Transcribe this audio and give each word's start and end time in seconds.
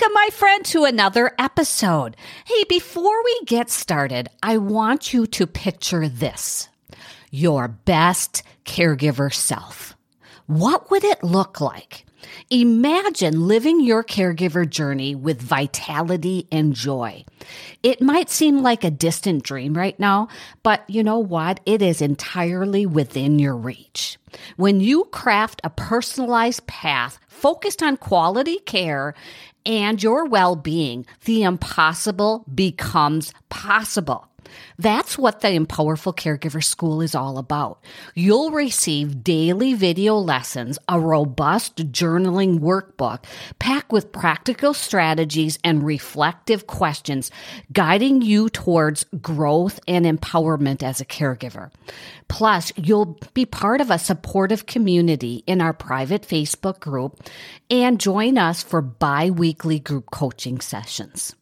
Welcome, 0.00 0.14
my 0.14 0.28
friend, 0.30 0.64
to 0.66 0.84
another 0.84 1.32
episode. 1.40 2.16
Hey, 2.46 2.62
before 2.68 3.24
we 3.24 3.40
get 3.46 3.68
started, 3.68 4.28
I 4.40 4.56
want 4.56 5.12
you 5.12 5.26
to 5.26 5.46
picture 5.46 6.08
this 6.08 6.68
your 7.32 7.66
best 7.66 8.44
caregiver 8.64 9.32
self. 9.32 9.96
What 10.46 10.88
would 10.92 11.02
it 11.02 11.24
look 11.24 11.60
like? 11.60 12.06
Imagine 12.50 13.48
living 13.48 13.80
your 13.80 14.04
caregiver 14.04 14.68
journey 14.68 15.14
with 15.16 15.42
vitality 15.42 16.46
and 16.52 16.74
joy. 16.74 17.24
It 17.82 18.00
might 18.00 18.30
seem 18.30 18.62
like 18.62 18.84
a 18.84 18.90
distant 18.90 19.42
dream 19.42 19.74
right 19.74 19.98
now, 19.98 20.28
but 20.62 20.88
you 20.88 21.02
know 21.02 21.18
what? 21.18 21.60
It 21.66 21.82
is 21.82 22.00
entirely 22.00 22.86
within 22.86 23.38
your 23.38 23.56
reach. 23.56 24.16
When 24.56 24.80
you 24.80 25.04
craft 25.06 25.60
a 25.64 25.70
personalized 25.70 26.66
path 26.66 27.18
focused 27.28 27.82
on 27.82 27.96
quality 27.96 28.58
care 28.58 29.14
and 29.68 30.02
your 30.02 30.24
well 30.24 30.56
being, 30.56 31.06
the 31.26 31.42
impossible 31.42 32.44
becomes 32.52 33.32
possible. 33.50 34.26
That's 34.78 35.18
what 35.18 35.40
the 35.40 35.48
Empowerful 35.48 36.16
Caregiver 36.16 36.62
School 36.62 37.02
is 37.02 37.14
all 37.14 37.38
about. 37.38 37.82
You'll 38.14 38.50
receive 38.50 39.24
daily 39.24 39.74
video 39.74 40.14
lessons, 40.16 40.78
a 40.88 41.00
robust 41.00 41.76
journaling 41.92 42.60
workbook 42.60 43.24
packed 43.58 43.92
with 43.92 44.12
practical 44.12 44.74
strategies 44.74 45.58
and 45.64 45.84
reflective 45.84 46.66
questions, 46.66 47.30
guiding 47.72 48.22
you 48.22 48.48
towards 48.48 49.04
growth 49.20 49.80
and 49.88 50.04
empowerment 50.04 50.82
as 50.82 51.00
a 51.00 51.04
caregiver. 51.04 51.70
Plus, 52.28 52.72
you'll 52.76 53.18
be 53.34 53.46
part 53.46 53.80
of 53.80 53.90
a 53.90 53.98
supportive 53.98 54.66
community 54.66 55.42
in 55.46 55.60
our 55.60 55.72
private 55.72 56.22
Facebook 56.22 56.78
group 56.80 57.20
and 57.70 58.00
join 58.00 58.38
us 58.38 58.62
for 58.62 58.80
bi 58.82 59.30
weekly 59.30 59.78
group 59.78 60.10
coaching 60.10 60.60
sessions. 60.60 61.34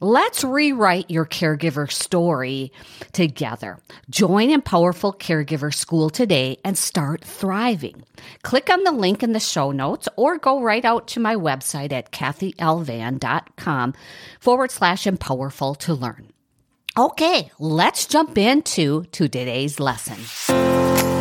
Let's 0.00 0.44
rewrite 0.44 1.10
your 1.10 1.26
caregiver 1.26 1.90
story 1.90 2.72
together. 3.12 3.78
Join 4.10 4.50
Empowerful 4.50 5.18
Caregiver 5.18 5.72
School 5.74 6.10
today 6.10 6.58
and 6.64 6.76
start 6.76 7.24
thriving. 7.24 8.04
Click 8.42 8.70
on 8.70 8.84
the 8.84 8.92
link 8.92 9.22
in 9.22 9.32
the 9.32 9.40
show 9.40 9.70
notes 9.72 10.08
or 10.16 10.38
go 10.38 10.62
right 10.62 10.84
out 10.84 11.08
to 11.08 11.20
my 11.20 11.36
website 11.36 11.92
at 11.92 12.12
kathylvan.com 12.12 13.94
forward 14.40 14.70
slash 14.70 15.04
empowerful 15.04 15.76
to 15.78 15.94
learn. 15.94 16.28
Okay, 16.96 17.50
let's 17.58 18.06
jump 18.06 18.36
into 18.36 19.04
today's 19.12 19.80
lesson. 19.80 21.11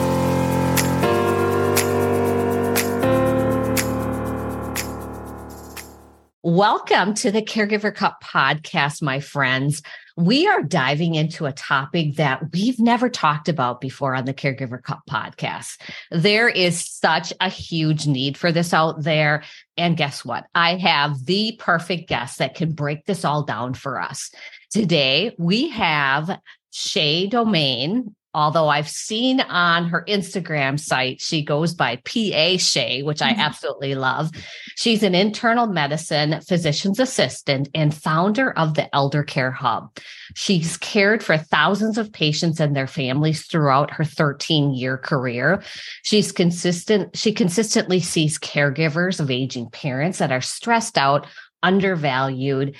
Welcome 6.53 7.13
to 7.13 7.31
the 7.31 7.41
Caregiver 7.41 7.95
Cup 7.95 8.21
podcast, 8.21 9.01
my 9.01 9.21
friends. 9.21 9.81
We 10.17 10.49
are 10.49 10.61
diving 10.61 11.15
into 11.15 11.45
a 11.45 11.53
topic 11.53 12.17
that 12.17 12.51
we've 12.51 12.77
never 12.77 13.09
talked 13.09 13.47
about 13.47 13.79
before 13.79 14.13
on 14.15 14.25
the 14.25 14.33
Caregiver 14.33 14.83
Cup 14.83 14.99
podcast. 15.09 15.79
There 16.11 16.49
is 16.49 16.85
such 16.85 17.31
a 17.39 17.47
huge 17.47 18.05
need 18.05 18.37
for 18.37 18.51
this 18.51 18.73
out 18.73 19.01
there. 19.01 19.43
And 19.77 19.95
guess 19.95 20.25
what? 20.25 20.45
I 20.53 20.75
have 20.75 21.23
the 21.23 21.55
perfect 21.57 22.09
guest 22.09 22.39
that 22.39 22.55
can 22.55 22.73
break 22.73 23.05
this 23.05 23.23
all 23.23 23.43
down 23.43 23.73
for 23.73 24.01
us. 24.01 24.29
Today, 24.71 25.33
we 25.39 25.69
have 25.69 26.37
Shay 26.71 27.29
Domangue 27.29 28.13
although 28.33 28.69
I've 28.69 28.87
seen 28.87 29.41
on 29.41 29.87
her 29.89 30.05
Instagram 30.07 30.79
site, 30.79 31.21
she 31.21 31.43
goes 31.43 31.73
by 31.73 31.97
PA 31.97 32.57
Shay, 32.57 33.03
which 33.03 33.21
I 33.21 33.31
mm-hmm. 33.31 33.41
absolutely 33.41 33.95
love. 33.95 34.31
She's 34.75 35.03
an 35.03 35.15
internal 35.15 35.67
medicine 35.67 36.39
physician's 36.41 36.99
assistant 36.99 37.69
and 37.75 37.93
founder 37.93 38.51
of 38.57 38.75
the 38.75 38.93
Elder 38.95 39.23
Care 39.23 39.51
Hub. 39.51 39.97
She's 40.35 40.77
cared 40.77 41.23
for 41.23 41.37
thousands 41.37 41.97
of 41.97 42.13
patients 42.13 42.59
and 42.59 42.75
their 42.75 42.87
families 42.87 43.45
throughout 43.47 43.91
her 43.91 44.05
13 44.05 44.73
year 44.73 44.97
career. 44.97 45.61
She's 46.03 46.31
consistent, 46.31 47.17
she 47.17 47.33
consistently 47.33 47.99
sees 47.99 48.39
caregivers 48.39 49.19
of 49.19 49.29
aging 49.29 49.69
parents 49.71 50.19
that 50.19 50.31
are 50.31 50.41
stressed 50.41 50.97
out, 50.97 51.27
undervalued, 51.63 52.75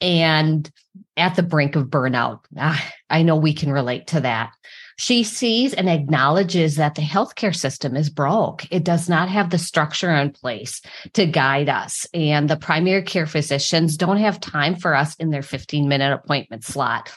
and 0.00 0.70
at 1.16 1.36
the 1.36 1.42
brink 1.42 1.76
of 1.76 1.84
burnout. 1.84 2.40
Ah, 2.58 2.92
I 3.08 3.22
know 3.22 3.36
we 3.36 3.54
can 3.54 3.72
relate 3.72 4.08
to 4.08 4.20
that. 4.20 4.52
She 4.96 5.24
sees 5.24 5.74
and 5.74 5.88
acknowledges 5.88 6.76
that 6.76 6.94
the 6.94 7.02
healthcare 7.02 7.54
system 7.54 7.96
is 7.96 8.08
broke. 8.10 8.66
It 8.70 8.82
does 8.82 9.08
not 9.08 9.28
have 9.28 9.50
the 9.50 9.58
structure 9.58 10.10
in 10.10 10.30
place 10.30 10.80
to 11.12 11.26
guide 11.26 11.68
us. 11.68 12.06
And 12.14 12.48
the 12.48 12.56
primary 12.56 13.02
care 13.02 13.26
physicians 13.26 13.96
don't 13.96 14.16
have 14.16 14.40
time 14.40 14.74
for 14.74 14.94
us 14.94 15.14
in 15.16 15.30
their 15.30 15.42
15 15.42 15.86
minute 15.86 16.12
appointment 16.12 16.64
slot 16.64 17.12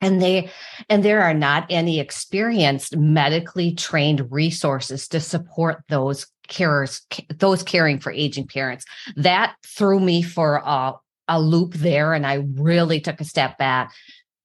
and 0.00 0.20
they 0.20 0.50
and 0.88 1.04
there 1.04 1.22
are 1.22 1.34
not 1.34 1.66
any 1.70 2.00
experienced 2.00 2.96
medically 2.96 3.74
trained 3.74 4.30
resources 4.32 5.08
to 5.08 5.20
support 5.20 5.82
those 5.88 6.26
carers 6.48 7.02
those 7.38 7.62
caring 7.62 7.98
for 7.98 8.12
aging 8.12 8.46
parents 8.46 8.84
that 9.16 9.54
threw 9.64 10.00
me 10.00 10.22
for 10.22 10.62
a, 10.64 10.94
a 11.28 11.40
loop 11.40 11.74
there 11.74 12.14
and 12.14 12.26
i 12.26 12.44
really 12.54 13.00
took 13.00 13.20
a 13.20 13.24
step 13.24 13.58
back 13.58 13.92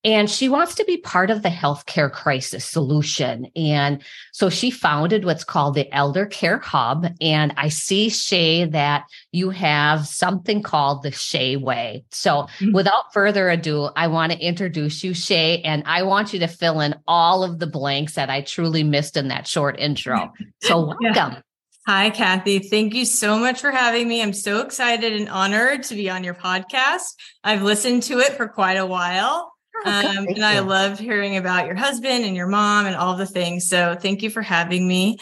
and 0.06 0.30
she 0.30 0.48
wants 0.48 0.76
to 0.76 0.86
be 0.86 0.98
part 0.98 1.32
of 1.32 1.42
the 1.42 1.50
healthcare 1.50 2.12
crisis 2.12 2.64
solution. 2.64 3.48
And 3.56 4.04
so 4.32 4.52
she 4.52 4.70
founded 4.70 5.26
what's 5.26 5.44
called 5.44 5.74
the 5.74 5.92
Elder 5.92 6.28
Care 6.28 6.60
Hub. 6.60 7.08
And 7.20 7.56
I 7.58 7.70
see, 7.70 8.10
Shay, 8.10 8.66
that 8.66 9.06
you 9.32 9.50
have 9.50 10.06
something 10.06 10.62
called 10.62 11.02
the 11.02 11.12
Shay 11.12 11.58
Way. 11.58 12.06
So 12.12 12.44
mm-hmm. 12.60 12.72
without 12.72 13.14
further 13.14 13.50
ado, 13.50 13.90
I 13.96 14.06
want 14.08 14.32
to 14.32 14.38
introduce 14.38 15.04
you, 15.04 15.16
Shay, 15.16 15.64
and 15.64 15.82
I 15.88 16.04
want 16.04 16.34
you 16.34 16.40
to 16.42 16.48
fill 16.48 16.82
in 16.82 16.94
all 17.08 17.44
of 17.44 17.58
the 17.58 17.68
blanks 17.68 18.14
that 18.14 18.30
I 18.30 18.42
truly 18.42 18.84
missed 18.84 19.18
in 19.18 19.30
that 19.30 19.48
short 19.48 19.80
intro. 19.80 20.32
So 20.62 20.86
welcome. 21.02 21.34
Yeah. 21.34 21.42
Hi, 21.88 22.12
Kathy. 22.12 22.60
Thank 22.60 22.94
you 22.94 23.06
so 23.06 23.40
much 23.40 23.60
for 23.60 23.72
having 23.72 24.08
me. 24.08 24.22
I'm 24.22 24.34
so 24.34 24.62
excited 24.62 25.14
and 25.14 25.30
honored 25.30 25.84
to 25.84 25.96
be 25.96 26.12
on 26.12 26.24
your 26.24 26.34
podcast. 26.36 27.14
I've 27.44 27.64
listened 27.64 28.04
to 28.04 28.20
it 28.20 28.34
for 28.34 28.48
quite 28.48 28.78
a 28.78 28.86
while. 28.86 29.55
Oh, 29.84 30.18
um, 30.18 30.28
and 30.28 30.46
I 30.46 30.60
love 30.60 31.00
hearing 31.00 31.38
about 31.38 31.66
your 31.66 31.76
husband 31.76 32.24
and 32.24 32.36
your 32.36 32.48
mom 32.48 32.86
and 32.86 32.96
all 32.96 33.16
the 33.16 33.26
things. 33.26 33.68
So 33.68 33.96
thank 34.00 34.22
you 34.24 34.30
for 34.30 34.42
having 34.42 34.88
me. 34.88 35.18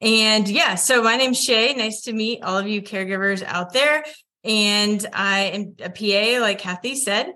And 0.00 0.48
yeah, 0.48 0.76
so 0.76 1.02
my 1.02 1.16
name's 1.16 1.42
Shay. 1.42 1.74
Nice 1.74 2.02
to 2.02 2.12
meet 2.12 2.42
all 2.42 2.56
of 2.56 2.66
you 2.66 2.80
caregivers 2.82 3.42
out 3.42 3.72
there. 3.72 4.04
And 4.44 5.04
I 5.12 5.40
am 5.40 5.74
a 5.80 5.90
PA, 5.90 6.40
like 6.40 6.58
Kathy 6.58 6.94
said. 6.94 7.32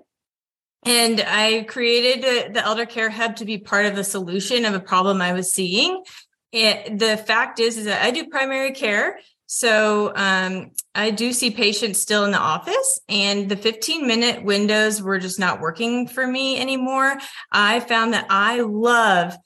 And 0.83 1.21
I 1.21 1.63
created 1.67 2.53
the 2.53 2.63
Elder 2.63 2.85
Care 2.85 3.09
Hub 3.09 3.37
to 3.37 3.45
be 3.45 3.57
part 3.57 3.85
of 3.85 3.95
the 3.95 4.03
solution 4.03 4.65
of 4.65 4.73
a 4.73 4.79
problem 4.79 5.21
I 5.21 5.33
was 5.33 5.53
seeing. 5.53 6.03
It, 6.51 6.99
the 6.99 7.17
fact 7.17 7.59
is, 7.59 7.77
is 7.77 7.85
that 7.85 8.03
I 8.03 8.11
do 8.11 8.27
primary 8.29 8.71
care 8.71 9.19
so 9.47 10.11
um, 10.15 10.71
I 10.93 11.11
do 11.11 11.31
see 11.31 11.51
patients 11.51 11.99
still 11.99 12.25
in 12.25 12.31
the 12.31 12.39
office, 12.39 12.99
and 13.07 13.49
the 13.49 13.55
15 13.55 14.07
minute 14.07 14.43
windows 14.43 15.01
were 15.01 15.19
just 15.19 15.39
not 15.39 15.59
working 15.59 16.07
for 16.07 16.25
me 16.25 16.59
anymore. 16.59 17.17
I 17.51 17.79
found 17.79 18.13
that 18.13 18.27
I 18.29 18.61
love 18.61 19.37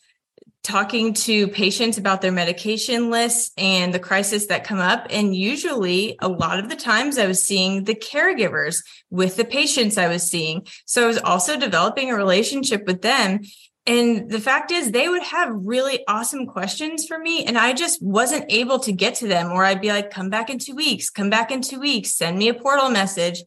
talking 0.63 1.13
to 1.13 1.47
patients 1.47 1.97
about 1.97 2.21
their 2.21 2.31
medication 2.31 3.09
lists 3.09 3.51
and 3.57 3.93
the 3.93 3.99
crisis 3.99 4.47
that 4.47 4.65
come 4.65 4.79
up. 4.79 5.07
And 5.09 5.35
usually, 5.35 6.17
a 6.21 6.27
lot 6.27 6.59
of 6.59 6.69
the 6.69 6.75
times, 6.75 7.17
I 7.17 7.27
was 7.27 7.43
seeing 7.43 7.85
the 7.85 7.95
caregivers 7.95 8.83
with 9.09 9.35
the 9.35 9.45
patients 9.45 9.97
I 9.97 10.07
was 10.07 10.23
seeing. 10.23 10.67
So 10.85 11.03
I 11.03 11.07
was 11.07 11.17
also 11.17 11.57
developing 11.57 12.11
a 12.11 12.15
relationship 12.15 12.85
with 12.85 13.01
them. 13.01 13.41
And 13.85 14.29
the 14.29 14.40
fact 14.40 14.72
is, 14.72 14.91
they 14.91 15.09
would 15.09 15.23
have 15.23 15.50
really 15.51 16.03
awesome 16.07 16.45
questions 16.45 17.06
for 17.06 17.17
me. 17.17 17.45
And 17.45 17.57
I 17.57 17.73
just 17.73 18.01
wasn't 18.03 18.45
able 18.50 18.79
to 18.79 18.91
get 18.91 19.16
to 19.16 19.28
them, 19.28 19.51
or 19.51 19.66
I'd 19.66 19.81
be 19.81 19.90
like, 19.90 20.12
come 20.12 20.29
back 20.29 20.50
in 20.50 20.59
two 20.59 20.75
weeks, 20.75 21.09
come 21.09 21.29
back 21.29 21.50
in 21.50 21.62
two 21.62 21.79
weeks, 21.79 22.16
send 22.16 22.38
me 22.38 22.50
a 22.50 22.53
portal 22.53 22.89
message 22.89 23.44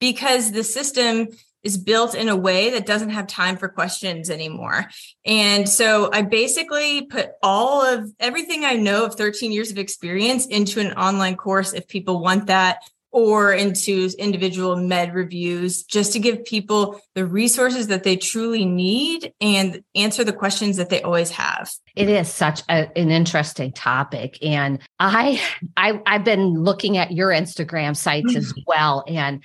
because 0.00 0.52
the 0.52 0.64
system 0.64 1.28
is 1.62 1.78
built 1.78 2.14
in 2.14 2.28
a 2.28 2.36
way 2.36 2.70
that 2.70 2.86
doesn't 2.86 3.10
have 3.10 3.26
time 3.26 3.56
for 3.56 3.68
questions 3.68 4.30
anymore. 4.30 4.86
And 5.24 5.68
so 5.68 6.10
I 6.12 6.22
basically 6.22 7.06
put 7.06 7.30
all 7.42 7.82
of 7.82 8.08
everything 8.20 8.64
I 8.64 8.74
know 8.74 9.04
of 9.04 9.16
13 9.16 9.50
years 9.50 9.72
of 9.72 9.78
experience 9.78 10.46
into 10.46 10.78
an 10.78 10.92
online 10.92 11.36
course 11.36 11.72
if 11.72 11.88
people 11.88 12.20
want 12.20 12.46
that 12.46 12.78
or 13.16 13.50
into 13.50 14.10
individual 14.18 14.76
med 14.76 15.14
reviews 15.14 15.82
just 15.84 16.12
to 16.12 16.18
give 16.18 16.44
people 16.44 17.00
the 17.14 17.24
resources 17.24 17.86
that 17.86 18.04
they 18.04 18.14
truly 18.14 18.66
need 18.66 19.32
and 19.40 19.82
answer 19.94 20.22
the 20.22 20.34
questions 20.34 20.76
that 20.76 20.90
they 20.90 21.00
always 21.00 21.30
have. 21.30 21.72
It 21.94 22.10
is 22.10 22.28
such 22.28 22.60
a, 22.68 22.90
an 22.94 23.10
interesting 23.10 23.72
topic. 23.72 24.36
And 24.42 24.80
I, 25.00 25.40
I 25.78 25.98
i've 26.04 26.24
been 26.24 26.62
looking 26.62 26.98
at 26.98 27.10
your 27.10 27.30
instagram 27.30 27.96
sites 27.96 28.36
as 28.36 28.52
mm-hmm. 28.52 28.60
well. 28.66 29.02
And 29.08 29.42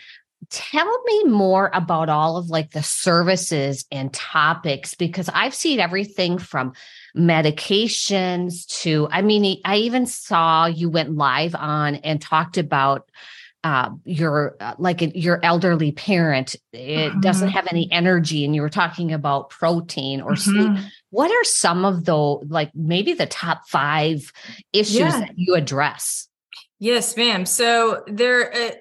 tell 0.49 1.03
me 1.03 1.23
more 1.23 1.71
about 1.73 2.09
all 2.09 2.35
of 2.35 2.49
like 2.49 2.71
the 2.71 2.83
services 2.83 3.85
and 3.91 4.11
topics 4.11 4.95
because 4.95 5.29
i've 5.33 5.53
seen 5.53 5.79
everything 5.79 6.39
from 6.39 6.73
medications 7.15 8.65
to 8.65 9.07
i 9.11 9.21
mean 9.21 9.61
i 9.63 9.77
even 9.77 10.07
saw 10.07 10.65
you 10.65 10.89
went 10.89 11.15
live 11.15 11.53
on 11.53 11.95
and 11.95 12.19
talked 12.19 12.57
about 12.57 13.07
uh, 13.63 13.91
your 14.05 14.55
uh, 14.59 14.73
like 14.79 15.01
a, 15.01 15.17
your 15.17 15.39
elderly 15.43 15.91
parent 15.91 16.55
it 16.73 17.11
mm-hmm. 17.11 17.19
doesn't 17.19 17.49
have 17.49 17.67
any 17.69 17.91
energy 17.91 18.43
and 18.43 18.55
you 18.55 18.61
were 18.61 18.69
talking 18.69 19.13
about 19.13 19.49
protein 19.49 20.21
or 20.21 20.31
mm-hmm. 20.31 20.75
sleep 20.75 20.85
what 21.11 21.29
are 21.29 21.43
some 21.43 21.85
of 21.85 22.05
the 22.05 22.15
like 22.15 22.71
maybe 22.73 23.13
the 23.13 23.27
top 23.27 23.67
five 23.67 24.31
issues 24.73 24.95
yeah. 24.95 25.19
that 25.19 25.33
you 25.35 25.53
address 25.53 26.27
yes 26.79 27.15
ma'am 27.15 27.45
so 27.45 28.03
there 28.07 28.51
uh, 28.51 28.71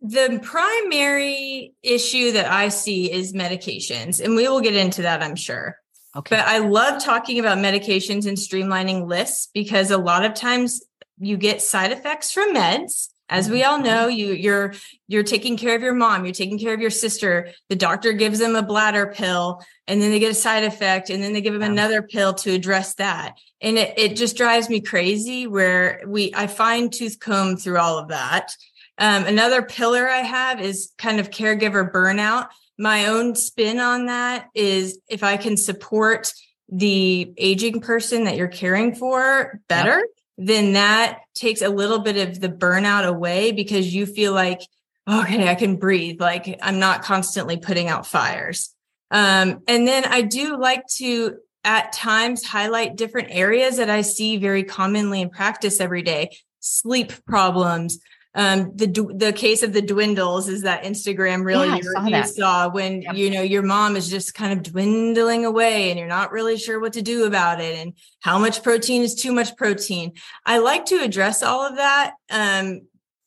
the 0.00 0.40
primary 0.42 1.74
issue 1.82 2.32
that 2.32 2.50
i 2.50 2.68
see 2.68 3.12
is 3.12 3.34
medications 3.34 4.24
and 4.24 4.34
we 4.34 4.48
will 4.48 4.62
get 4.62 4.74
into 4.74 5.02
that 5.02 5.22
i'm 5.22 5.36
sure 5.36 5.76
Okay. 6.16 6.36
But 6.36 6.44
I 6.44 6.58
love 6.58 7.00
talking 7.00 7.38
about 7.38 7.58
medications 7.58 8.26
and 8.26 8.36
streamlining 8.36 9.06
lists 9.06 9.48
because 9.54 9.92
a 9.92 9.96
lot 9.96 10.24
of 10.24 10.34
times 10.34 10.82
you 11.20 11.36
get 11.36 11.62
side 11.62 11.92
effects 11.92 12.32
from 12.32 12.52
meds 12.52 13.10
as 13.30 13.48
we 13.48 13.62
all 13.62 13.78
know 13.78 14.08
you 14.08 14.32
you're 14.32 14.74
you're 15.06 15.22
taking 15.22 15.56
care 15.56 15.74
of 15.74 15.82
your 15.82 15.94
mom 15.94 16.24
you're 16.24 16.34
taking 16.34 16.58
care 16.58 16.74
of 16.74 16.80
your 16.80 16.90
sister. 16.90 17.50
The 17.68 17.76
doctor 17.76 18.12
gives 18.12 18.40
them 18.40 18.56
a 18.56 18.62
bladder 18.62 19.06
pill 19.06 19.62
and 19.86 20.02
then 20.02 20.10
they 20.10 20.18
get 20.18 20.32
a 20.32 20.34
side 20.34 20.64
effect 20.64 21.08
and 21.08 21.22
then 21.22 21.32
they 21.32 21.40
give 21.40 21.54
them 21.54 21.62
another 21.62 22.02
pill 22.02 22.34
to 22.34 22.52
address 22.52 22.94
that. 22.96 23.38
And 23.62 23.78
it, 23.78 23.94
it 23.96 24.16
just 24.16 24.36
drives 24.36 24.68
me 24.68 24.80
crazy 24.80 25.46
where 25.46 26.02
we 26.06 26.32
i 26.34 26.46
find 26.46 26.92
tooth 26.92 27.18
comb 27.20 27.56
through 27.56 27.78
all 27.78 27.98
of 27.98 28.08
that. 28.08 28.54
Um, 28.98 29.24
another 29.24 29.62
pillar 29.62 30.08
i 30.08 30.18
have 30.18 30.60
is 30.60 30.92
kind 30.98 31.20
of 31.20 31.30
caregiver 31.30 31.90
burnout. 31.90 32.48
My 32.76 33.06
own 33.06 33.36
spin 33.36 33.78
on 33.78 34.06
that 34.06 34.48
is 34.54 34.98
if 35.08 35.22
i 35.22 35.36
can 35.36 35.56
support 35.56 36.32
the 36.72 37.32
aging 37.36 37.80
person 37.80 38.24
that 38.24 38.36
you're 38.36 38.48
caring 38.48 38.94
for 38.94 39.60
better 39.68 39.98
yep 39.98 40.19
then 40.40 40.72
that 40.72 41.20
takes 41.34 41.60
a 41.60 41.68
little 41.68 41.98
bit 41.98 42.16
of 42.16 42.40
the 42.40 42.48
burnout 42.48 43.06
away 43.06 43.52
because 43.52 43.94
you 43.94 44.06
feel 44.06 44.32
like, 44.32 44.62
okay, 45.08 45.48
I 45.48 45.54
can 45.54 45.76
breathe. 45.76 46.18
Like 46.18 46.58
I'm 46.62 46.78
not 46.78 47.02
constantly 47.02 47.58
putting 47.58 47.88
out 47.88 48.06
fires. 48.06 48.74
Um, 49.10 49.62
and 49.68 49.86
then 49.86 50.04
I 50.06 50.22
do 50.22 50.56
like 50.56 50.86
to 50.96 51.36
at 51.62 51.92
times 51.92 52.42
highlight 52.42 52.96
different 52.96 53.28
areas 53.30 53.76
that 53.76 53.90
I 53.90 54.00
see 54.00 54.38
very 54.38 54.64
commonly 54.64 55.20
in 55.20 55.28
practice 55.28 55.78
every 55.78 56.02
day 56.02 56.30
sleep 56.60 57.12
problems, 57.26 57.98
um 58.34 58.70
the 58.76 58.86
the 59.16 59.32
case 59.32 59.62
of 59.62 59.72
the 59.72 59.82
dwindles 59.82 60.48
is 60.48 60.62
that 60.62 60.84
instagram 60.84 61.44
reel 61.44 61.66
yeah, 61.66 61.76
you, 61.76 61.82
saw, 61.82 62.06
you 62.06 62.24
saw 62.24 62.68
when 62.68 63.02
yep. 63.02 63.16
you 63.16 63.28
know 63.28 63.42
your 63.42 63.62
mom 63.62 63.96
is 63.96 64.08
just 64.08 64.34
kind 64.34 64.52
of 64.52 64.62
dwindling 64.62 65.44
away 65.44 65.90
and 65.90 65.98
you're 65.98 66.08
not 66.08 66.30
really 66.30 66.56
sure 66.56 66.78
what 66.78 66.92
to 66.92 67.02
do 67.02 67.24
about 67.24 67.60
it 67.60 67.76
and 67.78 67.94
how 68.20 68.38
much 68.38 68.62
protein 68.62 69.02
is 69.02 69.16
too 69.16 69.32
much 69.32 69.56
protein 69.56 70.12
i 70.46 70.58
like 70.58 70.86
to 70.86 71.02
address 71.02 71.42
all 71.42 71.66
of 71.66 71.76
that 71.76 72.14
um 72.30 72.80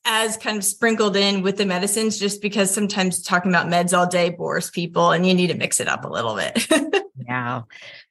as 0.05 0.35
kind 0.37 0.57
of 0.57 0.63
sprinkled 0.63 1.15
in 1.15 1.41
with 1.41 1.57
the 1.57 1.65
medicines 1.65 2.19
just 2.19 2.41
because 2.41 2.73
sometimes 2.73 3.21
talking 3.21 3.51
about 3.51 3.67
meds 3.67 3.97
all 3.97 4.07
day 4.07 4.29
bores 4.29 4.69
people 4.69 5.11
and 5.11 5.25
you 5.25 5.33
need 5.33 5.47
to 5.47 5.53
mix 5.53 5.79
it 5.79 5.87
up 5.87 6.03
a 6.03 6.09
little 6.09 6.35
bit 6.35 6.67
yeah 7.27 7.61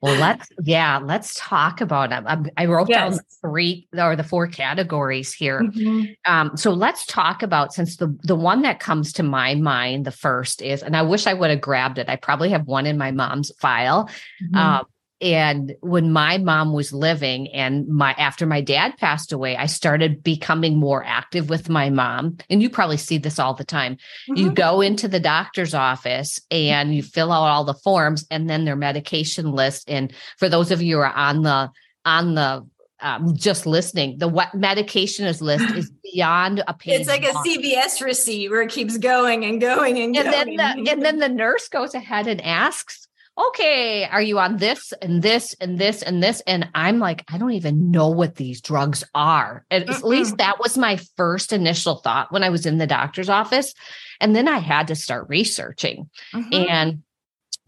well 0.01 0.19
let's 0.19 0.49
yeah 0.65 0.99
let's 0.99 1.35
talk 1.39 1.81
about 1.81 2.11
it 2.11 2.23
um, 2.27 2.49
i 2.57 2.65
wrote 2.65 2.89
yes. 2.89 3.17
down 3.17 3.25
three 3.43 3.87
or 3.99 4.17
the 4.17 4.25
four 4.25 4.47
categories 4.47 5.35
here 5.35 5.61
mm-hmm. 5.61 6.05
um, 6.25 6.57
so 6.57 6.71
let's 6.71 7.05
talk 7.05 7.43
about 7.43 7.75
since 7.75 7.97
the 7.97 8.17
the 8.23 8.37
one 8.37 8.63
that 8.63 8.81
comes 8.81 9.13
to 9.13 9.23
my 9.23 9.55
mind 9.55 10.07
the 10.07 10.11
first 10.13 10.63
is 10.63 10.83
and 10.83 10.97
i 10.97 11.03
wish 11.03 11.27
i 11.27 11.35
would 11.35 11.51
have 11.51 11.61
grabbed 11.61 11.99
it 11.99 12.09
i 12.09 12.17
probably 12.17 12.49
have 12.49 12.67
one 12.67 12.87
in 12.87 12.97
my 12.97 13.11
mom's 13.11 13.53
file 13.59 14.09
mm-hmm. 14.43 14.57
um, 14.57 14.87
and 15.23 15.75
when 15.81 16.13
my 16.13 16.37
mom 16.37 16.73
was 16.73 16.93
living 16.93 17.49
and 17.53 17.87
my 17.87 18.13
after 18.15 18.45
my 18.45 18.61
dad 18.61 18.97
passed 18.99 19.33
away 19.33 19.57
i 19.57 19.67
started 19.67 20.23
becoming 20.23 20.77
more 20.77 21.05
active 21.05 21.49
with 21.49 21.69
my 21.69 21.89
mom 21.89 22.37
and 22.51 22.61
you 22.61 22.69
probably 22.69 22.97
see 22.97 23.19
this 23.19 23.39
all 23.39 23.55
the 23.55 23.65
time 23.65 23.95
mm-hmm. 23.95 24.37
you 24.37 24.51
go 24.53 24.81
into 24.81 25.07
the 25.07 25.21
doctor's 25.21 25.75
office 25.75 26.41
and 26.51 26.95
you 26.95 27.03
fill 27.03 27.33
out 27.33 27.49
all 27.49 27.65
the 27.65 27.73
forms 27.73 28.27
and 28.31 28.51
then 28.51 28.65
their 28.65 28.77
medication 28.77 29.53
list 29.53 29.89
and 29.89 30.13
for 30.37 30.49
those 30.49 30.71
of 30.71 30.83
you 30.83 30.97
who 30.97 31.03
are 31.03 31.15
on 31.15 31.43
the 31.43 31.71
on 32.05 32.35
the 32.35 32.67
um, 33.03 33.37
just 33.37 33.67
listening, 33.67 34.19
the 34.19 34.29
what 34.29 34.55
medication 34.55 35.27
is 35.27 35.43
list 35.43 35.75
is 35.75 35.91
beyond 36.05 36.63
a 36.69 36.73
page. 36.73 37.01
It's 37.01 37.09
like 37.09 37.25
long. 37.25 37.45
a 37.45 37.49
CVS 37.49 38.01
receipt 38.01 38.49
where 38.49 38.63
it 38.63 38.71
keeps 38.71 38.97
going 38.97 39.45
and 39.45 39.61
going 39.61 39.99
and, 39.99 40.17
and 40.17 40.31
going. 40.31 40.57
Then 40.57 40.85
the, 40.85 40.91
and 40.93 41.03
then 41.03 41.19
the 41.19 41.29
nurse 41.29 41.67
goes 41.69 41.95
ahead 41.95 42.29
and 42.29 42.41
asks 42.41 43.09
okay, 43.39 44.05
are 44.05 44.23
you 44.23 44.39
on 44.39 44.59
this 44.59 44.93
and 45.01 45.23
this 45.23 45.55
and 45.61 45.79
this 45.79 46.03
and 46.03 46.23
this? 46.23 46.43
And 46.47 46.69
I'm 46.75 46.99
like, 46.99 47.25
I 47.29 47.39
don't 47.39 47.53
even 47.53 47.91
know 47.91 48.09
what 48.09 48.35
these 48.37 48.61
drugs 48.61 49.05
are. 49.15 49.65
At 49.71 49.87
Mm-mm. 49.87 50.03
least 50.03 50.37
that 50.37 50.59
was 50.59 50.77
my 50.77 50.97
first 51.17 51.53
initial 51.53 51.97
thought 51.97 52.31
when 52.31 52.43
I 52.43 52.51
was 52.51 52.67
in 52.67 52.79
the 52.79 52.87
doctor's 52.87 53.31
office. 53.31 53.73
And 54.21 54.37
then 54.37 54.49
I 54.49 54.59
had 54.59 54.89
to 54.89 54.95
start 54.95 55.29
researching. 55.29 56.11
Mm-hmm. 56.35 56.55
And 56.55 57.03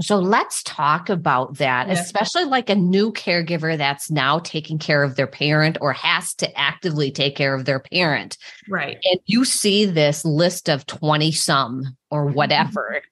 so 0.00 0.18
let's 0.18 0.62
talk 0.64 1.08
about 1.08 1.58
that, 1.58 1.86
yeah. 1.86 1.94
especially 1.94 2.44
like 2.44 2.68
a 2.68 2.74
new 2.74 3.12
caregiver 3.12 3.78
that's 3.78 4.10
now 4.10 4.40
taking 4.40 4.78
care 4.78 5.02
of 5.02 5.14
their 5.14 5.26
parent 5.26 5.78
or 5.80 5.92
has 5.92 6.34
to 6.34 6.58
actively 6.58 7.10
take 7.10 7.36
care 7.36 7.54
of 7.54 7.64
their 7.64 7.78
parent. 7.78 8.36
Right. 8.68 8.98
And 9.04 9.20
you 9.26 9.44
see 9.44 9.86
this 9.86 10.24
list 10.24 10.68
of 10.68 10.84
20 10.86 11.32
some 11.32 11.96
or 12.10 12.26
mm-hmm. 12.26 12.34
whatever. 12.34 13.02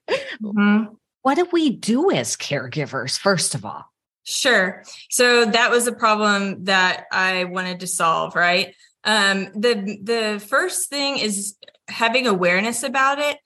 Mm-hmm 0.41 0.93
what 1.23 1.35
do 1.35 1.47
we 1.51 1.71
do 1.71 2.11
as 2.11 2.37
caregivers, 2.37 3.17
first 3.17 3.55
of 3.55 3.65
all? 3.65 3.85
Sure. 4.23 4.83
So 5.09 5.45
that 5.45 5.71
was 5.71 5.87
a 5.87 5.91
problem 5.91 6.65
that 6.65 7.05
I 7.11 7.45
wanted 7.45 7.79
to 7.79 7.87
solve, 7.87 8.35
right? 8.35 8.75
Um, 9.03 9.49
the 9.53 9.99
the 10.01 10.39
first 10.45 10.89
thing 10.89 11.17
is 11.17 11.55
having 11.89 12.27
awareness 12.27 12.83
about 12.83 13.19
it. 13.19 13.37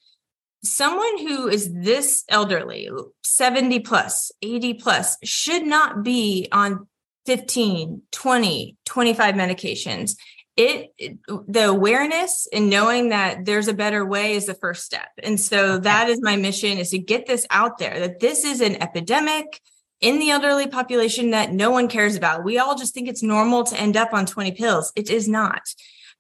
Someone 0.63 1.19
who 1.19 1.47
is 1.47 1.71
this 1.73 2.23
elderly, 2.29 2.89
70 3.23 3.79
plus, 3.81 4.31
80 4.41 4.73
plus, 4.75 5.17
should 5.23 5.65
not 5.65 6.03
be 6.03 6.47
on 6.51 6.87
15, 7.25 8.01
20, 8.11 8.77
25 8.85 9.35
medications 9.35 10.15
it, 10.57 10.91
it, 10.97 11.19
the 11.47 11.67
awareness 11.67 12.47
and 12.51 12.69
knowing 12.69 13.09
that 13.09 13.45
there's 13.45 13.67
a 13.67 13.73
better 13.73 14.03
way 14.03 14.33
is 14.33 14.47
the 14.47 14.55
first 14.55 14.83
step. 14.83 15.07
And 15.21 15.39
so 15.39 15.77
that 15.77 16.09
is 16.09 16.19
my 16.21 16.35
mission 16.35 16.79
is 16.79 16.89
to 16.89 16.97
get 16.97 17.27
this 17.27 17.45
out 17.51 17.77
there 17.77 17.99
that 17.99 18.19
this 18.19 18.43
is 18.43 18.59
an 18.59 18.81
epidemic 18.81 19.61
in 20.01 20.17
the 20.17 20.31
elderly 20.31 20.67
population 20.67 21.29
that 21.31 21.53
no 21.53 21.69
one 21.69 21.87
cares 21.87 22.15
about. 22.15 22.43
We 22.43 22.57
all 22.57 22.75
just 22.75 22.95
think 22.95 23.07
it's 23.07 23.21
normal 23.21 23.65
to 23.65 23.79
end 23.79 23.95
up 23.95 24.13
on 24.13 24.25
20 24.25 24.51
pills. 24.53 24.91
It 24.95 25.11
is 25.11 25.27
not. 25.27 25.61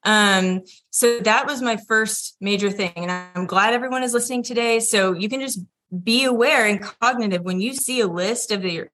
Um, 0.03 0.61
so 0.91 1.19
that 1.19 1.47
was 1.47 1.61
my 1.61 1.77
first 1.87 2.37
major 2.39 2.69
thing 2.69 2.93
and 2.95 3.11
i'm 3.11 3.47
glad 3.47 3.73
everyone 3.73 4.03
is 4.03 4.13
listening 4.13 4.43
today. 4.43 4.79
So 4.79 5.13
you 5.13 5.29
can 5.29 5.41
just 5.41 5.59
be 6.03 6.25
aware 6.25 6.67
and 6.67 6.81
cognitive. 6.81 7.41
When 7.41 7.59
you 7.59 7.73
see 7.73 8.01
a 8.01 8.07
list 8.07 8.51
of 8.51 8.61
the 8.61 8.87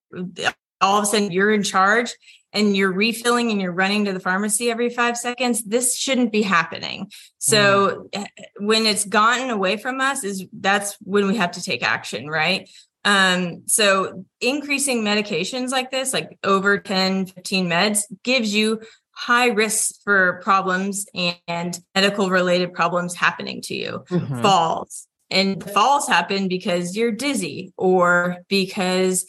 all 0.83 0.97
of 0.97 1.03
a 1.03 1.05
sudden 1.07 1.31
you're 1.31 1.51
in 1.51 1.63
charge 1.63 2.13
and 2.53 2.77
you're 2.77 2.91
refilling 2.91 3.49
and 3.51 3.59
you're 3.59 3.71
running 3.71 4.05
to 4.05 4.13
the 4.13 4.19
pharmacy 4.19 4.69
every 4.69 4.89
five 4.89 5.17
seconds, 5.17 5.63
this 5.63 5.97
shouldn't 5.97 6.31
be 6.31 6.43
happening. 6.43 7.11
So 7.39 8.07
mm. 8.13 8.27
when 8.59 8.85
it's 8.85 9.05
gotten 9.05 9.49
away 9.49 9.77
from 9.77 9.99
us 9.99 10.23
is 10.23 10.45
that's 10.53 10.95
when 11.01 11.27
we 11.27 11.37
have 11.37 11.51
to 11.51 11.63
take 11.63 11.83
action, 11.83 12.29
right? 12.29 12.69
Um, 13.05 13.63
so 13.65 14.25
increasing 14.39 15.03
medications 15.03 15.71
like 15.71 15.91
this, 15.91 16.13
like 16.13 16.37
over 16.43 16.77
10, 16.77 17.25
15 17.25 17.67
meds 17.69 18.03
gives 18.23 18.53
you 18.53 18.81
high 19.11 19.47
risks 19.47 19.99
for 20.03 20.39
problems 20.43 21.05
and 21.13 21.79
medical 21.95 22.29
related 22.29 22.73
problems 22.73 23.15
happening 23.15 23.61
to 23.63 23.75
you. 23.75 24.03
Mm-hmm. 24.09 24.41
Falls. 24.41 25.07
And 25.29 25.63
falls 25.71 26.07
happen 26.07 26.47
because 26.47 26.95
you're 26.95 27.11
dizzy 27.11 27.73
or 27.75 28.37
because 28.47 29.25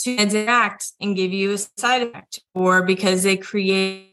to 0.00 0.14
interact 0.14 0.92
and 1.00 1.16
give 1.16 1.32
you 1.32 1.52
a 1.52 1.58
side 1.58 2.02
effect, 2.02 2.40
or 2.54 2.82
because 2.82 3.22
they 3.22 3.36
create 3.36 4.12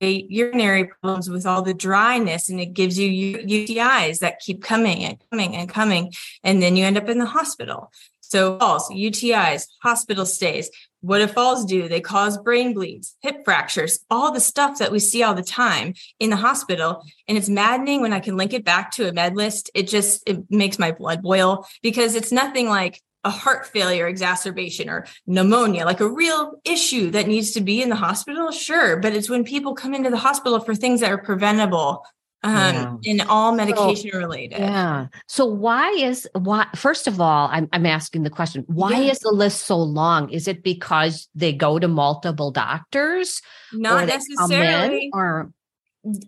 urinary 0.00 0.86
problems 0.86 1.28
with 1.28 1.46
all 1.46 1.62
the 1.62 1.74
dryness 1.74 2.48
and 2.48 2.58
it 2.58 2.72
gives 2.72 2.98
you 2.98 3.36
UTIs 3.38 4.20
that 4.20 4.40
keep 4.40 4.62
coming 4.62 5.04
and 5.04 5.22
coming 5.30 5.54
and 5.54 5.68
coming. 5.68 6.12
And 6.42 6.62
then 6.62 6.76
you 6.76 6.84
end 6.84 6.96
up 6.96 7.08
in 7.08 7.18
the 7.18 7.26
hospital. 7.26 7.92
So 8.20 8.58
falls, 8.60 8.88
UTIs, 8.90 9.66
hospital 9.82 10.24
stays. 10.24 10.70
What 11.00 11.18
do 11.18 11.26
falls 11.26 11.64
do? 11.64 11.88
They 11.88 12.00
cause 12.00 12.38
brain 12.38 12.74
bleeds, 12.74 13.16
hip 13.22 13.44
fractures, 13.44 14.04
all 14.08 14.30
the 14.30 14.40
stuff 14.40 14.78
that 14.78 14.92
we 14.92 15.00
see 15.00 15.24
all 15.24 15.34
the 15.34 15.42
time 15.42 15.94
in 16.20 16.30
the 16.30 16.36
hospital. 16.36 17.02
And 17.26 17.36
it's 17.36 17.48
maddening 17.48 18.02
when 18.02 18.12
I 18.12 18.20
can 18.20 18.36
link 18.36 18.52
it 18.52 18.64
back 18.64 18.92
to 18.92 19.08
a 19.08 19.12
med 19.12 19.36
list. 19.36 19.70
It 19.74 19.88
just 19.88 20.22
it 20.26 20.48
makes 20.48 20.78
my 20.78 20.92
blood 20.92 21.22
boil 21.22 21.66
because 21.82 22.14
it's 22.14 22.30
nothing 22.30 22.68
like 22.68 23.02
a 23.24 23.30
heart 23.30 23.66
failure 23.66 24.06
exacerbation 24.06 24.88
or 24.88 25.06
pneumonia, 25.26 25.84
like 25.84 26.00
a 26.00 26.08
real 26.08 26.60
issue 26.64 27.10
that 27.10 27.26
needs 27.26 27.52
to 27.52 27.60
be 27.60 27.82
in 27.82 27.88
the 27.88 27.96
hospital, 27.96 28.50
sure. 28.50 28.96
But 28.96 29.14
it's 29.14 29.28
when 29.28 29.44
people 29.44 29.74
come 29.74 29.94
into 29.94 30.10
the 30.10 30.16
hospital 30.16 30.60
for 30.60 30.74
things 30.74 31.00
that 31.00 31.10
are 31.10 31.18
preventable 31.18 32.02
um 32.42 32.98
yeah. 33.02 33.10
and 33.10 33.22
all 33.22 33.54
medication 33.54 34.10
so, 34.12 34.18
related. 34.18 34.58
Yeah. 34.58 35.08
So 35.26 35.44
why 35.44 35.90
is 35.90 36.26
why 36.32 36.66
first 36.74 37.06
of 37.06 37.20
all, 37.20 37.48
I'm 37.52 37.68
I'm 37.72 37.84
asking 37.84 38.22
the 38.22 38.30
question, 38.30 38.64
why 38.66 38.92
yeah. 38.92 39.10
is 39.10 39.18
the 39.18 39.30
list 39.30 39.66
so 39.66 39.76
long? 39.76 40.30
Is 40.30 40.48
it 40.48 40.62
because 40.62 41.28
they 41.34 41.52
go 41.52 41.78
to 41.78 41.88
multiple 41.88 42.50
doctors? 42.50 43.42
Not 43.72 44.06
necessarily. 44.06 45.10
or 45.12 45.52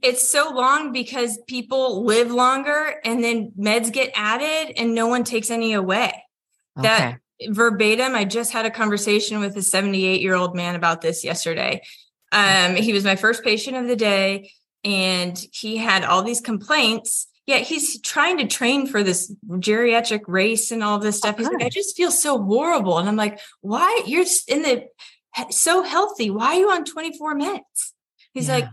it's 0.02 0.28
so 0.28 0.50
long 0.52 0.92
because 0.92 1.38
people 1.49 2.04
live 2.04 2.30
longer 2.30 3.00
and 3.06 3.25
then 3.25 3.52
meds 3.58 3.90
get 3.90 4.12
added 4.14 4.75
and 4.76 4.94
no 4.94 5.06
one 5.06 5.25
takes 5.25 5.50
any 5.50 5.72
away. 5.72 6.22
Okay. 6.79 6.88
That 6.88 7.21
verbatim, 7.49 8.14
I 8.14 8.25
just 8.25 8.52
had 8.52 8.67
a 8.67 8.71
conversation 8.71 9.41
with 9.41 9.57
a 9.57 9.62
78 9.62 10.21
year 10.21 10.35
old 10.35 10.55
man 10.55 10.75
about 10.75 11.00
this 11.00 11.25
yesterday. 11.25 11.83
Um, 12.31 12.76
he 12.76 12.93
was 12.93 13.05
my 13.05 13.17
first 13.17 13.45
patient 13.45 13.76
of 13.76 13.87
the 13.87 13.97
day 13.97 14.52
and 14.85 15.38
he 15.52 15.76
had 15.76 16.05
all 16.05 16.23
these 16.23 16.41
complaints. 16.41 17.29
Yet 17.45 17.62
he's 17.62 18.00
trying 18.00 18.38
to 18.38 18.47
train 18.47 18.87
for 18.87 19.02
this 19.02 19.35
geriatric 19.49 20.23
race 20.29 20.71
and 20.71 20.83
all 20.83 21.00
this 21.00 21.19
stuff. 21.19 21.38
He's 21.38 21.49
like, 21.49 21.62
I 21.62 21.69
just 21.69 21.97
feel 21.97 22.12
so 22.12 22.41
horrible. 22.41 22.99
And 22.99 23.09
I'm 23.09 23.17
like, 23.17 23.41
why? 23.61 24.02
You're 24.07 24.25
in 24.47 24.62
the 24.62 24.87
so 25.50 25.83
healthy. 25.83 26.31
Why 26.31 26.47
are 26.47 26.55
you 26.55 26.71
on 26.71 26.85
24 26.85 27.35
meds? 27.35 27.93
He's 28.33 28.47
yeah. 28.47 28.55
like, 28.55 28.69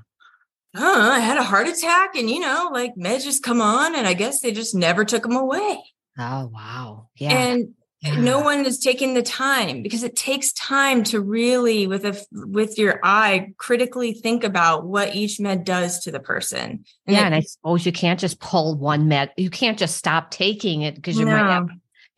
oh, 0.78 1.12
I 1.12 1.20
had 1.20 1.38
a 1.38 1.44
heart 1.44 1.68
attack 1.68 2.16
and, 2.16 2.30
you 2.30 2.40
know, 2.40 2.70
like 2.72 2.94
meds 2.96 3.24
just 3.24 3.42
come 3.42 3.60
on 3.60 3.96
and 3.96 4.06
I 4.06 4.14
guess 4.14 4.40
they 4.40 4.52
just 4.52 4.76
never 4.76 5.04
took 5.04 5.24
them 5.24 5.36
away. 5.36 5.84
Oh, 6.20 6.52
wow. 6.54 7.10
Yeah. 7.16 7.32
And 7.32 7.74
yeah. 8.02 8.20
no 8.20 8.40
one 8.40 8.66
is 8.66 8.80
taking 8.80 9.14
the 9.14 9.22
time 9.22 9.82
because 9.82 10.04
it 10.04 10.16
takes 10.16 10.54
time 10.54 11.04
to 11.04 11.20
really 11.20 11.88
with 11.88 12.06
a 12.06 12.22
with 12.32 12.78
your 12.78 13.00
eye 13.04 13.54
critically 13.58 14.14
think 14.14 14.44
about 14.44 14.86
what 14.86 15.16
each 15.16 15.40
med 15.40 15.64
does 15.64 16.00
to 16.00 16.12
the 16.12 16.20
person 16.20 16.84
and 17.06 17.16
yeah 17.16 17.22
it, 17.22 17.26
and 17.26 17.36
i 17.36 17.42
suppose 17.42 17.86
you 17.86 17.92
can't 17.92 18.20
just 18.20 18.40
pull 18.40 18.78
one 18.78 19.08
med 19.08 19.32
you 19.38 19.50
can't 19.50 19.78
just 19.78 19.98
stop 19.98 20.32
taking 20.32 20.82
it 20.82 20.96
because 20.96 21.18
you 21.18 21.26
no. 21.26 21.32
might 21.32 21.52
have 21.52 21.70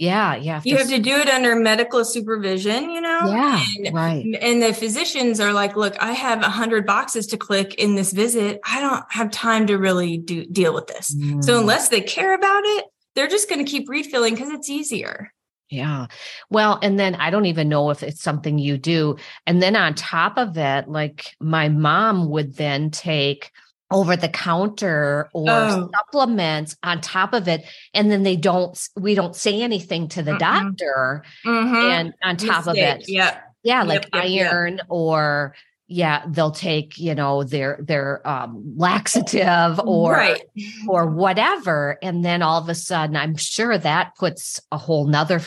yeah, 0.01 0.35
yeah. 0.35 0.61
You, 0.65 0.77
have 0.77 0.89
to 0.89 0.97
do 0.97 1.15
it 1.15 1.29
under 1.29 1.55
medical 1.55 2.03
supervision, 2.03 2.89
you 2.89 3.01
know? 3.01 3.19
Yeah, 3.27 3.63
and, 3.85 3.95
right. 3.95 4.25
And 4.41 4.59
the 4.59 4.73
physicians 4.73 5.39
are 5.39 5.53
like, 5.53 5.75
look, 5.75 5.95
I 6.01 6.13
have 6.13 6.41
a 6.41 6.49
hundred 6.49 6.87
boxes 6.87 7.27
to 7.27 7.37
click 7.37 7.75
in 7.75 7.93
this 7.93 8.11
visit. 8.11 8.61
I 8.65 8.81
don't 8.81 9.03
have 9.09 9.29
time 9.29 9.67
to 9.67 9.77
really 9.77 10.17
do 10.17 10.43
deal 10.47 10.73
with 10.73 10.87
this. 10.87 11.13
Mm. 11.13 11.43
So 11.43 11.59
unless 11.59 11.89
they 11.89 12.01
care 12.01 12.33
about 12.33 12.63
it, 12.65 12.85
they're 13.13 13.27
just 13.27 13.47
going 13.47 13.63
to 13.63 13.71
keep 13.71 13.87
refilling 13.89 14.33
because 14.33 14.49
it's 14.49 14.71
easier. 14.71 15.31
Yeah. 15.71 16.07
Well, 16.49 16.79
and 16.83 16.99
then 16.99 17.15
I 17.15 17.29
don't 17.29 17.45
even 17.45 17.69
know 17.69 17.89
if 17.91 18.03
it's 18.03 18.21
something 18.21 18.59
you 18.59 18.77
do. 18.77 19.15
And 19.47 19.63
then 19.63 19.77
on 19.77 19.95
top 19.95 20.37
of 20.37 20.57
it, 20.57 20.89
like 20.89 21.33
my 21.39 21.69
mom 21.69 22.29
would 22.29 22.55
then 22.55 22.91
take 22.91 23.51
over 23.89 24.15
the 24.17 24.29
counter 24.29 25.29
or 25.33 25.49
oh. 25.49 25.89
supplements 25.93 26.75
on 26.83 27.01
top 27.01 27.33
of 27.33 27.47
it 27.47 27.65
and 27.93 28.09
then 28.09 28.23
they 28.23 28.37
don't 28.37 28.87
we 28.95 29.15
don't 29.15 29.35
say 29.35 29.61
anything 29.61 30.07
to 30.07 30.23
the 30.23 30.31
mm-hmm. 30.31 30.39
doctor 30.39 31.23
mm-hmm. 31.45 31.75
and 31.75 32.13
on 32.23 32.37
top 32.37 32.67
Mistake. 32.67 32.95
of 32.95 33.01
it 33.01 33.09
yeah 33.09 33.37
yeah 33.63 33.83
like 33.83 34.03
yep, 34.03 34.09
yep, 34.13 34.23
iron 34.23 34.77
yep. 34.77 34.85
or 34.87 35.53
yeah 35.91 36.23
they'll 36.27 36.51
take 36.51 36.97
you 36.97 37.13
know 37.13 37.43
their 37.43 37.79
their 37.81 38.27
um 38.27 38.73
laxative 38.75 39.79
or 39.85 40.13
right. 40.13 40.43
or 40.87 41.05
whatever 41.05 41.97
and 42.01 42.23
then 42.23 42.41
all 42.41 42.61
of 42.61 42.69
a 42.69 42.75
sudden 42.75 43.15
i'm 43.15 43.35
sure 43.35 43.77
that 43.77 44.15
puts 44.15 44.61
a 44.71 44.77
whole 44.77 45.05
nother 45.05 45.41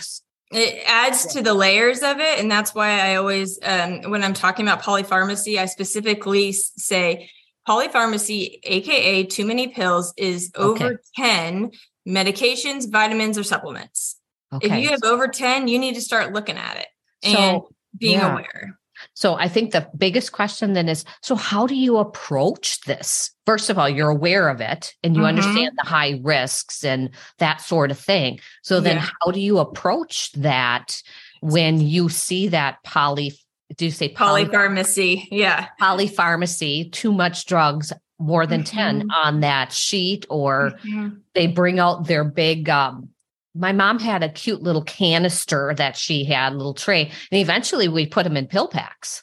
it 0.53 0.85
adds 0.87 1.27
to 1.27 1.43
the 1.43 1.55
layers 1.55 2.03
of 2.03 2.21
it 2.21 2.39
and 2.39 2.51
that's 2.51 2.75
why 2.75 3.01
i 3.01 3.17
always 3.17 3.59
um, 3.63 4.03
when 4.11 4.23
i'm 4.23 4.35
talking 4.35 4.67
about 4.67 4.83
polypharmacy 4.83 5.59
i 5.59 5.67
specifically 5.67 6.53
say 6.53 7.29
polypharmacy, 7.67 8.61
aka 8.63 9.25
too 9.25 9.45
many 9.45 9.69
pills, 9.69 10.13
is 10.17 10.51
over 10.55 10.85
okay. 10.85 10.97
10 11.17 11.71
medications, 12.07 12.91
vitamins, 12.91 13.39
or 13.39 13.43
supplements. 13.43 14.17
Okay. 14.53 14.67
If 14.67 14.83
you 14.83 14.91
have 14.91 15.03
over 15.05 15.29
10, 15.29 15.69
you 15.69 15.79
need 15.79 15.95
to 15.95 16.01
start 16.01 16.33
looking 16.33 16.57
at 16.57 16.77
it 16.77 16.87
and 17.23 17.35
so, 17.37 17.69
being 17.97 18.19
yeah. 18.19 18.33
aware. 18.33 18.79
So 19.15 19.35
I 19.35 19.49
think 19.49 19.73
the 19.73 19.89
biggest 19.97 20.33
question 20.33 20.73
then 20.73 20.89
is 20.89 21.05
so 21.23 21.35
how 21.35 21.67
do 21.67 21.75
you 21.75 21.99
approach 21.99 22.81
this? 22.83 23.31
First 23.47 23.71
of 23.71 23.79
all, 23.79 23.89
you're 23.89 24.11
aware 24.11 24.49
of 24.49 24.61
it 24.61 24.95
and 25.03 25.15
you 25.15 25.23
mm-hmm. 25.23 25.39
understand 25.39 25.77
the 25.77 25.89
high 25.89 26.21
risks 26.23 26.85
and 26.85 27.11
that 27.39 27.61
sort 27.61 27.91
of 27.91 27.99
thing. 27.99 28.41
So 28.63 28.81
then 28.81 28.97
yeah. 28.97 29.09
how 29.23 29.31
do 29.31 29.41
you 29.41 29.59
approach 29.59 30.33
that 30.33 31.03
when 31.41 31.81
you 31.81 32.09
see 32.09 32.49
that 32.49 32.83
poly 32.85 33.35
do 33.77 33.87
you 33.87 33.91
say 33.91 34.13
polypharmacy? 34.13 35.27
Yeah. 35.31 35.69
Polypharmacy, 35.81 36.93
too 36.93 37.13
much 37.13 37.47
drugs, 37.47 37.93
more 38.19 38.47
than 38.47 38.63
mm-hmm. 38.63 39.01
10 39.01 39.11
on 39.11 39.41
that 39.41 39.73
sheet, 39.73 40.27
or 40.31 40.73
mm-hmm. 40.85 41.17
they 41.35 41.47
bring 41.47 41.79
out 41.79 42.07
their 42.07 42.25
big 42.25 42.69
um, 42.69 43.09
my 43.55 43.73
mom 43.73 43.99
had 43.99 44.23
a 44.23 44.29
cute 44.29 44.63
little 44.63 44.83
canister 44.83 45.75
that 45.77 45.97
she 45.97 46.25
had, 46.25 46.53
a 46.53 46.57
little 46.57 46.75
tray, 46.75 47.11
and 47.31 47.41
eventually 47.41 47.89
we 47.89 48.07
put 48.07 48.25
them 48.25 48.37
in 48.37 48.47
pill 48.47 48.69
packs. 48.69 49.23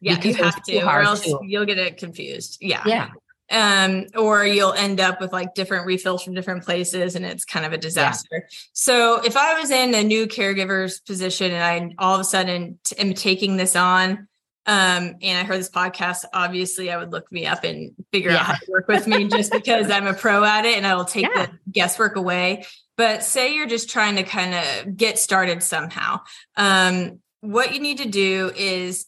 Yeah, 0.00 0.20
you 0.22 0.34
have 0.34 0.62
to, 0.62 0.82
or 0.82 1.00
else 1.00 1.22
to. 1.22 1.38
you'll 1.42 1.66
get 1.66 1.78
it 1.78 1.96
confused. 1.96 2.58
Yeah. 2.60 2.82
Yeah 2.86 3.10
um, 3.50 4.06
or 4.16 4.44
you'll 4.44 4.74
end 4.74 5.00
up 5.00 5.20
with 5.20 5.32
like 5.32 5.54
different 5.54 5.86
refills 5.86 6.22
from 6.22 6.34
different 6.34 6.64
places 6.64 7.14
and 7.14 7.24
it's 7.24 7.44
kind 7.44 7.64
of 7.64 7.72
a 7.72 7.78
disaster. 7.78 8.28
Yeah. 8.32 8.56
So 8.72 9.22
if 9.22 9.36
I 9.36 9.58
was 9.58 9.70
in 9.70 9.94
a 9.94 10.04
new 10.04 10.26
caregiver's 10.26 11.00
position 11.00 11.52
and 11.52 11.64
I 11.64 11.94
all 11.98 12.14
of 12.14 12.20
a 12.20 12.24
sudden 12.24 12.78
t- 12.84 12.96
am 12.98 13.14
taking 13.14 13.56
this 13.56 13.74
on, 13.74 14.28
um, 14.68 15.16
and 15.22 15.38
I 15.38 15.44
heard 15.44 15.58
this 15.58 15.70
podcast, 15.70 16.26
obviously 16.34 16.90
I 16.90 16.98
would 16.98 17.10
look 17.10 17.32
me 17.32 17.46
up 17.46 17.64
and 17.64 17.92
figure 18.12 18.30
yeah. 18.30 18.40
out 18.40 18.44
how 18.44 18.52
to 18.52 18.70
work 18.70 18.86
with 18.86 19.06
me 19.06 19.26
just 19.26 19.50
because 19.50 19.90
I'm 19.90 20.06
a 20.06 20.12
pro 20.12 20.44
at 20.44 20.66
it 20.66 20.76
and 20.76 20.86
I 20.86 20.94
will 20.94 21.06
take 21.06 21.24
yeah. 21.24 21.46
the 21.46 21.58
guesswork 21.72 22.16
away. 22.16 22.66
But 22.98 23.24
say 23.24 23.54
you're 23.54 23.66
just 23.66 23.88
trying 23.88 24.16
to 24.16 24.24
kind 24.24 24.54
of 24.54 24.94
get 24.94 25.18
started 25.18 25.62
somehow. 25.62 26.20
Um, 26.54 27.20
what 27.40 27.72
you 27.72 27.80
need 27.80 27.96
to 27.98 28.10
do 28.10 28.52
is 28.54 29.06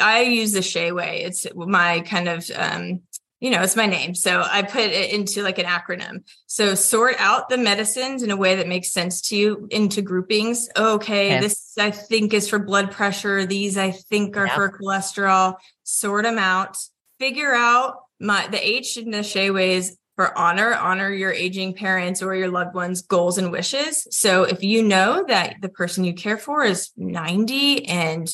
I 0.00 0.20
use 0.20 0.52
the 0.52 0.62
Shay 0.62 0.92
way. 0.92 1.24
It's 1.24 1.44
my 1.56 1.98
kind 2.02 2.28
of, 2.28 2.48
um, 2.54 3.00
you 3.40 3.50
know, 3.50 3.62
it's 3.62 3.76
my 3.76 3.86
name. 3.86 4.14
So 4.14 4.42
I 4.44 4.62
put 4.62 4.82
it 4.82 5.12
into 5.12 5.42
like 5.42 5.58
an 5.58 5.64
acronym. 5.64 6.24
So 6.46 6.74
sort 6.74 7.16
out 7.18 7.48
the 7.48 7.56
medicines 7.56 8.22
in 8.22 8.30
a 8.30 8.36
way 8.36 8.56
that 8.56 8.68
makes 8.68 8.92
sense 8.92 9.22
to 9.22 9.36
you 9.36 9.66
into 9.70 10.02
groupings. 10.02 10.68
Okay, 10.76 11.36
okay. 11.36 11.40
this 11.40 11.72
I 11.78 11.90
think 11.90 12.34
is 12.34 12.48
for 12.48 12.58
blood 12.58 12.92
pressure. 12.92 13.46
These 13.46 13.78
I 13.78 13.92
think 13.92 14.36
are 14.36 14.48
for 14.48 14.70
cholesterol. 14.70 15.56
Sort 15.84 16.24
them 16.24 16.38
out. 16.38 16.76
Figure 17.18 17.54
out 17.54 17.96
my 18.20 18.46
the 18.48 18.64
H 18.64 18.98
in 18.98 19.10
the 19.10 19.22
Shay 19.22 19.50
way 19.50 19.74
is 19.74 19.96
for 20.16 20.36
honor, 20.36 20.74
honor 20.74 21.10
your 21.10 21.32
aging 21.32 21.72
parents 21.72 22.20
or 22.20 22.34
your 22.34 22.50
loved 22.50 22.74
ones' 22.74 23.00
goals 23.00 23.38
and 23.38 23.50
wishes. 23.50 24.06
So 24.10 24.42
if 24.42 24.62
you 24.62 24.82
know 24.82 25.24
that 25.28 25.56
the 25.62 25.70
person 25.70 26.04
you 26.04 26.12
care 26.12 26.36
for 26.36 26.62
is 26.62 26.90
90 26.98 27.86
and 27.86 28.28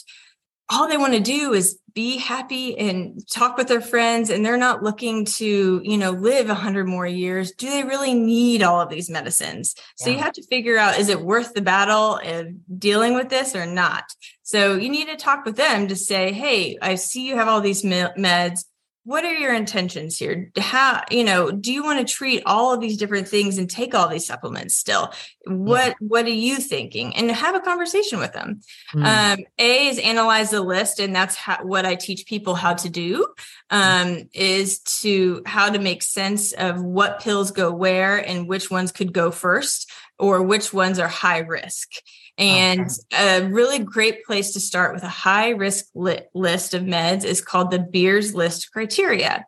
all 0.68 0.88
they 0.88 0.96
want 0.96 1.14
to 1.14 1.20
do 1.20 1.52
is 1.52 1.78
be 1.94 2.18
happy 2.18 2.76
and 2.76 3.26
talk 3.30 3.56
with 3.56 3.68
their 3.68 3.80
friends 3.80 4.28
and 4.28 4.44
they're 4.44 4.58
not 4.58 4.82
looking 4.82 5.24
to 5.24 5.80
you 5.82 5.96
know 5.96 6.10
live 6.10 6.48
100 6.48 6.86
more 6.86 7.06
years. 7.06 7.52
Do 7.52 7.70
they 7.70 7.84
really 7.84 8.14
need 8.14 8.62
all 8.62 8.80
of 8.80 8.90
these 8.90 9.08
medicines? 9.08 9.74
So 9.96 10.10
you 10.10 10.18
have 10.18 10.34
to 10.34 10.46
figure 10.46 10.76
out 10.76 10.98
is 10.98 11.08
it 11.08 11.20
worth 11.20 11.54
the 11.54 11.62
battle 11.62 12.20
of 12.22 12.48
dealing 12.78 13.14
with 13.14 13.28
this 13.28 13.56
or 13.56 13.64
not? 13.64 14.04
So 14.42 14.74
you 14.74 14.90
need 14.90 15.08
to 15.08 15.16
talk 15.16 15.44
with 15.44 15.56
them 15.56 15.88
to 15.88 15.96
say 15.96 16.32
hey 16.32 16.78
i 16.80 16.94
see 16.94 17.26
you 17.26 17.36
have 17.36 17.48
all 17.48 17.60
these 17.60 17.82
meds 17.82 18.64
what 19.06 19.24
are 19.24 19.32
your 19.32 19.54
intentions 19.54 20.18
here? 20.18 20.50
How 20.58 21.04
you 21.10 21.24
know 21.24 21.50
do 21.50 21.72
you 21.72 21.82
want 21.82 22.06
to 22.06 22.14
treat 22.14 22.42
all 22.44 22.74
of 22.74 22.80
these 22.80 22.98
different 22.98 23.28
things 23.28 23.56
and 23.56 23.70
take 23.70 23.94
all 23.94 24.08
these 24.08 24.26
supplements 24.26 24.76
still? 24.76 25.14
What 25.46 25.88
yeah. 25.88 25.94
what 26.00 26.26
are 26.26 26.30
you 26.30 26.56
thinking? 26.56 27.16
And 27.16 27.30
have 27.30 27.54
a 27.54 27.60
conversation 27.60 28.18
with 28.18 28.34
them. 28.34 28.60
Mm. 28.94 29.34
um, 29.38 29.44
a 29.58 29.86
is 29.86 29.98
analyze 29.98 30.50
the 30.50 30.60
list 30.60 31.00
and 31.00 31.14
that's 31.14 31.36
how, 31.36 31.58
what 31.62 31.86
i 31.86 31.94
teach 31.94 32.26
people 32.26 32.54
how 32.54 32.74
to 32.74 32.88
do 32.88 33.26
um, 33.70 34.28
is 34.32 34.80
to 34.80 35.42
how 35.46 35.70
to 35.70 35.78
make 35.78 36.02
sense 36.02 36.52
of 36.52 36.82
what 36.82 37.20
pills 37.20 37.50
go 37.50 37.72
where 37.72 38.16
and 38.16 38.48
which 38.48 38.70
ones 38.70 38.92
could 38.92 39.12
go 39.12 39.30
first 39.30 39.90
or 40.18 40.42
which 40.42 40.72
ones 40.72 40.98
are 40.98 41.08
high 41.08 41.38
risk 41.38 41.90
and 42.38 42.90
okay. 43.12 43.38
a 43.38 43.48
really 43.48 43.78
great 43.78 44.24
place 44.24 44.52
to 44.52 44.60
start 44.60 44.94
with 44.94 45.02
a 45.02 45.08
high 45.08 45.50
risk 45.50 45.86
li- 45.94 46.22
list 46.34 46.74
of 46.74 46.82
meds 46.82 47.24
is 47.24 47.40
called 47.40 47.70
the 47.70 47.78
Beers 47.78 48.34
list 48.34 48.72
criteria. 48.72 49.46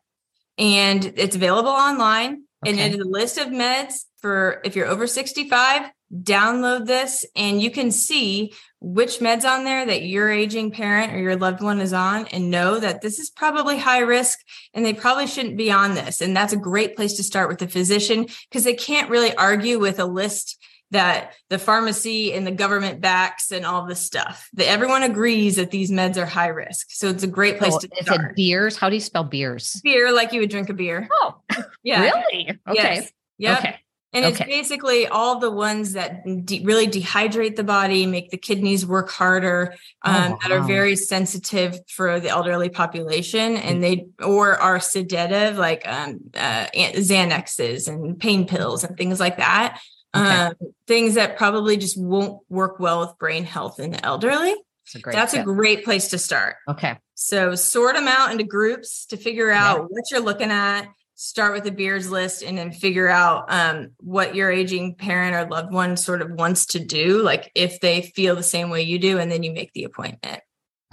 And 0.56 1.04
it's 1.16 1.36
available 1.36 1.70
online. 1.70 2.44
Okay. 2.66 2.70
And 2.72 2.80
it 2.80 2.98
is 2.98 3.04
a 3.04 3.08
list 3.08 3.38
of 3.38 3.48
meds 3.48 4.04
for 4.20 4.60
if 4.64 4.74
you're 4.74 4.86
over 4.86 5.06
65, 5.06 5.90
download 6.22 6.86
this 6.86 7.24
and 7.36 7.60
you 7.60 7.70
can 7.70 7.90
see 7.90 8.52
which 8.80 9.18
meds 9.18 9.44
on 9.44 9.64
there 9.64 9.84
that 9.84 10.02
your 10.02 10.30
aging 10.30 10.70
parent 10.70 11.12
or 11.12 11.18
your 11.18 11.36
loved 11.36 11.60
one 11.62 11.80
is 11.80 11.92
on 11.92 12.26
and 12.28 12.50
know 12.50 12.80
that 12.80 13.02
this 13.02 13.18
is 13.18 13.28
probably 13.28 13.76
high 13.76 14.00
risk 14.00 14.38
and 14.72 14.84
they 14.84 14.94
probably 14.94 15.26
shouldn't 15.26 15.56
be 15.56 15.70
on 15.70 15.94
this. 15.94 16.20
And 16.20 16.34
that's 16.34 16.52
a 16.52 16.58
great 16.58 16.96
place 16.96 17.14
to 17.14 17.22
start 17.22 17.48
with 17.48 17.58
the 17.58 17.68
physician 17.68 18.26
because 18.48 18.64
they 18.64 18.74
can't 18.74 19.10
really 19.10 19.34
argue 19.36 19.78
with 19.78 19.98
a 20.00 20.06
list 20.06 20.56
that 20.90 21.34
the 21.50 21.58
pharmacy 21.58 22.32
and 22.32 22.46
the 22.46 22.50
government 22.50 23.00
backs 23.00 23.52
and 23.52 23.66
all 23.66 23.86
this 23.86 24.00
stuff. 24.00 24.48
That 24.54 24.68
everyone 24.68 25.02
agrees 25.02 25.56
that 25.56 25.70
these 25.70 25.90
meds 25.90 26.16
are 26.16 26.26
high 26.26 26.48
risk. 26.48 26.88
So 26.90 27.08
it's 27.08 27.22
a 27.22 27.28
great 27.28 27.58
place 27.58 27.74
oh, 27.74 27.80
to 27.80 27.88
is 27.98 28.06
start. 28.06 28.20
Is 28.20 28.26
it 28.30 28.36
beers? 28.36 28.76
How 28.76 28.88
do 28.88 28.96
you 28.96 29.00
spell 29.00 29.24
beers? 29.24 29.80
Beer, 29.84 30.12
like 30.12 30.32
you 30.32 30.40
would 30.40 30.50
drink 30.50 30.70
a 30.70 30.74
beer. 30.74 31.08
Oh, 31.12 31.36
yeah. 31.82 32.02
Really? 32.02 32.50
Okay. 32.68 32.74
Yes. 32.74 33.12
Yep. 33.38 33.58
Okay. 33.58 33.76
And 34.14 34.24
okay. 34.24 34.44
it's 34.44 34.50
basically 34.50 35.06
all 35.06 35.38
the 35.38 35.50
ones 35.50 35.92
that 35.92 36.24
de- 36.46 36.64
really 36.64 36.86
dehydrate 36.86 37.56
the 37.56 37.64
body, 37.64 38.06
make 38.06 38.30
the 38.30 38.38
kidneys 38.38 38.86
work 38.86 39.10
harder, 39.10 39.74
oh, 40.02 40.10
um, 40.10 40.16
oh, 40.16 40.30
wow. 40.30 40.38
that 40.42 40.50
are 40.50 40.62
very 40.62 40.96
sensitive 40.96 41.78
for 41.88 42.18
the 42.18 42.30
elderly 42.30 42.70
population, 42.70 43.58
and 43.58 43.84
they 43.84 44.06
or 44.24 44.56
are 44.56 44.80
sedative, 44.80 45.58
like 45.58 45.86
um, 45.86 46.20
uh, 46.34 46.68
Xanaxes 46.74 47.86
and 47.86 48.18
pain 48.18 48.46
pills 48.46 48.82
and 48.82 48.96
things 48.96 49.20
like 49.20 49.36
that. 49.36 49.78
Okay. 50.18 50.36
Um, 50.36 50.54
things 50.86 51.14
that 51.14 51.36
probably 51.36 51.76
just 51.76 52.00
won't 52.00 52.40
work 52.48 52.78
well 52.78 53.00
with 53.00 53.18
brain 53.18 53.44
health 53.44 53.80
in 53.80 53.90
the 53.90 54.04
elderly. 54.04 54.54
That's 54.84 54.94
a 54.94 54.98
great, 55.00 55.12
That's 55.14 55.34
a 55.34 55.42
great 55.42 55.84
place 55.84 56.08
to 56.08 56.18
start. 56.18 56.56
Okay. 56.68 56.98
So 57.14 57.54
sort 57.54 57.94
them 57.94 58.08
out 58.08 58.30
into 58.32 58.44
groups 58.44 59.06
to 59.06 59.16
figure 59.16 59.50
out 59.50 59.78
yeah. 59.78 59.84
what 59.88 60.10
you're 60.10 60.20
looking 60.20 60.50
at 60.50 60.88
start 61.20 61.52
with 61.52 61.64
the 61.64 61.72
Beers 61.72 62.08
list 62.08 62.44
and 62.44 62.56
then 62.56 62.70
figure 62.70 63.08
out 63.08 63.52
um, 63.52 63.90
what 63.98 64.36
your 64.36 64.52
aging 64.52 64.94
parent 64.94 65.34
or 65.34 65.50
loved 65.50 65.72
one 65.72 65.96
sort 65.96 66.22
of 66.22 66.30
wants 66.30 66.66
to 66.66 66.78
do, 66.78 67.22
like 67.22 67.50
if 67.56 67.80
they 67.80 68.02
feel 68.02 68.36
the 68.36 68.42
same 68.44 68.70
way 68.70 68.82
you 68.82 69.00
do, 69.00 69.18
and 69.18 69.30
then 69.30 69.42
you 69.42 69.52
make 69.52 69.72
the 69.72 69.82
appointment. 69.82 70.40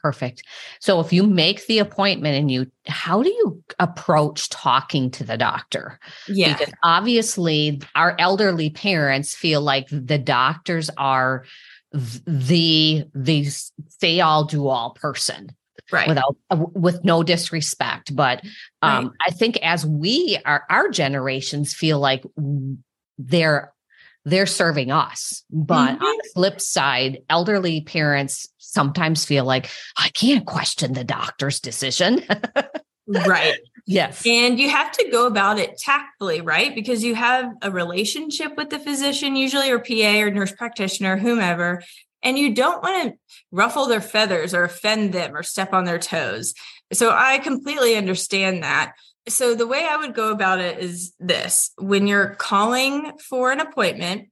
Perfect. 0.06 0.44
So 0.82 1.00
if 1.00 1.12
you 1.12 1.26
make 1.26 1.66
the 1.66 1.80
appointment 1.80 2.36
and 2.36 2.52
you, 2.52 2.70
how 2.86 3.24
do 3.24 3.30
you 3.30 3.64
approach 3.80 4.50
talking 4.50 5.10
to 5.10 5.24
the 5.24 5.36
doctor? 5.36 6.00
Yeah. 6.28 6.56
Because 6.56 6.72
obviously 6.84 7.82
our 7.96 8.16
elderly 8.20 8.70
parents 8.70 9.34
feel 9.34 9.62
like 9.62 9.88
the 9.90 10.20
doctors 10.20 10.92
are 10.96 11.46
the 11.92 13.04
the 13.16 13.48
say 14.00 14.20
all 14.20 14.44
do 14.44 14.68
all 14.68 14.92
person 14.92 15.50
right 15.92 16.08
without 16.08 16.36
uh, 16.52 16.66
with 16.74 17.04
no 17.06 17.24
disrespect 17.24 18.14
but 18.14 18.44
um 18.82 19.06
right. 19.06 19.14
i 19.28 19.32
think 19.32 19.56
as 19.62 19.86
we 19.86 20.38
are 20.44 20.66
our 20.70 20.90
generations 20.90 21.74
feel 21.74 22.00
like 22.00 22.26
they're 23.18 23.72
they're 24.26 24.46
serving 24.46 24.92
us 24.92 25.44
but 25.52 25.94
mm-hmm. 25.94 26.04
on 26.04 26.18
the 26.18 26.30
flip 26.34 26.60
side 26.60 27.20
elderly 27.30 27.82
parents 27.82 28.48
sometimes 28.58 29.26
feel 29.26 29.46
like 29.46 29.70
i 29.98 30.10
can't 30.10 30.46
question 30.46 30.94
the 30.94 31.04
doctor's 31.04 31.60
decision 31.60 32.24
right 33.08 33.58
yes 33.86 34.26
and 34.26 34.60
you 34.60 34.70
have 34.70 34.92
to 34.92 35.10
go 35.12 35.28
about 35.28 35.60
it 35.60 35.78
tactfully 35.78 36.42
right 36.42 36.76
because 36.76 37.04
you 37.04 37.16
have 37.16 37.46
a 37.62 37.72
relationship 37.72 38.58
with 38.58 38.70
the 38.70 38.80
physician 38.80 39.36
usually 39.36 39.70
or 39.70 39.80
pa 39.80 40.22
or 40.22 40.32
nurse 40.32 40.52
practitioner 40.52 41.18
whomever 41.18 41.82
and 42.26 42.40
you 42.40 42.54
don't 42.54 42.82
want 42.82 43.14
to 43.14 43.20
ruffle 43.52 43.86
their 43.86 44.02
feathers 44.02 44.54
or 44.54 44.64
offend 44.64 45.14
them 45.14 45.36
or 45.36 45.44
step 45.44 45.74
on 45.74 45.86
their 45.86 46.00
toes. 46.00 46.56
So 46.92 47.12
I 47.12 47.38
completely 47.38 47.96
understand 47.96 48.64
that. 48.64 48.94
So 49.28 49.56
the 49.56 49.68
way 49.68 49.88
I 49.90 49.98
would 49.98 50.14
go 50.14 50.32
about 50.32 50.60
it 50.60 50.80
is 50.80 51.14
this 51.20 51.72
when 51.78 52.08
you're 52.08 52.36
calling 52.36 53.18
for 53.18 53.52
an 53.52 53.60
appointment, 53.60 54.30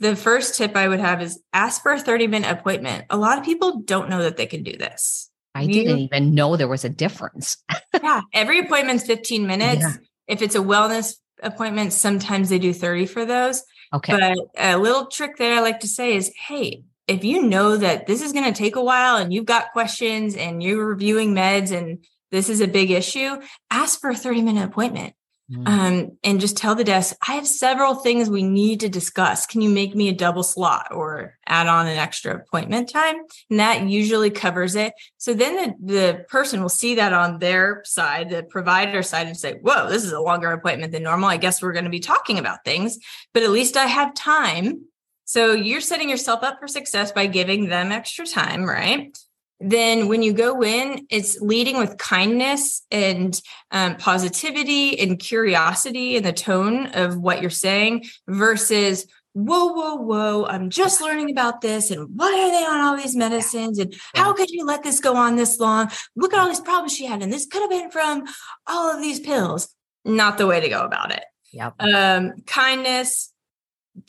the 0.00 0.16
first 0.16 0.56
tip 0.56 0.76
I 0.76 0.88
would 0.88 1.00
have 1.00 1.22
is 1.22 1.40
ask 1.52 1.82
for 1.82 1.92
a 1.92 2.00
30 2.00 2.26
minute 2.26 2.50
appointment. 2.50 3.06
A 3.10 3.16
lot 3.16 3.38
of 3.38 3.44
people 3.44 3.80
don't 3.80 4.10
know 4.10 4.22
that 4.22 4.36
they 4.36 4.46
can 4.46 4.62
do 4.62 4.76
this. 4.76 5.30
I 5.54 5.62
you, 5.62 5.72
didn't 5.72 5.98
even 5.98 6.34
know 6.34 6.56
there 6.56 6.68
was 6.68 6.84
a 6.84 6.88
difference. 6.88 7.56
yeah, 8.02 8.22
every 8.32 8.58
appointment's 8.58 9.06
15 9.06 9.46
minutes. 9.46 9.82
Yeah. 9.82 9.94
If 10.26 10.42
it's 10.42 10.54
a 10.54 10.60
wellness 10.60 11.14
appointment, 11.42 11.92
sometimes 11.92 12.48
they 12.48 12.58
do 12.58 12.72
30 12.72 13.06
for 13.06 13.24
those. 13.24 13.62
Okay. 13.92 14.12
But 14.12 14.36
a 14.58 14.76
little 14.76 15.06
trick 15.06 15.36
that 15.36 15.52
I 15.52 15.60
like 15.60 15.80
to 15.80 15.88
say 15.88 16.16
is, 16.16 16.32
hey, 16.36 16.82
if 17.06 17.22
you 17.22 17.42
know 17.42 17.76
that 17.76 18.06
this 18.06 18.22
is 18.22 18.32
going 18.32 18.52
to 18.52 18.58
take 18.58 18.76
a 18.76 18.82
while 18.82 19.16
and 19.16 19.32
you've 19.32 19.44
got 19.44 19.72
questions 19.72 20.36
and 20.36 20.62
you're 20.62 20.84
reviewing 20.84 21.34
meds 21.34 21.70
and 21.70 22.04
this 22.34 22.48
is 22.48 22.60
a 22.60 22.66
big 22.68 22.90
issue, 22.90 23.36
ask 23.70 24.00
for 24.00 24.10
a 24.10 24.16
30 24.16 24.42
minute 24.42 24.64
appointment. 24.64 25.14
Mm. 25.52 25.68
Um, 25.68 26.18
and 26.24 26.40
just 26.40 26.56
tell 26.56 26.74
the 26.74 26.84
desk, 26.84 27.14
I 27.28 27.34
have 27.34 27.46
several 27.46 27.96
things 27.96 28.30
we 28.30 28.42
need 28.42 28.80
to 28.80 28.88
discuss. 28.88 29.44
Can 29.44 29.60
you 29.60 29.68
make 29.68 29.94
me 29.94 30.08
a 30.08 30.14
double 30.14 30.42
slot 30.42 30.88
or 30.90 31.36
add 31.46 31.66
on 31.66 31.86
an 31.86 31.98
extra 31.98 32.34
appointment 32.34 32.88
time? 32.88 33.16
And 33.50 33.60
that 33.60 33.86
usually 33.86 34.30
covers 34.30 34.74
it. 34.74 34.94
So 35.18 35.34
then 35.34 35.76
the, 35.78 35.92
the 35.92 36.24
person 36.30 36.62
will 36.62 36.70
see 36.70 36.94
that 36.94 37.12
on 37.12 37.40
their 37.40 37.82
side, 37.84 38.30
the 38.30 38.42
provider 38.42 39.02
side, 39.02 39.26
and 39.26 39.36
say, 39.36 39.58
Whoa, 39.60 39.90
this 39.90 40.02
is 40.02 40.12
a 40.12 40.20
longer 40.20 40.50
appointment 40.50 40.92
than 40.92 41.02
normal. 41.02 41.28
I 41.28 41.36
guess 41.36 41.60
we're 41.60 41.72
going 41.72 41.84
to 41.84 41.90
be 41.90 42.00
talking 42.00 42.38
about 42.38 42.64
things, 42.64 42.98
but 43.34 43.42
at 43.42 43.50
least 43.50 43.76
I 43.76 43.84
have 43.84 44.14
time 44.14 44.86
so 45.24 45.52
you're 45.52 45.80
setting 45.80 46.10
yourself 46.10 46.42
up 46.42 46.60
for 46.60 46.68
success 46.68 47.10
by 47.10 47.26
giving 47.26 47.68
them 47.68 47.92
extra 47.92 48.26
time, 48.26 48.64
right? 48.64 49.16
Then 49.60 50.08
when 50.08 50.22
you 50.22 50.32
go 50.32 50.62
in, 50.62 51.06
it's 51.10 51.40
leading 51.40 51.78
with 51.78 51.96
kindness 51.96 52.84
and 52.90 53.40
um, 53.70 53.96
positivity 53.96 54.98
and 54.98 55.18
curiosity 55.18 56.16
in 56.16 56.22
the 56.22 56.32
tone 56.32 56.86
of 56.88 57.16
what 57.16 57.40
you're 57.40 57.50
saying 57.50 58.04
versus, 58.26 59.06
whoa, 59.32 59.72
whoa, 59.72 59.96
whoa, 59.96 60.46
I'm 60.46 60.70
just 60.70 61.00
learning 61.00 61.30
about 61.30 61.60
this. 61.60 61.90
And 61.90 62.08
why 62.14 62.32
are 62.32 62.50
they 62.50 62.66
on 62.66 62.80
all 62.80 62.96
these 62.96 63.16
medicines? 63.16 63.78
And 63.78 63.94
how 64.14 64.32
could 64.32 64.50
you 64.50 64.64
let 64.64 64.82
this 64.82 65.00
go 65.00 65.16
on 65.16 65.36
this 65.36 65.58
long? 65.58 65.90
Look 66.16 66.34
at 66.34 66.40
all 66.40 66.48
these 66.48 66.60
problems 66.60 66.94
she 66.94 67.06
had. 67.06 67.22
And 67.22 67.32
this 67.32 67.46
could 67.46 67.62
have 67.62 67.70
been 67.70 67.90
from 67.90 68.24
all 68.66 68.94
of 68.94 69.00
these 69.00 69.20
pills. 69.20 69.68
Not 70.04 70.36
the 70.36 70.46
way 70.46 70.60
to 70.60 70.68
go 70.68 70.84
about 70.84 71.12
it. 71.12 71.24
Yep. 71.52 71.74
Um, 71.80 72.32
kindness, 72.46 73.32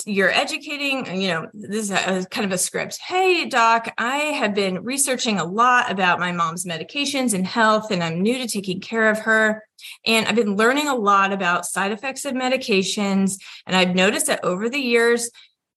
you're 0.05 0.31
educating, 0.31 1.21
you 1.21 1.29
know, 1.29 1.47
this 1.53 1.89
is 1.89 1.91
a, 1.91 2.25
kind 2.29 2.45
of 2.45 2.51
a 2.51 2.57
script. 2.57 2.99
Hey, 2.99 3.45
doc, 3.45 3.93
I 3.97 4.17
have 4.17 4.53
been 4.53 4.83
researching 4.83 5.39
a 5.39 5.45
lot 5.45 5.91
about 5.91 6.19
my 6.19 6.31
mom's 6.31 6.65
medications 6.65 7.33
and 7.33 7.45
health, 7.45 7.91
and 7.91 8.03
I'm 8.03 8.21
new 8.21 8.37
to 8.37 8.47
taking 8.47 8.79
care 8.79 9.09
of 9.09 9.19
her. 9.19 9.63
And 10.05 10.27
I've 10.27 10.35
been 10.35 10.55
learning 10.55 10.87
a 10.87 10.95
lot 10.95 11.31
about 11.31 11.65
side 11.65 11.91
effects 11.91 12.25
of 12.25 12.33
medications. 12.33 13.37
And 13.65 13.75
I've 13.75 13.95
noticed 13.95 14.27
that 14.27 14.43
over 14.43 14.69
the 14.69 14.79
years, 14.79 15.29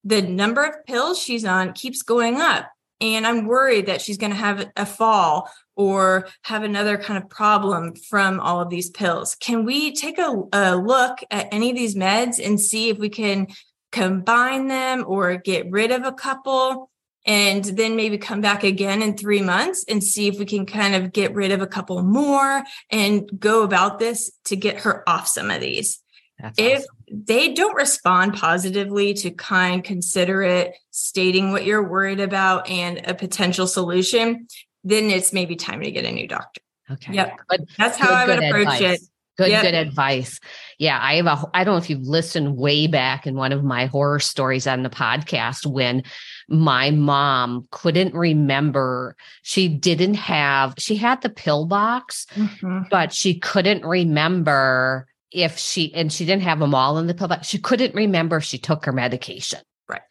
the 0.05 0.23
number 0.23 0.65
of 0.65 0.85
pills 0.87 1.19
she's 1.19 1.45
on 1.45 1.73
keeps 1.73 2.03
going 2.03 2.41
up. 2.41 2.71
And 3.01 3.27
I'm 3.27 3.47
worried 3.47 3.87
that 3.87 4.01
she's 4.01 4.19
going 4.19 4.33
to 4.33 4.37
have 4.37 4.71
a 4.77 4.85
fall 4.85 5.51
or 5.77 6.29
have 6.43 6.65
another 6.65 6.99
kind 6.99 7.23
of 7.23 7.31
problem 7.31 7.95
from 7.95 8.41
all 8.41 8.61
of 8.61 8.69
these 8.69 8.91
pills. 8.91 9.37
Can 9.37 9.65
we 9.65 9.93
take 9.93 10.19
a, 10.19 10.43
a, 10.53 10.77
look 10.77 11.21
at 11.31 11.47
any 11.53 11.71
of 11.71 11.77
these 11.77 11.95
meds 11.95 12.45
and 12.45 12.61
see 12.61 12.89
if 12.89 12.99
we 12.99 13.09
can 13.09 13.47
combine 13.93 14.69
them 14.69 15.05
or 15.07 15.37
get 15.37 15.71
rid 15.71 15.91
of 15.91 16.05
a 16.05 16.13
couple 16.13 16.91
and 17.27 17.65
then 17.65 17.97
maybe 17.97 18.17
come 18.17 18.41
back 18.41 18.65
again 18.65 19.03
in 19.03 19.17
three 19.17 19.43
months 19.43 19.85
and 19.89 20.03
see 20.03 20.29
if 20.29 20.39
we 20.39 20.47
can 20.47 20.65
kind 20.65 20.95
of 20.95 21.13
get 21.13 21.35
rid 21.35 21.53
of 21.53 21.61
a 21.61 21.67
couple 21.67 22.03
more 22.03 22.65
and 22.91 23.29
go 23.39 23.63
about 23.63 23.99
this 23.99 24.31
to 24.45 24.57
get 24.57 24.81
her 24.81 25.07
off 25.09 25.29
some 25.29 25.51
of 25.51 25.61
these. 25.61 26.01
That's 26.39 26.59
if 26.59 26.79
awesome. 26.79 27.25
they 27.27 27.53
don't 27.53 27.75
respond 27.75 28.35
positively 28.35 29.13
to 29.15 29.31
kind, 29.31 29.83
considerate, 29.83 30.75
stating 30.91 31.51
what 31.51 31.65
you're 31.65 31.87
worried 31.87 32.21
about 32.21 32.69
and 32.69 33.03
a 33.07 33.15
potential 33.15 33.67
solution, 33.67 34.47
then 34.85 35.11
it's 35.11 35.33
maybe 35.33 35.57
time 35.57 35.83
to 35.83 35.91
get 35.91 36.05
a 36.05 36.13
new 36.13 36.29
doctor. 36.29 36.63
Okay. 36.91 37.13
Yep. 37.13 37.41
But 37.49 37.61
that's 37.77 37.99
how 37.99 38.13
I 38.13 38.27
would 38.27 38.43
approach 38.43 38.81
advice. 38.81 39.03
it. 39.03 39.09
Good, 39.39 39.51
yep. 39.51 39.63
good 39.63 39.75
advice. 39.75 40.41
Yeah, 40.79 40.99
I 41.01 41.15
have 41.15 41.27
a. 41.27 41.45
I 41.55 41.63
don't 41.63 41.75
know 41.75 41.79
if 41.79 41.89
you've 41.89 42.03
listened 42.03 42.57
way 42.57 42.89
back 42.89 43.25
in 43.25 43.37
one 43.37 43.53
of 43.53 43.63
my 43.63 43.87
horror 43.87 44.19
stories 44.19 44.67
on 44.67 44.83
the 44.83 44.91
podcast 44.91 45.65
when 45.65 46.03
my 46.49 46.91
mom 46.91 47.69
couldn't 47.71 48.15
remember. 48.15 49.15
She 49.43 49.69
didn't 49.69 50.15
have. 50.15 50.75
She 50.77 50.97
had 50.97 51.23
the 51.23 51.29
pill 51.29 51.67
box, 51.67 52.27
mm-hmm. 52.35 52.89
but 52.91 53.13
she 53.13 53.39
couldn't 53.39 53.85
remember 53.85 55.07
if 55.31 55.57
she 55.57 55.95
and 55.95 56.13
she 56.13 56.25
didn't 56.25 56.43
have 56.43 56.59
them 56.59 56.75
all 56.75 56.99
in 56.99 57.07
the 57.07 57.15
pill 57.15 57.29
box. 57.29 57.47
She 57.47 57.59
couldn't 57.59 57.95
remember 57.95 58.39
if 58.39 58.45
she 58.45 58.59
took 58.59 58.87
her 58.87 58.93
medication. 58.93 59.61
Right. 59.89 60.03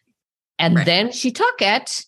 And 0.58 0.78
right. 0.78 0.86
then 0.86 1.12
she 1.12 1.32
took 1.32 1.62
it, 1.62 2.06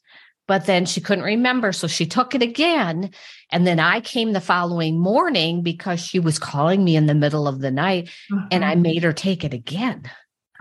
but 0.49 0.65
then 0.65 0.85
she 0.85 0.99
couldn't 0.99 1.23
remember, 1.23 1.71
so 1.71 1.87
she 1.87 2.05
took 2.05 2.35
it 2.35 2.41
again 2.41 3.11
and 3.51 3.65
then 3.65 3.79
I 3.79 4.01
came 4.01 4.33
the 4.33 4.41
following 4.41 4.99
morning 4.99 5.63
because 5.63 5.99
she 5.99 6.19
was 6.19 6.37
calling 6.37 6.83
me 6.83 6.95
in 6.95 7.07
the 7.07 7.15
middle 7.15 7.47
of 7.47 7.59
the 7.59 7.71
night 7.71 8.09
mm-hmm. 8.31 8.47
and 8.51 8.63
I 8.63 8.73
mm-hmm. 8.73 8.81
made 8.81 9.03
her 9.03 9.13
take 9.13 9.43
it 9.43 9.53
again. 9.53 10.03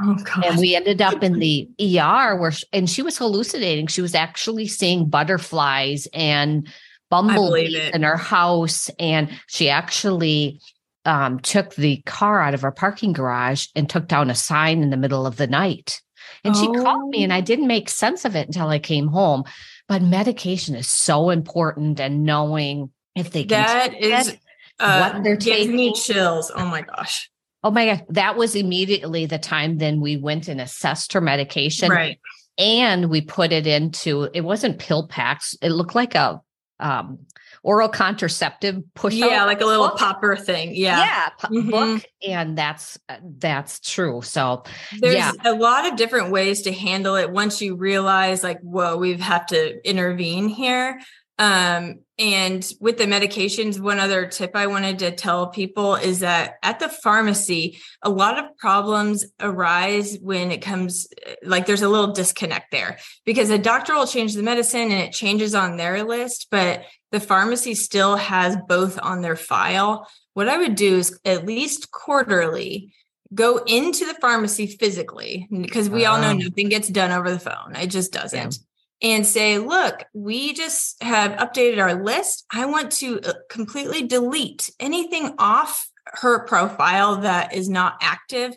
Oh, 0.00 0.14
God. 0.14 0.44
And 0.44 0.58
we 0.58 0.76
ended 0.76 1.02
up 1.02 1.22
in 1.22 1.34
the 1.34 1.68
ER 1.80 2.36
where, 2.36 2.52
she, 2.52 2.64
and 2.72 2.88
she 2.88 3.02
was 3.02 3.18
hallucinating. 3.18 3.88
She 3.88 4.00
was 4.00 4.14
actually 4.14 4.68
seeing 4.68 5.10
butterflies 5.10 6.06
and 6.14 6.68
bumblebees 7.10 7.90
in 7.92 8.04
her 8.04 8.16
house. 8.16 8.90
And 8.98 9.28
she 9.48 9.68
actually 9.68 10.60
um, 11.04 11.40
took 11.40 11.74
the 11.74 12.00
car 12.06 12.40
out 12.40 12.54
of 12.54 12.64
our 12.64 12.72
parking 12.72 13.12
garage 13.12 13.66
and 13.74 13.90
took 13.90 14.06
down 14.06 14.30
a 14.30 14.34
sign 14.36 14.82
in 14.82 14.90
the 14.90 14.96
middle 14.96 15.26
of 15.26 15.36
the 15.36 15.48
night. 15.48 16.00
And 16.44 16.54
oh. 16.54 16.60
she 16.60 16.80
called 16.80 17.10
me, 17.10 17.24
and 17.24 17.32
I 17.32 17.38
oh. 17.38 17.42
didn't 17.42 17.66
make 17.66 17.88
sense 17.88 18.24
of 18.24 18.36
it 18.36 18.46
until 18.46 18.68
I 18.68 18.78
came 18.78 19.08
home. 19.08 19.44
But 19.88 20.02
medication 20.02 20.74
is 20.74 20.88
so 20.88 21.30
important 21.30 21.98
and 21.98 22.24
knowing 22.24 22.90
if 23.14 23.30
they 23.32 23.44
can 23.44 23.64
that 23.64 24.02
is 24.02 24.36
uh, 24.78 25.10
what 25.10 25.24
they're 25.24 25.36
taking. 25.36 25.74
me 25.74 25.94
chills. 25.94 26.52
Oh 26.54 26.66
my 26.66 26.82
gosh. 26.82 27.30
Oh 27.64 27.70
my 27.70 27.86
gosh. 27.86 28.00
That 28.10 28.36
was 28.36 28.54
immediately 28.54 29.26
the 29.26 29.38
time 29.38 29.78
then 29.78 30.00
we 30.00 30.16
went 30.16 30.46
and 30.48 30.60
assessed 30.60 31.14
her 31.14 31.20
medication. 31.20 31.90
Right. 31.90 32.18
And 32.58 33.08
we 33.08 33.22
put 33.22 33.52
it 33.52 33.66
into 33.66 34.28
it 34.34 34.42
wasn't 34.42 34.78
pill 34.78 35.08
packs. 35.08 35.56
It 35.62 35.70
looked 35.70 35.94
like 35.94 36.14
a 36.14 36.40
um 36.80 37.20
oral 37.68 37.88
contraceptive 37.90 38.82
push 38.94 39.12
yeah 39.12 39.44
like 39.44 39.60
a 39.60 39.66
little 39.66 39.88
book. 39.88 39.98
popper 39.98 40.34
thing 40.34 40.74
yeah 40.74 41.00
yeah 41.00 41.28
mm-hmm. 41.50 41.70
book 41.70 42.02
and 42.26 42.56
that's 42.56 42.98
uh, 43.10 43.16
that's 43.36 43.78
true 43.80 44.22
so 44.22 44.62
there's 45.00 45.16
yeah. 45.16 45.32
a 45.44 45.52
lot 45.52 45.86
of 45.86 45.94
different 45.94 46.30
ways 46.30 46.62
to 46.62 46.72
handle 46.72 47.14
it 47.14 47.30
once 47.30 47.60
you 47.60 47.76
realize 47.76 48.42
like 48.42 48.58
whoa 48.60 48.96
we 48.96 49.18
have 49.18 49.44
to 49.44 49.86
intervene 49.86 50.48
here 50.48 50.98
um, 51.38 52.00
and 52.18 52.68
with 52.80 52.98
the 52.98 53.04
medications, 53.04 53.78
one 53.78 54.00
other 54.00 54.26
tip 54.26 54.56
I 54.56 54.66
wanted 54.66 54.98
to 54.98 55.12
tell 55.12 55.46
people 55.46 55.94
is 55.94 56.18
that 56.18 56.54
at 56.64 56.80
the 56.80 56.88
pharmacy, 56.88 57.78
a 58.02 58.10
lot 58.10 58.38
of 58.38 58.56
problems 58.56 59.24
arise 59.38 60.18
when 60.20 60.50
it 60.50 60.60
comes 60.60 61.06
like 61.44 61.66
there's 61.66 61.82
a 61.82 61.88
little 61.88 62.12
disconnect 62.12 62.72
there 62.72 62.98
because 63.24 63.50
a 63.50 63.58
doctor 63.58 63.94
will 63.94 64.08
change 64.08 64.34
the 64.34 64.42
medicine 64.42 64.90
and 64.90 65.00
it 65.00 65.12
changes 65.12 65.54
on 65.54 65.76
their 65.76 66.02
list, 66.02 66.48
but 66.50 66.82
the 67.10 67.20
pharmacy 67.20 67.74
still 67.74 68.16
has 68.16 68.56
both 68.68 68.98
on 69.02 69.22
their 69.22 69.36
file. 69.36 70.08
What 70.34 70.48
I 70.48 70.58
would 70.58 70.74
do 70.74 70.96
is 70.96 71.18
at 71.24 71.46
least 71.46 71.90
quarterly 71.90 72.92
go 73.34 73.58
into 73.58 74.06
the 74.06 74.14
pharmacy 74.14 74.66
physically 74.66 75.46
because 75.50 75.90
we 75.90 76.06
all 76.06 76.20
know 76.20 76.32
nothing 76.32 76.68
gets 76.68 76.88
done 76.88 77.10
over 77.10 77.30
the 77.30 77.38
phone. 77.38 77.76
It 77.76 77.88
just 77.88 78.12
doesn't. 78.12 78.54
Yeah 78.54 78.64
and 79.00 79.24
say, 79.26 79.58
look, 79.58 80.04
we 80.12 80.52
just 80.54 81.00
have 81.02 81.32
updated 81.32 81.80
our 81.80 82.02
list. 82.02 82.44
I 82.52 82.66
want 82.66 82.92
to 82.92 83.20
uh, 83.20 83.32
completely 83.48 84.06
delete 84.06 84.70
anything 84.80 85.34
off 85.38 85.88
her 86.14 86.44
profile 86.46 87.16
that 87.16 87.54
is 87.54 87.68
not 87.68 87.98
active 88.00 88.56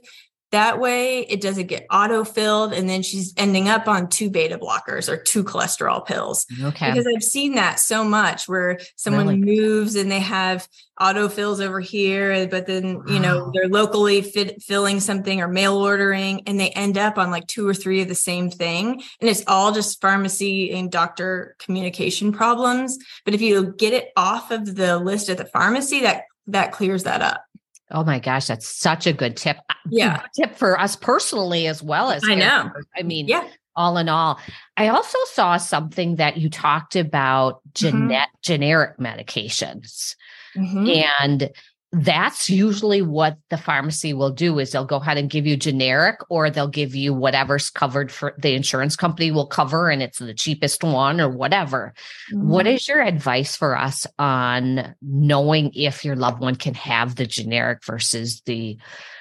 that 0.52 0.80
way, 0.80 1.20
it 1.20 1.42
doesn't 1.42 1.68
get 1.68 1.86
auto 1.90 2.24
filled, 2.24 2.74
and 2.74 2.90
then 2.90 3.02
she's 3.02 3.34
ending 3.38 3.70
up 3.70 3.88
on 3.88 4.10
two 4.10 4.30
beta 4.30 4.58
blockers 4.58 5.08
or 5.08 5.18
two 5.18 5.44
cholesterol 5.44 6.06
pills. 6.06 6.46
Okay. 6.62 6.92
Because 6.92 7.08
I've 7.08 7.24
seen 7.24 7.56
that 7.56 7.80
so 7.80 8.04
much 8.04 8.48
where 8.48 8.80
someone 8.96 9.28
really? 9.28 9.40
moves 9.40 9.96
and 9.96 10.12
they 10.12 10.20
have 10.20 10.68
auto 11.00 11.30
fills 11.30 11.62
over 11.62 11.80
here, 11.80 12.48
but 12.48 12.68
then, 12.68 13.02
you 13.08 13.20
know, 13.20 13.52
they're 13.54 13.70
locally 13.70 14.22
fit, 14.22 14.62
filling 14.62 15.00
something 15.00 15.42
or 15.42 15.48
mail 15.48 15.78
ordering, 15.78 16.44
and 16.48 16.60
they 16.60 16.70
end 16.70 16.98
up 16.98 17.18
on 17.18 17.32
like 17.32 17.48
two 17.48 17.68
or 17.68 17.74
three 17.74 18.02
of 18.02 18.08
the 18.08 18.16
same 18.16 18.50
thing. 18.50 19.02
And 19.20 19.30
it's 19.30 19.44
all 19.48 19.72
just 19.72 20.02
pharmacy 20.02 20.72
and 20.72 20.92
doctor 20.92 21.56
communication 21.60 22.32
problems. 22.32 23.00
But 23.26 23.34
if 23.34 23.42
you 23.42 23.74
get 23.78 23.94
it 23.94 24.10
off 24.16 24.52
of 24.52 24.76
the 24.76 25.00
list 25.00 25.30
at 25.30 25.38
the 25.38 25.46
pharmacy, 25.46 26.02
that 26.02 26.24
that 26.48 26.72
clears 26.72 27.04
that 27.04 27.22
up. 27.22 27.46
Oh 27.92 28.04
my 28.04 28.20
gosh, 28.20 28.48
that's 28.48 28.68
such 28.68 29.08
a 29.08 29.14
good 29.14 29.38
tip. 29.38 29.58
Yeah. 29.90 30.22
Good 30.22 30.44
tip 30.44 30.56
for 30.56 30.80
us 30.80 30.96
personally 30.96 31.68
as 31.68 31.84
well 31.84 32.12
as 32.12 32.24
I 32.28 32.36
know. 32.36 32.72
I 32.96 33.04
mean, 33.04 33.28
yeah. 33.28 33.48
all 33.76 33.98
in 33.98 34.10
all. 34.10 34.40
I 34.78 34.90
also 34.90 35.18
saw 35.32 35.58
something 35.58 36.16
that 36.16 36.38
you 36.38 36.50
talked 36.50 36.96
about 36.96 37.62
mm-hmm. 37.74 38.14
generic 38.42 38.98
medications. 38.98 40.16
Mm-hmm. 40.56 41.04
And 41.22 41.50
that's 41.94 42.50
usually 42.50 43.02
what 43.02 43.38
the 43.50 43.58
pharmacy 43.58 44.14
will 44.14 44.32
do 44.32 44.60
is 44.60 44.72
they'll 44.72 44.86
go 44.86 44.96
ahead 44.96 45.18
and 45.18 45.30
give 45.30 45.46
you 45.46 45.58
generic 45.58 46.20
or 46.30 46.50
they'll 46.50 46.68
give 46.68 46.96
you 46.96 47.14
whatever's 47.14 47.70
covered 47.70 48.12
for 48.12 48.34
the 48.38 48.54
insurance 48.54 48.96
company 48.96 49.30
will 49.30 49.46
cover 49.46 49.90
and 49.90 50.02
it's 50.02 50.20
the 50.20 50.34
cheapest 50.34 50.84
one 50.84 51.20
or 51.20 51.30
whatever 51.30 51.94
mm-hmm. 52.32 52.48
what 52.48 52.66
is 52.66 52.88
your 52.88 53.02
advice 53.02 53.58
for 53.58 53.78
us 53.78 54.08
on 54.18 54.96
knowing 55.02 55.72
if 55.74 56.06
your 56.06 56.16
loved 56.16 56.40
one 56.40 56.56
can 56.56 56.74
have 56.74 57.16
the 57.16 57.28
generic 57.28 57.84
versus 57.86 58.42
the, 58.46 58.78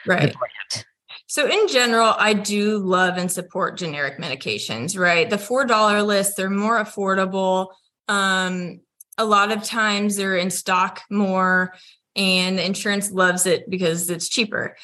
right. 0.06 0.32
the 0.32 0.38
brand 0.38 0.84
so 1.26 1.46
in 1.46 1.68
general, 1.68 2.12
I 2.18 2.32
do 2.32 2.78
love 2.78 3.16
and 3.16 3.30
support 3.30 3.78
generic 3.78 4.18
medications, 4.18 4.98
right? 4.98 5.30
The 5.30 5.36
$4 5.36 6.04
list, 6.04 6.36
they're 6.36 6.50
more 6.50 6.82
affordable. 6.82 7.68
Um, 8.08 8.80
a 9.16 9.24
lot 9.24 9.52
of 9.52 9.62
times 9.62 10.16
they're 10.16 10.36
in 10.36 10.50
stock 10.50 11.02
more 11.08 11.72
and 12.16 12.58
the 12.58 12.64
insurance 12.64 13.10
loves 13.10 13.46
it 13.46 13.68
because 13.68 14.10
it's 14.10 14.28
cheaper. 14.28 14.76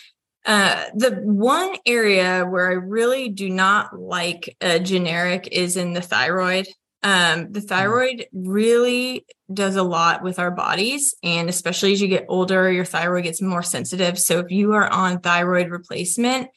Uh, 0.44 0.84
the 0.94 1.10
one 1.24 1.74
area 1.84 2.44
where 2.44 2.68
I 2.68 2.74
really 2.74 3.28
do 3.28 3.50
not 3.50 3.98
like 3.98 4.56
a 4.60 4.78
generic 4.78 5.48
is 5.50 5.76
in 5.76 5.92
the 5.92 6.00
thyroid. 6.00 6.68
Um, 7.02 7.52
the 7.52 7.60
mm. 7.60 7.68
thyroid 7.68 8.26
really 8.32 9.26
does 9.52 9.76
a 9.76 9.82
lot 9.82 10.22
with 10.22 10.38
our 10.38 10.52
bodies, 10.52 11.14
and 11.22 11.48
especially 11.48 11.92
as 11.92 12.00
you 12.00 12.08
get 12.08 12.26
older, 12.28 12.70
your 12.70 12.84
thyroid 12.84 13.24
gets 13.24 13.42
more 13.42 13.62
sensitive. 13.62 14.18
So 14.18 14.38
if 14.38 14.50
you 14.50 14.74
are 14.74 14.88
on 14.88 15.20
thyroid 15.20 15.70
replacement, 15.70 16.48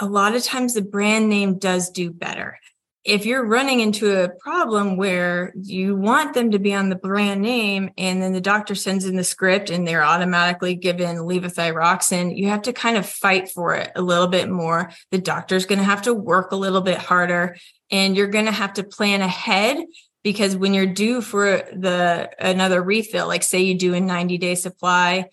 a 0.00 0.06
lot 0.06 0.34
of 0.34 0.42
times 0.42 0.74
the 0.74 0.82
brand 0.82 1.28
name 1.28 1.58
does 1.58 1.90
do 1.90 2.10
better 2.10 2.58
if 3.08 3.24
you're 3.24 3.46
running 3.46 3.80
into 3.80 4.22
a 4.22 4.28
problem 4.28 4.98
where 4.98 5.54
you 5.56 5.96
want 5.96 6.34
them 6.34 6.50
to 6.50 6.58
be 6.58 6.74
on 6.74 6.90
the 6.90 6.94
brand 6.94 7.40
name 7.40 7.88
and 7.96 8.20
then 8.20 8.34
the 8.34 8.40
doctor 8.40 8.74
sends 8.74 9.06
in 9.06 9.16
the 9.16 9.24
script 9.24 9.70
and 9.70 9.88
they're 9.88 10.04
automatically 10.04 10.74
given 10.74 11.16
levothyroxine, 11.16 12.36
you 12.36 12.48
have 12.48 12.60
to 12.62 12.72
kind 12.74 12.98
of 12.98 13.08
fight 13.08 13.50
for 13.50 13.74
it 13.74 13.90
a 13.96 14.02
little 14.02 14.26
bit 14.26 14.50
more. 14.50 14.90
The 15.10 15.18
doctor's 15.18 15.64
going 15.64 15.78
to 15.78 15.86
have 15.86 16.02
to 16.02 16.12
work 16.12 16.52
a 16.52 16.56
little 16.56 16.82
bit 16.82 16.98
harder 16.98 17.56
and 17.90 18.14
you're 18.14 18.26
going 18.26 18.44
to 18.44 18.52
have 18.52 18.74
to 18.74 18.84
plan 18.84 19.22
ahead 19.22 19.78
because 20.22 20.54
when 20.54 20.74
you're 20.74 20.84
due 20.84 21.22
for 21.22 21.46
the 21.46 22.30
another 22.38 22.82
refill, 22.82 23.26
like 23.26 23.42
say 23.42 23.62
you 23.62 23.78
do 23.78 23.94
a 23.94 24.00
90 24.00 24.36
day 24.36 24.54
supply 24.54 25.30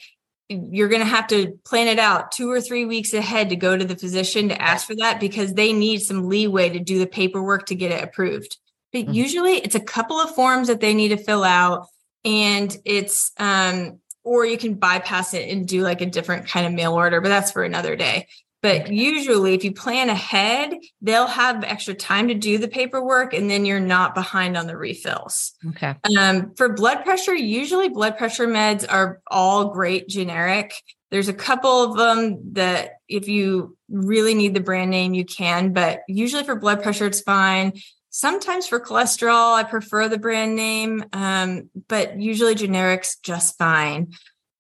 you're 0.49 0.89
going 0.89 1.01
to 1.01 1.07
have 1.07 1.27
to 1.27 1.57
plan 1.65 1.87
it 1.87 1.97
out 1.97 2.31
two 2.31 2.51
or 2.51 2.61
three 2.61 2.85
weeks 2.85 3.13
ahead 3.13 3.49
to 3.49 3.55
go 3.55 3.75
to 3.75 3.85
the 3.85 3.95
physician 3.95 4.49
to 4.49 4.61
ask 4.61 4.85
for 4.85 4.95
that 4.95 5.19
because 5.19 5.53
they 5.53 5.73
need 5.73 5.99
some 5.99 6.27
leeway 6.29 6.69
to 6.69 6.79
do 6.79 6.99
the 6.99 7.07
paperwork 7.07 7.65
to 7.67 7.75
get 7.75 7.91
it 7.91 8.03
approved. 8.03 8.57
But 8.93 9.05
mm-hmm. 9.05 9.13
usually 9.13 9.53
it's 9.55 9.75
a 9.75 9.79
couple 9.79 10.19
of 10.19 10.35
forms 10.35 10.67
that 10.67 10.81
they 10.81 10.93
need 10.93 11.09
to 11.09 11.17
fill 11.17 11.43
out 11.43 11.87
and 12.23 12.75
it's 12.85 13.31
um 13.37 13.99
or 14.23 14.43
you 14.45 14.57
can 14.57 14.73
bypass 14.73 15.35
it 15.35 15.49
and 15.49 15.67
do 15.67 15.81
like 15.81 16.01
a 16.01 16.05
different 16.07 16.47
kind 16.47 16.65
of 16.65 16.73
mail 16.73 16.93
order, 16.93 17.21
but 17.21 17.29
that's 17.29 17.51
for 17.51 17.63
another 17.63 17.95
day. 17.95 18.27
But 18.65 18.91
usually, 18.91 19.53
if 19.53 19.63
you 19.63 19.71
plan 19.71 20.09
ahead, 20.09 20.73
they'll 20.99 21.27
have 21.27 21.63
extra 21.63 21.93
time 21.93 22.29
to 22.29 22.33
do 22.33 22.57
the 22.57 22.67
paperwork 22.67 23.31
and 23.31 23.47
then 23.47 23.63
you're 23.63 23.79
not 23.79 24.15
behind 24.15 24.57
on 24.57 24.65
the 24.65 24.75
refills. 24.75 25.53
Okay. 25.69 25.93
Um, 26.17 26.55
for 26.55 26.69
blood 26.69 27.03
pressure, 27.03 27.35
usually 27.35 27.89
blood 27.89 28.17
pressure 28.17 28.47
meds 28.47 28.83
are 28.89 29.21
all 29.29 29.69
great 29.69 30.09
generic. 30.09 30.73
There's 31.11 31.27
a 31.27 31.33
couple 31.33 31.83
of 31.83 31.95
them 31.95 32.53
that 32.53 32.93
if 33.07 33.27
you 33.27 33.77
really 33.87 34.33
need 34.33 34.55
the 34.55 34.61
brand 34.61 34.89
name, 34.89 35.13
you 35.13 35.25
can, 35.25 35.71
but 35.71 35.99
usually 36.07 36.43
for 36.43 36.55
blood 36.55 36.81
pressure, 36.81 37.05
it's 37.05 37.21
fine. 37.21 37.73
Sometimes 38.09 38.65
for 38.65 38.79
cholesterol, 38.79 39.53
I 39.53 39.61
prefer 39.61 40.09
the 40.09 40.17
brand 40.17 40.55
name, 40.55 41.05
um, 41.13 41.69
but 41.87 42.19
usually 42.19 42.55
generics 42.55 43.17
just 43.21 43.59
fine. 43.59 44.13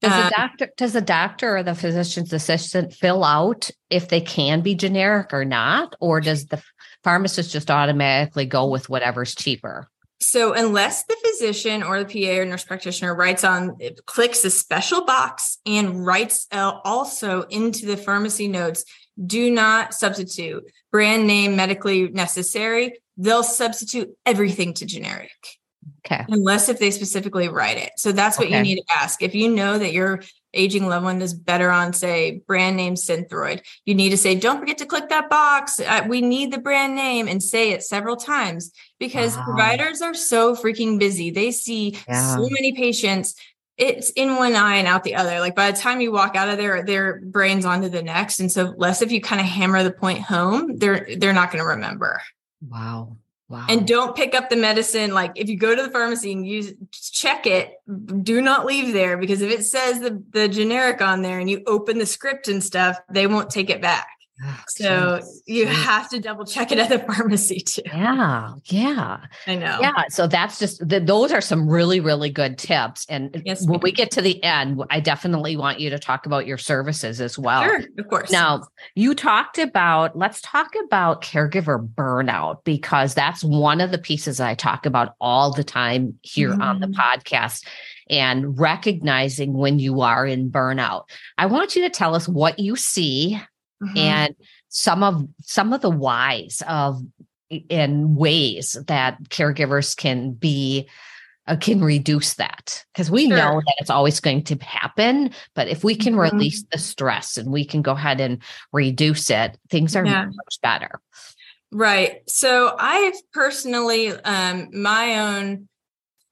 Does 0.05 0.17
the 0.17 0.25
um, 0.25 0.31
doctor 0.35 0.69
does 0.77 0.93
the 0.93 1.01
doctor 1.01 1.57
or 1.57 1.63
the 1.63 1.75
physician's 1.75 2.33
assistant 2.33 2.93
fill 2.93 3.23
out 3.23 3.69
if 3.89 4.09
they 4.09 4.21
can 4.21 4.61
be 4.61 4.75
generic 4.75 5.33
or 5.33 5.45
not, 5.45 5.95
or 5.99 6.21
does 6.21 6.45
the 6.45 6.61
pharmacist 7.03 7.51
just 7.51 7.71
automatically 7.71 8.45
go 8.45 8.67
with 8.67 8.89
whatever's 8.89 9.35
cheaper? 9.35 9.89
So 10.21 10.53
unless 10.53 11.03
the 11.03 11.17
physician 11.25 11.83
or 11.83 12.03
the 12.03 12.05
PA 12.05 12.41
or 12.41 12.45
nurse 12.45 12.63
practitioner 12.63 13.13
writes 13.15 13.43
on 13.43 13.77
clicks 14.05 14.45
a 14.45 14.49
special 14.49 15.05
box 15.05 15.57
and 15.65 16.05
writes 16.05 16.47
also 16.51 17.41
into 17.43 17.85
the 17.85 17.97
pharmacy 17.97 18.47
notes, 18.47 18.85
do 19.23 19.51
not 19.51 19.93
substitute 19.93 20.63
brand 20.91 21.27
name 21.27 21.55
medically 21.55 22.09
necessary. 22.09 22.99
They'll 23.17 23.43
substitute 23.43 24.09
everything 24.25 24.73
to 24.75 24.85
generic. 24.85 25.31
Okay. 26.05 26.23
Unless 26.29 26.69
if 26.69 26.79
they 26.79 26.91
specifically 26.91 27.47
write 27.47 27.77
it. 27.77 27.91
So 27.97 28.11
that's 28.11 28.37
what 28.37 28.47
okay. 28.47 28.57
you 28.57 28.63
need 28.63 28.75
to 28.75 28.83
ask. 28.95 29.23
If 29.23 29.33
you 29.33 29.49
know 29.49 29.79
that 29.79 29.91
your 29.91 30.21
aging 30.53 30.87
loved 30.87 31.03
one 31.03 31.21
is 31.21 31.33
better 31.33 31.69
on, 31.69 31.93
say, 31.93 32.43
brand 32.47 32.77
name 32.77 32.93
Synthroid, 32.93 33.61
you 33.85 33.95
need 33.95 34.11
to 34.11 34.17
say, 34.17 34.35
don't 34.35 34.59
forget 34.59 34.77
to 34.77 34.85
click 34.85 35.09
that 35.09 35.29
box. 35.29 35.79
Uh, 35.79 36.05
we 36.07 36.21
need 36.21 36.51
the 36.53 36.59
brand 36.59 36.95
name 36.95 37.27
and 37.27 37.41
say 37.41 37.71
it 37.71 37.83
several 37.83 38.15
times 38.15 38.71
because 38.99 39.35
wow. 39.35 39.45
providers 39.45 40.01
are 40.01 40.13
so 40.13 40.55
freaking 40.55 40.99
busy. 40.99 41.31
They 41.31 41.51
see 41.51 41.97
yeah. 42.07 42.35
so 42.35 42.47
many 42.49 42.73
patients. 42.73 43.35
It's 43.77 44.11
in 44.11 44.35
one 44.35 44.55
eye 44.55 44.77
and 44.77 44.87
out 44.87 45.03
the 45.03 45.15
other. 45.15 45.39
Like 45.39 45.55
by 45.55 45.71
the 45.71 45.77
time 45.77 46.01
you 46.01 46.11
walk 46.11 46.35
out 46.35 46.49
of 46.49 46.57
there, 46.57 46.83
their 46.83 47.19
brain's 47.19 47.65
onto 47.65 47.89
the 47.89 48.03
next. 48.03 48.39
And 48.39 48.51
so 48.51 48.73
less 48.77 49.01
if 49.01 49.11
you 49.11 49.21
kind 49.21 49.41
of 49.41 49.47
hammer 49.47 49.83
the 49.83 49.91
point 49.91 50.21
home, 50.21 50.77
they're 50.77 51.07
they're 51.17 51.33
not 51.33 51.51
going 51.51 51.63
to 51.63 51.67
remember. 51.67 52.21
Wow. 52.61 53.17
Wow. 53.47 53.67
And 53.69 53.87
don't 53.87 54.15
pick 54.15 54.33
up 54.33 54.49
the 54.49 54.55
medicine. 54.55 55.13
Like 55.13 55.33
if 55.35 55.49
you 55.49 55.57
go 55.57 55.75
to 55.75 55.83
the 55.83 55.91
pharmacy 55.91 56.31
and 56.31 56.47
use 56.47 56.73
check 56.91 57.45
it, 57.45 57.73
do 58.23 58.41
not 58.41 58.65
leave 58.65 58.91
there 58.91 59.17
because 59.17 59.41
if 59.41 59.51
it 59.51 59.63
says 59.63 59.99
the, 59.99 60.23
the 60.31 60.47
generic 60.47 61.01
on 61.01 61.21
there 61.21 61.39
and 61.39 61.49
you 61.49 61.61
open 61.67 61.99
the 61.99 62.07
script 62.07 62.47
and 62.47 62.63
stuff, 62.63 62.99
they 63.09 63.27
won't 63.27 63.51
take 63.51 63.69
it 63.69 63.81
back. 63.81 64.07
Oh, 64.43 64.59
so 64.67 65.19
geez. 65.19 65.43
you 65.45 65.65
have 65.67 66.09
to 66.09 66.19
double 66.19 66.45
check 66.45 66.71
it 66.71 66.77
at 66.77 66.89
the 66.89 66.99
pharmacy 67.13 67.59
too. 67.59 67.81
Yeah. 67.85 68.53
Yeah. 68.65 69.25
I 69.47 69.55
know. 69.55 69.77
Yeah. 69.79 70.03
So 70.09 70.27
that's 70.27 70.59
just 70.59 70.87
the, 70.87 70.99
those 70.99 71.31
are 71.31 71.41
some 71.41 71.69
really, 71.69 71.99
really 71.99 72.29
good 72.29 72.57
tips. 72.57 73.05
And 73.07 73.41
yes, 73.45 73.65
when 73.65 73.79
we 73.79 73.91
get 73.91 74.11
to 74.11 74.21
the 74.21 74.43
end, 74.43 74.83
I 74.89 74.99
definitely 74.99 75.55
want 75.55 75.79
you 75.79 75.89
to 75.89 75.99
talk 75.99 76.25
about 76.25 76.45
your 76.45 76.57
services 76.57 77.21
as 77.21 77.39
well. 77.39 77.63
Sure, 77.63 77.81
of 77.97 78.07
course. 78.09 78.31
Now, 78.31 78.63
you 78.95 79.15
talked 79.15 79.57
about, 79.57 80.17
let's 80.17 80.41
talk 80.41 80.73
about 80.85 81.21
caregiver 81.21 81.87
burnout 81.87 82.63
because 82.65 83.13
that's 83.13 83.43
one 83.43 83.79
of 83.79 83.91
the 83.91 83.97
pieces 83.97 84.39
I 84.39 84.55
talk 84.55 84.85
about 84.85 85.15
all 85.21 85.53
the 85.53 85.63
time 85.63 86.19
here 86.23 86.51
mm-hmm. 86.51 86.61
on 86.61 86.79
the 86.81 86.87
mm-hmm. 86.87 86.99
podcast 86.99 87.65
and 88.09 88.59
recognizing 88.59 89.53
when 89.53 89.79
you 89.79 90.01
are 90.01 90.27
in 90.27 90.51
burnout. 90.51 91.05
I 91.37 91.45
want 91.47 91.75
you 91.75 91.83
to 91.83 91.89
tell 91.89 92.15
us 92.15 92.27
what 92.27 92.59
you 92.59 92.75
see 92.75 93.41
mm-hmm. 93.83 93.97
and 93.97 94.35
some 94.69 95.03
of 95.03 95.27
some 95.41 95.73
of 95.73 95.81
the 95.81 95.89
whys 95.89 96.61
of 96.67 97.01
in 97.49 98.15
ways 98.15 98.77
that 98.87 99.21
caregivers 99.29 99.95
can 99.95 100.31
be 100.31 100.87
uh, 101.47 101.55
can 101.55 101.79
reduce 101.81 102.35
that 102.35 102.83
because 102.93 103.11
we 103.11 103.27
sure. 103.27 103.37
know 103.37 103.61
that 103.63 103.75
it's 103.77 103.89
always 103.89 104.19
going 104.19 104.43
to 104.43 104.55
happen 104.63 105.29
but 105.53 105.67
if 105.67 105.83
we 105.83 105.95
can 105.95 106.13
mm-hmm. 106.13 106.35
release 106.35 106.63
the 106.71 106.77
stress 106.77 107.37
and 107.37 107.51
we 107.51 107.63
can 107.63 107.81
go 107.81 107.91
ahead 107.91 108.19
and 108.19 108.41
reduce 108.73 109.29
it 109.29 109.57
things 109.69 109.95
are 109.95 110.05
yeah. 110.05 110.25
much 110.25 110.59
better 110.61 110.99
right 111.71 112.27
so 112.27 112.75
i 112.79 113.13
personally 113.31 114.09
um 114.09 114.69
my 114.73 115.19
own 115.19 115.67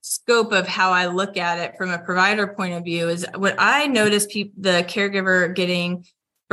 scope 0.02 0.52
of 0.52 0.68
how 0.68 0.92
i 0.92 1.06
look 1.06 1.38
at 1.38 1.60
it 1.60 1.78
from 1.78 1.92
a 1.92 2.00
provider 2.00 2.48
point 2.48 2.74
of 2.74 2.84
view 2.84 3.08
is 3.08 3.26
what 3.36 3.56
i 3.60 3.86
notice 3.86 4.26
people 4.26 4.54
the 4.58 4.84
caregiver 4.88 5.54
getting 5.54 6.04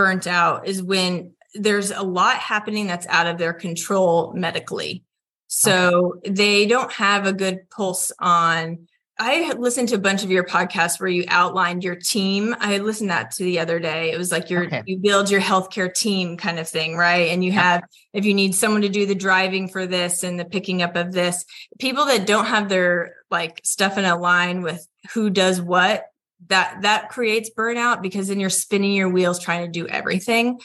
burnt 0.00 0.26
out 0.26 0.66
is 0.66 0.82
when 0.82 1.34
there's 1.52 1.90
a 1.90 2.02
lot 2.02 2.36
happening 2.36 2.86
that's 2.86 3.06
out 3.08 3.26
of 3.26 3.36
their 3.36 3.52
control 3.52 4.32
medically. 4.32 5.04
So 5.46 6.14
okay. 6.16 6.30
they 6.30 6.66
don't 6.66 6.90
have 6.92 7.26
a 7.26 7.34
good 7.34 7.68
pulse 7.68 8.12
on. 8.18 8.86
I 9.18 9.52
listened 9.52 9.90
to 9.90 9.96
a 9.96 9.98
bunch 9.98 10.24
of 10.24 10.30
your 10.30 10.44
podcasts 10.44 10.98
where 10.98 11.10
you 11.10 11.26
outlined 11.28 11.84
your 11.84 11.96
team. 11.96 12.56
I 12.60 12.78
listened 12.78 13.10
that 13.10 13.32
to 13.32 13.44
the 13.44 13.58
other 13.58 13.78
day. 13.78 14.10
It 14.10 14.16
was 14.16 14.32
like 14.32 14.48
your 14.48 14.64
okay. 14.64 14.82
you 14.86 14.96
build 14.96 15.30
your 15.30 15.42
healthcare 15.42 15.92
team 15.92 16.38
kind 16.38 16.58
of 16.58 16.66
thing, 16.66 16.96
right? 16.96 17.28
And 17.28 17.44
you 17.44 17.52
have 17.52 17.82
if 18.14 18.24
you 18.24 18.32
need 18.32 18.54
someone 18.54 18.80
to 18.80 18.88
do 18.88 19.04
the 19.04 19.14
driving 19.14 19.68
for 19.68 19.86
this 19.86 20.22
and 20.22 20.40
the 20.40 20.46
picking 20.46 20.80
up 20.80 20.96
of 20.96 21.12
this, 21.12 21.44
people 21.78 22.06
that 22.06 22.26
don't 22.26 22.46
have 22.46 22.70
their 22.70 23.16
like 23.30 23.60
stuff 23.64 23.98
in 23.98 24.06
a 24.06 24.16
line 24.16 24.62
with 24.62 24.88
who 25.12 25.28
does 25.28 25.60
what 25.60 26.09
that 26.48 26.82
that 26.82 27.08
creates 27.08 27.50
burnout 27.56 28.02
because 28.02 28.28
then 28.28 28.40
you're 28.40 28.50
spinning 28.50 28.92
your 28.92 29.08
wheels 29.08 29.38
trying 29.38 29.64
to 29.64 29.70
do 29.70 29.86
everything 29.86 30.58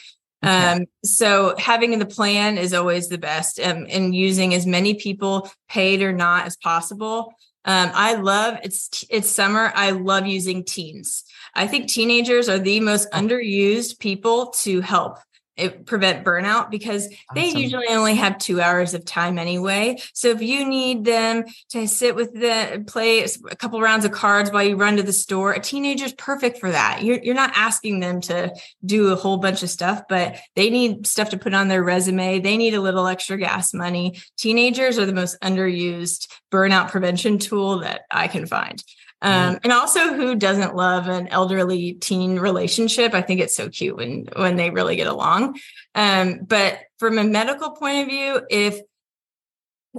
okay. 0.43 0.73
um, 0.73 0.85
so 1.03 1.55
having 1.57 1.97
the 1.99 2.05
plan 2.05 2.57
is 2.57 2.73
always 2.73 3.09
the 3.09 3.17
best 3.17 3.59
um, 3.59 3.85
and 3.89 4.15
using 4.15 4.53
as 4.53 4.65
many 4.65 4.93
people 4.93 5.49
paid 5.69 6.01
or 6.01 6.13
not 6.13 6.45
as 6.45 6.55
possible 6.57 7.33
um, 7.65 7.91
i 7.93 8.15
love 8.15 8.57
it's 8.63 9.03
it's 9.09 9.29
summer 9.29 9.71
i 9.75 9.91
love 9.91 10.25
using 10.25 10.63
teens 10.63 11.23
i 11.53 11.67
think 11.67 11.87
teenagers 11.87 12.47
are 12.49 12.59
the 12.59 12.79
most 12.79 13.07
oh. 13.11 13.19
underused 13.19 13.99
people 13.99 14.47
to 14.47 14.81
help 14.81 15.17
it 15.57 15.85
prevent 15.85 16.25
burnout 16.25 16.69
because 16.69 17.07
they 17.33 17.49
usually 17.49 17.87
only 17.87 18.15
have 18.15 18.37
two 18.37 18.61
hours 18.61 18.93
of 18.93 19.05
time 19.05 19.37
anyway. 19.37 19.97
So 20.13 20.29
if 20.29 20.41
you 20.41 20.67
need 20.67 21.05
them 21.05 21.45
to 21.69 21.87
sit 21.87 22.15
with 22.15 22.33
the 22.33 22.83
play 22.87 23.23
a 23.23 23.55
couple 23.55 23.79
rounds 23.81 24.05
of 24.05 24.11
cards 24.11 24.51
while 24.51 24.63
you 24.63 24.75
run 24.75 24.97
to 24.97 25.03
the 25.03 25.13
store, 25.13 25.53
a 25.53 25.59
teenager's 25.59 26.13
perfect 26.13 26.59
for 26.59 26.71
that. 26.71 27.03
You're, 27.03 27.19
you're 27.19 27.35
not 27.35 27.51
asking 27.55 27.99
them 27.99 28.21
to 28.21 28.53
do 28.85 29.11
a 29.11 29.15
whole 29.15 29.37
bunch 29.37 29.63
of 29.63 29.69
stuff, 29.69 30.03
but 30.09 30.37
they 30.55 30.69
need 30.69 31.07
stuff 31.07 31.29
to 31.29 31.37
put 31.37 31.53
on 31.53 31.67
their 31.67 31.83
resume. 31.83 32.39
They 32.39 32.57
need 32.57 32.73
a 32.73 32.81
little 32.81 33.07
extra 33.07 33.37
gas 33.37 33.73
money. 33.73 34.19
Teenagers 34.37 34.99
are 34.99 35.05
the 35.05 35.13
most 35.13 35.39
underused 35.41 36.27
burnout 36.51 36.89
prevention 36.89 37.37
tool 37.37 37.79
that 37.79 38.01
I 38.11 38.27
can 38.27 38.45
find. 38.45 38.83
Um, 39.21 39.59
and 39.63 39.73
also 39.73 40.13
who 40.13 40.35
doesn't 40.35 40.75
love 40.75 41.07
an 41.07 41.27
elderly 41.29 41.93
teen 41.93 42.37
relationship? 42.37 43.13
I 43.13 43.21
think 43.21 43.39
it's 43.39 43.55
so 43.55 43.69
cute 43.69 43.97
when 43.97 44.27
when 44.35 44.55
they 44.55 44.69
really 44.69 44.95
get 44.95 45.07
along. 45.07 45.57
Um, 45.95 46.41
but 46.45 46.79
from 46.99 47.17
a 47.17 47.23
medical 47.23 47.71
point 47.71 48.03
of 48.03 48.07
view 48.07 48.41
if 48.49 48.79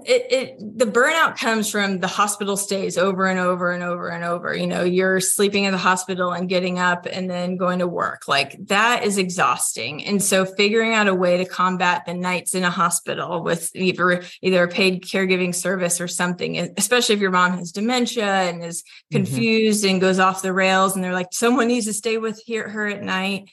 it, 0.04 0.26
it 0.30 0.78
the 0.78 0.84
burnout 0.84 1.38
comes 1.38 1.70
from 1.70 1.98
the 1.98 2.06
hospital 2.06 2.56
stays 2.56 2.98
over 2.98 3.26
and 3.26 3.38
over 3.38 3.70
and 3.70 3.82
over 3.82 4.08
and 4.08 4.24
over 4.24 4.54
you 4.54 4.66
know 4.66 4.82
you're 4.82 5.20
sleeping 5.20 5.64
in 5.64 5.72
the 5.72 5.78
hospital 5.78 6.32
and 6.32 6.48
getting 6.48 6.78
up 6.78 7.06
and 7.10 7.30
then 7.30 7.56
going 7.56 7.78
to 7.78 7.86
work 7.86 8.28
like 8.28 8.56
that 8.66 9.04
is 9.04 9.16
exhausting 9.16 10.04
and 10.04 10.22
so 10.22 10.44
figuring 10.44 10.92
out 10.92 11.08
a 11.08 11.14
way 11.14 11.38
to 11.38 11.44
combat 11.44 12.04
the 12.04 12.14
nights 12.14 12.54
in 12.54 12.64
a 12.64 12.70
hospital 12.70 13.42
with 13.42 13.74
either 13.74 14.22
either 14.42 14.64
a 14.64 14.68
paid 14.68 15.02
caregiving 15.02 15.54
service 15.54 16.00
or 16.00 16.08
something 16.08 16.58
especially 16.76 17.14
if 17.14 17.20
your 17.20 17.30
mom 17.30 17.56
has 17.56 17.72
dementia 17.72 18.26
and 18.26 18.62
is 18.62 18.82
mm-hmm. 18.82 19.16
confused 19.16 19.84
mm-hmm. 19.84 19.92
and 19.92 20.00
goes 20.00 20.18
off 20.18 20.42
the 20.42 20.52
rails 20.52 20.94
and 20.94 21.04
they're 21.04 21.12
like 21.12 21.32
someone 21.32 21.68
needs 21.68 21.86
to 21.86 21.92
stay 21.92 22.18
with 22.18 22.42
her 22.46 22.86
at 22.86 23.02
night 23.02 23.50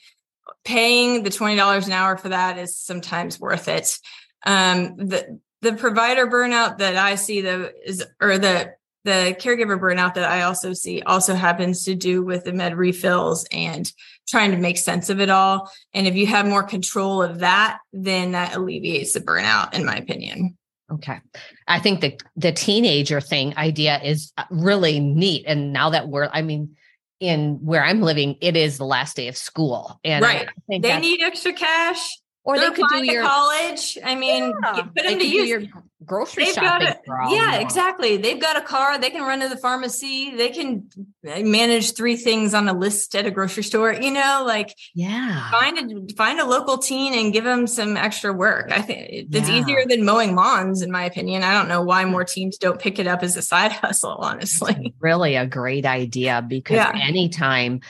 paying 0.64 1.22
the 1.22 1.30
$20 1.30 1.86
an 1.86 1.92
hour 1.92 2.16
for 2.16 2.30
that 2.30 2.58
is 2.58 2.76
sometimes 2.76 3.40
worth 3.40 3.68
it 3.68 3.98
um, 4.46 4.96
the 4.96 5.40
the 5.64 5.72
provider 5.72 6.26
burnout 6.26 6.78
that 6.78 6.96
I 6.96 7.14
see 7.14 7.40
the 7.40 7.72
is 7.84 8.04
or 8.20 8.38
the 8.38 8.74
the 9.04 9.36
caregiver 9.38 9.78
burnout 9.78 10.14
that 10.14 10.30
I 10.30 10.42
also 10.42 10.72
see 10.72 11.02
also 11.02 11.34
happens 11.34 11.84
to 11.84 11.94
do 11.94 12.22
with 12.22 12.44
the 12.44 12.52
med 12.52 12.76
refills 12.76 13.46
and 13.50 13.90
trying 14.28 14.50
to 14.52 14.56
make 14.56 14.78
sense 14.78 15.10
of 15.10 15.20
it 15.20 15.28
all. 15.28 15.70
And 15.92 16.06
if 16.06 16.14
you 16.14 16.26
have 16.26 16.46
more 16.46 16.62
control 16.62 17.22
of 17.22 17.40
that, 17.40 17.78
then 17.92 18.32
that 18.32 18.54
alleviates 18.54 19.12
the 19.12 19.20
burnout, 19.20 19.74
in 19.74 19.84
my 19.84 19.96
opinion. 19.96 20.56
Okay. 20.90 21.18
I 21.66 21.80
think 21.80 22.00
the 22.02 22.20
the 22.36 22.52
teenager 22.52 23.20
thing 23.20 23.56
idea 23.56 24.00
is 24.02 24.32
uh, 24.36 24.44
really 24.50 25.00
neat. 25.00 25.44
And 25.46 25.72
now 25.72 25.90
that 25.90 26.08
we're, 26.08 26.28
I 26.30 26.42
mean, 26.42 26.76
in 27.20 27.58
where 27.62 27.82
I'm 27.82 28.02
living, 28.02 28.36
it 28.42 28.54
is 28.54 28.76
the 28.76 28.84
last 28.84 29.16
day 29.16 29.28
of 29.28 29.36
school. 29.36 29.98
And 30.04 30.22
right. 30.22 30.48
they 30.68 30.98
need 30.98 31.22
extra 31.22 31.54
cash 31.54 32.18
or 32.44 32.58
they 32.58 32.70
could 32.70 32.86
do 32.90 33.04
your 33.04 33.22
college. 33.22 33.98
I 34.04 34.14
mean, 34.14 34.54
yeah, 34.62 34.82
put 34.82 35.04
them 35.04 35.18
to 35.18 35.26
use 35.26 35.48
your 35.48 35.62
grocery 36.04 36.44
They've 36.44 36.54
shopping. 36.54 36.88
A, 36.88 37.30
yeah, 37.30 37.56
exactly. 37.56 38.18
They've 38.18 38.40
got 38.40 38.58
a 38.58 38.60
car. 38.60 38.98
They 38.98 39.08
can 39.08 39.22
run 39.22 39.40
to 39.40 39.48
the 39.48 39.56
pharmacy. 39.56 40.36
They 40.36 40.50
can 40.50 40.88
eh, 41.26 41.42
manage 41.42 41.94
three 41.94 42.16
things 42.16 42.52
on 42.52 42.68
a 42.68 42.74
list 42.74 43.16
at 43.16 43.24
a 43.24 43.30
grocery 43.30 43.62
store. 43.62 43.94
You 43.94 44.10
know, 44.10 44.44
like 44.46 44.76
yeah, 44.94 45.50
find 45.50 45.78
a 45.78 46.14
find 46.14 46.38
a 46.38 46.44
local 46.44 46.76
teen 46.78 47.14
and 47.14 47.32
give 47.32 47.44
them 47.44 47.66
some 47.66 47.96
extra 47.96 48.32
work. 48.32 48.70
I 48.70 48.82
think 48.82 49.08
it's 49.10 49.48
yeah. 49.48 49.60
easier 49.60 49.84
than 49.86 50.04
mowing 50.04 50.34
lawns, 50.34 50.82
in 50.82 50.90
my 50.90 51.04
opinion. 51.04 51.42
I 51.42 51.54
don't 51.54 51.68
know 51.68 51.82
why 51.82 52.04
more 52.04 52.24
teams 52.24 52.58
don't 52.58 52.78
pick 52.78 52.98
it 52.98 53.06
up 53.06 53.22
as 53.22 53.36
a 53.36 53.42
side 53.42 53.72
hustle. 53.82 54.18
Honestly, 54.18 54.94
really 55.00 55.36
a 55.36 55.46
great 55.46 55.86
idea 55.86 56.44
because 56.46 56.76
yeah. 56.76 56.92
anytime 56.94 57.80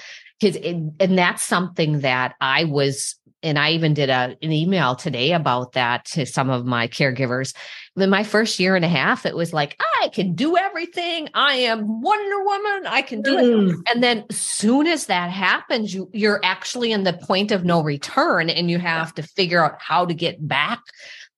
because 0.41 0.57
and 0.57 1.19
that's 1.19 1.43
something 1.43 2.01
that 2.01 2.35
I 2.41 2.65
was 2.65 3.17
and 3.45 3.59
I 3.59 3.73
even 3.73 3.95
did 3.95 4.09
a, 4.09 4.37
an 4.43 4.51
email 4.51 4.97
today 4.97 5.33
about 5.33 5.73
that 5.73 6.07
to 6.07 6.25
some 6.25 6.51
of 6.51 6.65
my 6.65 6.89
caregivers. 6.89 7.55
In 7.97 8.11
my 8.11 8.25
first 8.25 8.59
year 8.59 8.75
and 8.75 8.85
a 8.85 8.89
half, 8.89 9.27
it 9.27 9.37
was 9.37 9.53
like, 9.53 9.79
I 10.03 10.09
can 10.09 10.35
do 10.35 10.57
everything. 10.57 11.29
I 11.35 11.57
am 11.57 12.01
Wonder 12.01 12.43
Woman. 12.43 12.87
I 12.87 13.03
can 13.03 13.23
do 13.23 13.37
mm. 13.37 13.71
it. 13.71 13.77
And 13.93 14.03
then 14.03 14.25
soon 14.31 14.87
as 14.87 15.07
that 15.07 15.31
happens, 15.31 15.95
you, 15.95 16.11
you're 16.13 16.41
actually 16.43 16.91
in 16.91 17.05
the 17.05 17.13
point 17.13 17.53
of 17.53 17.65
no 17.65 17.83
return 17.83 18.51
and 18.51 18.71
you 18.71 18.79
have 18.79 19.15
to 19.15 19.23
figure 19.23 19.65
out 19.65 19.81
how 19.81 20.07
to 20.07 20.15
get 20.15 20.47
back 20.49 20.81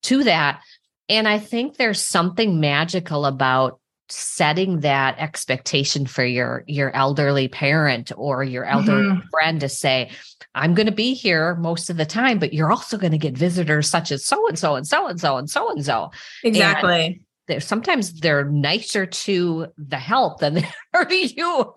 to 0.04 0.24
that. 0.24 0.62
And 1.08 1.28
I 1.28 1.38
think 1.38 1.76
there's 1.76 2.00
something 2.00 2.60
magical 2.60 3.26
about 3.26 3.80
setting 4.08 4.80
that 4.80 5.18
expectation 5.18 6.06
for 6.06 6.24
your 6.24 6.64
your 6.66 6.94
elderly 6.94 7.48
parent 7.48 8.12
or 8.16 8.44
your 8.44 8.64
elderly 8.64 9.06
mm-hmm. 9.06 9.28
friend 9.30 9.60
to 9.60 9.68
say 9.68 10.10
i'm 10.54 10.74
going 10.74 10.86
to 10.86 10.92
be 10.92 11.14
here 11.14 11.54
most 11.56 11.90
of 11.90 11.96
the 11.96 12.06
time 12.06 12.38
but 12.38 12.52
you're 12.52 12.70
also 12.70 12.96
going 12.96 13.12
to 13.12 13.18
get 13.18 13.36
visitors 13.36 13.88
such 13.88 14.12
as 14.12 14.24
so 14.24 14.46
and 14.48 14.58
so 14.58 14.76
and 14.76 14.86
so 14.86 15.06
and 15.06 15.20
so 15.20 15.36
and 15.36 15.50
so 15.50 15.70
and 15.70 15.84
so. 15.84 16.10
Exactly. 16.44 17.22
they're, 17.48 17.60
sometimes 17.60 18.20
they're 18.20 18.44
nicer 18.44 19.06
to 19.06 19.68
the 19.78 19.96
help 19.96 20.40
than 20.40 20.54
they 20.54 20.68
are 20.94 21.04
to 21.04 21.26
you. 21.26 21.74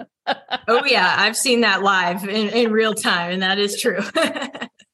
Oh 0.68 0.86
yeah. 0.86 1.16
I've 1.18 1.38
seen 1.38 1.62
that 1.62 1.82
live 1.82 2.28
in, 2.28 2.50
in 2.50 2.72
real 2.72 2.94
time 2.94 3.32
and 3.32 3.42
that 3.42 3.60
is 3.60 3.80
true 3.80 4.00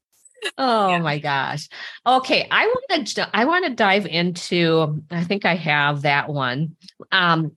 oh 0.57 0.89
yeah. 0.89 0.99
my 0.99 1.19
gosh. 1.19 1.67
Okay, 2.05 2.47
I 2.49 2.65
want 2.65 3.07
to 3.07 3.29
I 3.35 3.45
want 3.45 3.65
to 3.65 3.73
dive 3.73 4.05
into 4.05 5.03
I 5.11 5.23
think 5.23 5.45
I 5.45 5.55
have 5.55 6.03
that 6.03 6.29
one. 6.29 6.75
Um 7.11 7.51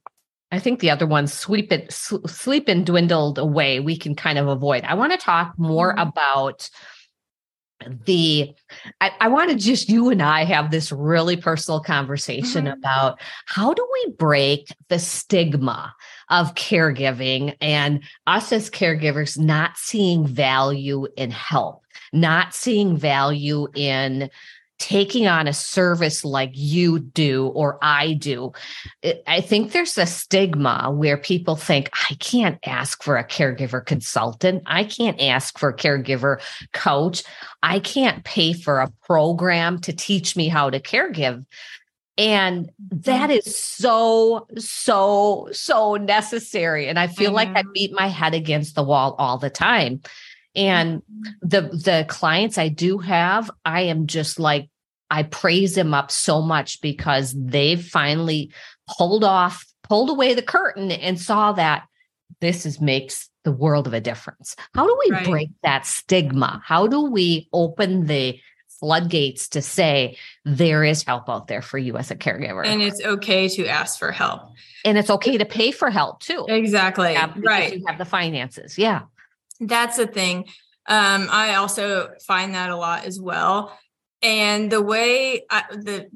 I 0.51 0.59
think 0.59 0.81
the 0.81 0.91
other 0.91 1.07
one 1.07 1.27
sweep 1.27 1.73
it 1.73 1.93
sleep 1.93 2.69
and 2.69 2.87
dwindled 2.87 3.39
away 3.39 3.81
we 3.81 3.97
can 3.97 4.15
kind 4.15 4.39
of 4.39 4.49
avoid. 4.49 4.85
I 4.85 4.95
want 4.95 5.13
to 5.13 5.19
talk 5.19 5.55
more 5.59 5.91
mm-hmm. 5.91 6.09
about 6.09 6.69
the 8.07 8.55
I, 9.01 9.13
I 9.21 9.29
want 9.29 9.51
to 9.51 9.57
just 9.57 9.89
you 9.89 10.11
and 10.11 10.23
I 10.23 10.45
have 10.45 10.71
this 10.71 10.91
really 10.91 11.37
personal 11.37 11.81
conversation 11.81 12.65
mm-hmm. 12.65 12.79
about 12.79 13.21
how 13.47 13.73
do 13.73 13.87
we 13.93 14.13
break 14.13 14.75
the 14.89 14.99
stigma 14.99 15.95
of 16.29 16.55
caregiving 16.55 17.57
and 17.61 18.03
us 18.27 18.53
as 18.53 18.71
caregivers 18.71 19.39
not 19.39 19.77
seeing 19.77 20.27
value 20.27 21.07
in 21.17 21.31
help 21.31 21.85
not 22.13 22.55
seeing 22.55 22.97
value 22.97 23.69
in 23.75 24.31
taking 24.79 25.27
on 25.27 25.49
a 25.49 25.53
service 25.53 26.25
like 26.25 26.53
you 26.55 27.01
do 27.01 27.49
or 27.49 27.79
I 27.83 28.13
do. 28.13 28.53
I 29.27 29.41
think 29.41 29.73
there's 29.73 29.99
a 29.99 30.07
stigma 30.07 30.93
where 30.95 31.17
people 31.17 31.57
think, 31.57 31.91
I 32.09 32.15
can't 32.15 32.59
ask 32.65 33.03
for 33.03 33.17
a 33.17 33.27
caregiver 33.27 33.85
consultant. 33.85 34.63
I 34.67 34.85
can't 34.85 35.21
ask 35.21 35.59
for 35.59 35.71
a 35.71 35.77
caregiver 35.77 36.41
coach. 36.73 37.25
I 37.61 37.81
can't 37.81 38.23
pay 38.23 38.53
for 38.53 38.79
a 38.79 38.93
program 39.05 39.81
to 39.81 39.93
teach 39.93 40.37
me 40.37 40.47
how 40.47 40.71
to 40.71 40.79
caregive. 40.79 41.45
And 42.17 42.71
that 42.91 43.31
mm-hmm. 43.31 43.39
is 43.39 43.57
so, 43.57 44.47
so, 44.59 45.49
so 45.51 45.97
necessary. 45.97 46.89
And 46.89 46.99
I 46.99 47.09
feel 47.09 47.31
I 47.31 47.35
like 47.35 47.49
I 47.49 47.63
mm-hmm. 47.63 47.73
beat 47.73 47.93
my 47.93 48.07
head 48.07 48.35
against 48.35 48.75
the 48.77 48.83
wall 48.83 49.17
all 49.19 49.39
the 49.39 49.51
time. 49.51 50.03
And 50.55 51.03
mm-hmm. 51.03 51.31
the 51.43 51.61
the 51.61 52.07
clients 52.09 52.59
I 52.59 52.69
do 52.69 52.99
have, 52.99 53.51
I 53.65 53.83
am 53.83 54.07
just 54.07 54.39
like 54.39 54.69
I 55.11 55.23
praise 55.23 55.75
them 55.75 55.95
up 55.95 56.11
so 56.11 56.43
much 56.43 56.81
because 56.81 57.35
they've 57.37 57.83
finally 57.83 58.53
pulled 58.97 59.25
off, 59.25 59.65
pulled 59.83 60.11
away 60.11 60.35
the 60.35 60.43
curtain 60.43 60.91
and 60.91 61.21
saw 61.21 61.53
that 61.53 61.85
this 62.41 62.67
is 62.67 62.81
makes 62.81 63.29
the 63.45 63.53
world 63.53 63.87
of 63.87 63.95
a 63.95 64.01
difference. 64.01 64.55
How 64.75 64.87
do 64.87 64.99
we 65.07 65.13
right. 65.13 65.25
break 65.25 65.51
that 65.63 65.87
stigma? 65.87 66.61
How 66.65 66.87
do 66.87 67.03
we 67.11 67.49
open 67.53 68.07
the 68.07 68.39
floodgates 68.79 69.49
to 69.49 69.63
say 69.63 70.17
there 70.45 70.85
is 70.85 71.03
help 71.03 71.29
out 71.29 71.49
there 71.49 71.63
for 71.63 71.79
you 71.79 71.97
as 71.97 72.11
a 72.11 72.17
caregiver. 72.17 72.65
And 72.67 72.81
it's 72.81 73.05
okay 73.05 73.49
to 73.49 73.67
ask 73.67 73.99
for 73.99 74.13
help. 74.13 74.53
And 74.85 74.97
it's 74.97 75.11
okay 75.11 75.39
to 75.39 75.45
pay 75.45 75.73
for 75.73 75.91
help 75.91 76.21
too. 76.21 76.47
Exactly. 76.49 77.13
Yeah, 77.13 77.33
right. 77.39 77.77
You 77.77 77.85
have 77.87 77.99
the 77.99 78.05
finances. 78.05 78.79
Yeah. 78.79 79.03
That's 79.61 79.97
the 79.97 80.07
thing. 80.07 80.47
Um, 80.87 81.29
I 81.31 81.57
also 81.57 82.11
find 82.27 82.55
that 82.55 82.71
a 82.71 82.77
lot 82.77 83.05
as 83.05 83.21
well. 83.21 83.79
And 84.23 84.71
the 84.71 84.83
way 84.83 85.45
I, 85.51 85.65
the 85.71 86.09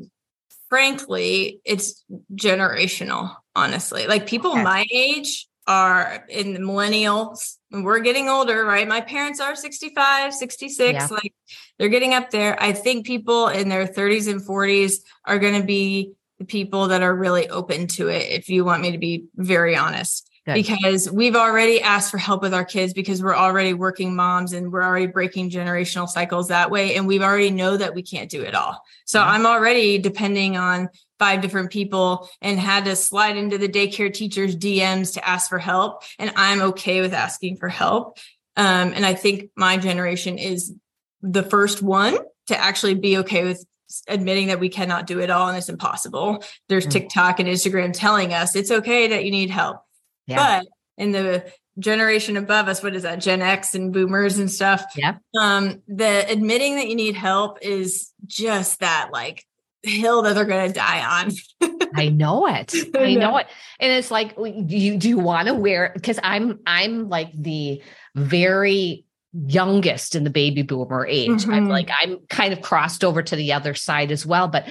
frankly, 0.68 1.60
it's 1.64 2.02
generational, 2.34 3.36
honestly. 3.54 4.06
Like 4.06 4.26
people 4.26 4.52
okay. 4.52 4.62
my 4.62 4.86
age 4.90 5.46
are 5.66 6.24
in 6.28 6.54
the 6.54 6.58
millennials 6.58 7.56
and 7.70 7.84
we're 7.84 8.00
getting 8.00 8.28
older, 8.28 8.64
right? 8.64 8.88
My 8.88 9.00
parents 9.00 9.38
are 9.38 9.54
65, 9.54 10.34
66, 10.34 10.92
yeah. 10.92 11.06
like 11.10 11.34
they're 11.78 11.88
getting 11.88 12.14
up 12.14 12.30
there. 12.30 12.60
I 12.60 12.72
think 12.72 13.06
people 13.06 13.48
in 13.48 13.68
their 13.68 13.86
30s 13.86 14.30
and 14.30 14.40
40s 14.40 15.02
are 15.26 15.38
going 15.38 15.60
to 15.60 15.66
be 15.66 16.12
the 16.38 16.44
people 16.46 16.88
that 16.88 17.02
are 17.02 17.14
really 17.14 17.48
open 17.48 17.86
to 17.88 18.08
it, 18.08 18.30
if 18.30 18.48
you 18.48 18.64
want 18.64 18.82
me 18.82 18.92
to 18.92 18.98
be 18.98 19.26
very 19.36 19.76
honest. 19.76 20.28
Good. 20.44 20.54
Because 20.54 21.08
we've 21.08 21.36
already 21.36 21.80
asked 21.80 22.10
for 22.10 22.18
help 22.18 22.42
with 22.42 22.52
our 22.52 22.64
kids 22.64 22.92
because 22.92 23.22
we're 23.22 23.36
already 23.36 23.74
working 23.74 24.16
moms 24.16 24.52
and 24.52 24.72
we're 24.72 24.82
already 24.82 25.06
breaking 25.06 25.50
generational 25.50 26.08
cycles 26.08 26.48
that 26.48 26.68
way. 26.68 26.96
And 26.96 27.06
we've 27.06 27.22
already 27.22 27.50
know 27.50 27.76
that 27.76 27.94
we 27.94 28.02
can't 28.02 28.28
do 28.28 28.42
it 28.42 28.52
all. 28.52 28.82
So 29.04 29.20
yeah. 29.20 29.28
I'm 29.28 29.46
already 29.46 29.98
depending 29.98 30.56
on 30.56 30.88
five 31.20 31.42
different 31.42 31.70
people 31.70 32.28
and 32.40 32.58
had 32.58 32.86
to 32.86 32.96
slide 32.96 33.36
into 33.36 33.56
the 33.56 33.68
daycare 33.68 34.12
teacher's 34.12 34.56
DMs 34.56 35.14
to 35.14 35.28
ask 35.28 35.48
for 35.48 35.60
help. 35.60 36.02
And 36.18 36.32
I'm 36.34 36.60
okay 36.62 37.02
with 37.02 37.14
asking 37.14 37.58
for 37.58 37.68
help. 37.68 38.18
Um, 38.56 38.92
and 38.94 39.06
I 39.06 39.14
think 39.14 39.50
my 39.56 39.76
generation 39.76 40.38
is 40.38 40.74
the 41.20 41.44
first 41.44 41.82
one 41.82 42.18
to 42.48 42.58
actually 42.58 42.94
be 42.94 43.18
okay 43.18 43.44
with 43.44 43.64
admitting 44.08 44.48
that 44.48 44.58
we 44.58 44.68
cannot 44.68 45.06
do 45.06 45.20
it 45.20 45.30
all 45.30 45.48
and 45.48 45.56
it's 45.56 45.68
impossible. 45.68 46.42
There's 46.68 46.84
mm-hmm. 46.84 46.90
TikTok 46.90 47.38
and 47.38 47.48
Instagram 47.48 47.92
telling 47.92 48.34
us 48.34 48.56
it's 48.56 48.72
okay 48.72 49.06
that 49.08 49.24
you 49.24 49.30
need 49.30 49.50
help. 49.50 49.82
Yeah. 50.26 50.60
But 50.60 50.68
in 50.98 51.12
the 51.12 51.52
generation 51.78 52.36
above 52.36 52.68
us, 52.68 52.82
what 52.82 52.94
is 52.94 53.02
that? 53.02 53.16
Gen 53.16 53.42
X 53.42 53.74
and 53.74 53.92
boomers 53.92 54.38
and 54.38 54.50
stuff. 54.50 54.84
Yeah. 54.96 55.16
Um, 55.38 55.82
the 55.88 56.30
admitting 56.30 56.76
that 56.76 56.88
you 56.88 56.96
need 56.96 57.14
help 57.14 57.58
is 57.62 58.12
just 58.26 58.80
that 58.80 59.10
like 59.12 59.44
hill 59.82 60.22
that 60.22 60.34
they're 60.34 60.44
going 60.44 60.68
to 60.68 60.72
die 60.72 61.22
on. 61.60 61.78
I 61.94 62.08
know 62.08 62.46
it. 62.46 62.74
I 62.96 63.14
know 63.14 63.36
it. 63.38 63.46
And 63.80 63.92
it's 63.92 64.10
like, 64.10 64.34
you 64.38 64.96
do 64.96 65.08
you 65.08 65.18
want 65.18 65.48
to 65.48 65.54
wear? 65.54 65.92
Because 65.94 66.18
I'm 66.22 66.60
I'm 66.66 67.08
like 67.08 67.30
the 67.34 67.82
very 68.14 69.04
youngest 69.32 70.14
in 70.14 70.24
the 70.24 70.30
baby 70.30 70.62
boomer 70.62 71.06
age. 71.06 71.30
Mm-hmm. 71.30 71.52
I'm 71.52 71.68
like 71.68 71.90
I'm 72.00 72.18
kind 72.28 72.52
of 72.52 72.60
crossed 72.60 73.02
over 73.04 73.22
to 73.22 73.36
the 73.36 73.52
other 73.52 73.74
side 73.74 74.10
as 74.10 74.26
well, 74.26 74.48
but. 74.48 74.66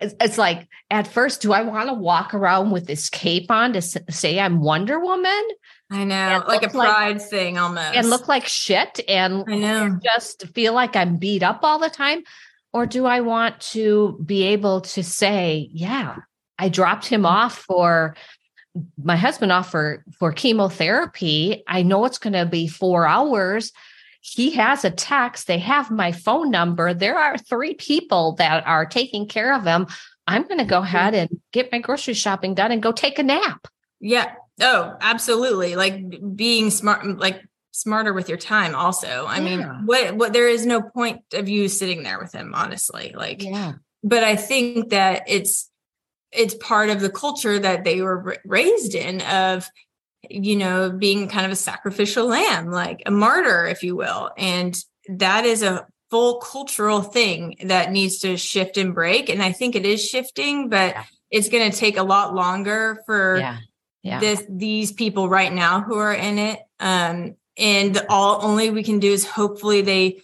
It's, 0.00 0.14
it's 0.20 0.38
like 0.38 0.68
at 0.90 1.06
first, 1.06 1.42
do 1.42 1.52
I 1.52 1.62
want 1.62 1.88
to 1.88 1.94
walk 1.94 2.34
around 2.34 2.70
with 2.70 2.86
this 2.86 3.08
cape 3.08 3.50
on 3.50 3.72
to 3.72 3.82
say 3.82 4.38
I'm 4.38 4.60
Wonder 4.60 5.00
Woman? 5.00 5.48
I 5.90 6.04
know, 6.04 6.42
like 6.48 6.64
a 6.64 6.68
pride 6.68 7.18
like, 7.18 7.22
thing 7.22 7.58
almost, 7.58 7.94
and 7.94 8.10
look 8.10 8.26
like 8.26 8.46
shit, 8.46 8.98
and 9.08 9.44
I 9.46 9.56
know, 9.56 9.98
just 10.02 10.48
feel 10.48 10.72
like 10.72 10.96
I'm 10.96 11.16
beat 11.16 11.44
up 11.44 11.60
all 11.62 11.78
the 11.78 11.88
time. 11.88 12.22
Or 12.72 12.86
do 12.86 13.06
I 13.06 13.20
want 13.20 13.60
to 13.72 14.20
be 14.24 14.42
able 14.42 14.82
to 14.82 15.02
say, 15.02 15.70
yeah, 15.72 16.16
I 16.58 16.68
dropped 16.68 17.06
him 17.06 17.24
off 17.24 17.58
for 17.58 18.16
my 19.02 19.16
husband 19.16 19.52
off 19.52 19.70
for, 19.70 20.04
for 20.18 20.32
chemotherapy. 20.32 21.62
I 21.66 21.82
know 21.82 22.04
it's 22.04 22.18
going 22.18 22.34
to 22.34 22.44
be 22.46 22.68
four 22.68 23.06
hours. 23.06 23.72
He 24.34 24.50
has 24.52 24.84
a 24.84 24.90
text. 24.90 25.46
They 25.46 25.58
have 25.58 25.90
my 25.90 26.10
phone 26.10 26.50
number. 26.50 26.92
There 26.92 27.16
are 27.16 27.38
three 27.38 27.74
people 27.74 28.32
that 28.34 28.66
are 28.66 28.84
taking 28.84 29.28
care 29.28 29.54
of 29.54 29.64
him. 29.64 29.86
I'm 30.26 30.42
going 30.42 30.58
to 30.58 30.64
go 30.64 30.78
mm-hmm. 30.78 30.84
ahead 30.84 31.14
and 31.14 31.40
get 31.52 31.70
my 31.70 31.78
grocery 31.78 32.14
shopping 32.14 32.54
done 32.54 32.72
and 32.72 32.82
go 32.82 32.90
take 32.90 33.20
a 33.20 33.22
nap. 33.22 33.68
Yeah. 34.00 34.32
Oh, 34.60 34.96
absolutely. 35.00 35.76
Like 35.76 36.02
being 36.34 36.70
smart, 36.70 37.06
like 37.18 37.40
smarter 37.70 38.14
with 38.14 38.26
your 38.26 38.38
time 38.38 38.74
also 38.74 39.26
i 39.26 39.36
yeah. 39.36 39.44
mean 39.44 39.62
what 39.84 40.16
what 40.16 40.32
there 40.32 40.48
is 40.48 40.64
no 40.64 40.80
point 40.80 41.20
of 41.34 41.46
you 41.46 41.68
sitting 41.68 42.02
there 42.02 42.18
with 42.18 42.32
him 42.32 42.54
honestly 42.54 43.12
like 43.14 43.42
yeah 43.42 43.74
but 44.02 44.24
i 44.24 44.34
think 44.34 44.88
that 44.88 45.24
it's 45.26 45.70
it's 46.32 46.54
part 46.54 46.88
of 46.88 47.00
the 47.00 47.10
culture 47.10 47.58
that 47.58 47.84
they 47.84 48.00
were 48.00 48.38
raised 48.46 48.94
in 48.94 49.20
of 49.20 49.68
you 50.30 50.56
know 50.56 50.90
being 50.90 51.28
kind 51.28 51.46
of 51.46 51.52
a 51.52 51.56
sacrificial 51.56 52.26
lamb 52.26 52.70
like 52.70 53.02
a 53.06 53.10
martyr 53.10 53.66
if 53.66 53.82
you 53.82 53.96
will 53.96 54.30
and 54.36 54.76
that 55.08 55.44
is 55.44 55.62
a 55.62 55.86
full 56.10 56.38
cultural 56.40 57.02
thing 57.02 57.56
that 57.64 57.90
needs 57.90 58.18
to 58.18 58.36
shift 58.36 58.76
and 58.76 58.94
break 58.94 59.28
and 59.28 59.42
i 59.42 59.52
think 59.52 59.74
it 59.74 59.86
is 59.86 60.04
shifting 60.04 60.68
but 60.68 60.94
yeah. 60.94 61.04
it's 61.30 61.48
going 61.48 61.70
to 61.70 61.76
take 61.76 61.96
a 61.96 62.02
lot 62.02 62.34
longer 62.34 63.02
for 63.06 63.38
yeah. 63.38 63.58
Yeah. 64.02 64.20
this 64.20 64.44
these 64.48 64.92
people 64.92 65.28
right 65.28 65.52
now 65.52 65.80
who 65.80 65.96
are 65.96 66.14
in 66.14 66.38
it 66.38 66.60
um 66.80 67.36
and 67.58 68.04
all 68.08 68.44
only 68.44 68.70
we 68.70 68.82
can 68.82 68.98
do 68.98 69.10
is 69.10 69.26
hopefully 69.26 69.80
they 69.80 70.20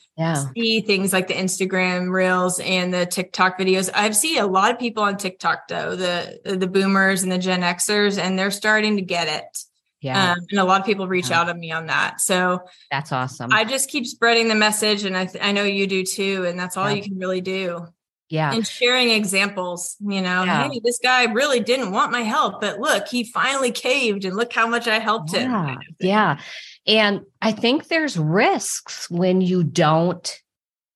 see 0.55 0.81
things 0.83 1.13
like 1.13 1.29
the 1.29 1.35
Instagram 1.35 2.11
reels 2.11 2.61
and 2.61 2.93
the 2.93 3.07
TikTok 3.07 3.59
videos. 3.59 3.91
I've 3.95 4.17
seen 4.17 4.39
a 4.39 4.47
lot 4.47 4.71
of 4.71 4.79
people 4.79 5.03
on 5.03 5.17
TikTok 5.17 5.69
though, 5.69 5.97
the 5.97 6.41
the 6.45 6.67
boomers 6.67 7.23
and 7.23 7.33
the 7.33 7.39
Gen 7.39 7.63
Xers, 7.63 8.19
and 8.19 8.39
they're 8.39 8.51
starting 8.51 8.97
to 8.97 9.03
get 9.03 9.29
it. 9.29 9.65
Yeah. 10.03 10.33
Um, 10.33 10.39
and 10.51 10.59
a 10.59 10.65
lot 10.65 10.81
of 10.81 10.87
people 10.87 11.07
reach 11.07 11.31
yeah. 11.31 11.41
out 11.41 11.45
to 11.45 11.55
me 11.55 11.71
on 11.71 11.87
that. 11.87 12.21
So 12.21 12.63
that's 12.91 13.13
awesome. 13.13 13.53
I 13.53 13.65
just 13.65 13.89
keep 13.89 14.05
spreading 14.05 14.49
the 14.49 14.55
message, 14.57 15.05
and 15.05 15.17
I 15.17 15.27
th- 15.27 15.43
I 15.43 15.53
know 15.53 15.63
you 15.63 15.87
do 15.87 16.05
too, 16.05 16.45
and 16.45 16.59
that's 16.59 16.77
all 16.77 16.91
yeah. 16.91 16.97
you 16.97 17.03
can 17.03 17.19
really 17.19 17.41
do. 17.41 17.87
Yeah. 18.29 18.53
And 18.55 18.67
sharing 18.67 19.11
examples, 19.11 19.97
you 20.01 20.23
know, 20.23 20.45
yeah. 20.45 20.71
hey, 20.71 20.81
this 20.83 20.99
guy 21.03 21.25
really 21.25 21.61
didn't 21.61 21.93
want 21.93 22.11
my 22.11 22.23
help, 22.23 22.63
but 22.63 22.81
look, 22.81 23.07
he 23.07 23.25
finally 23.25 23.71
caved 23.71 24.25
and 24.25 24.35
look 24.35 24.55
how 24.55 24.67
much 24.67 24.89
I 24.89 24.99
helped 25.01 25.35
him. 25.35 25.51
Kind 25.51 25.77
of 25.77 25.95
yeah. 26.01 26.39
And 26.87 27.21
I 27.43 27.53
think 27.53 27.89
there's 27.89 28.19
risks 28.19 29.11
when 29.11 29.43
you 29.43 29.63
don't 29.63 30.41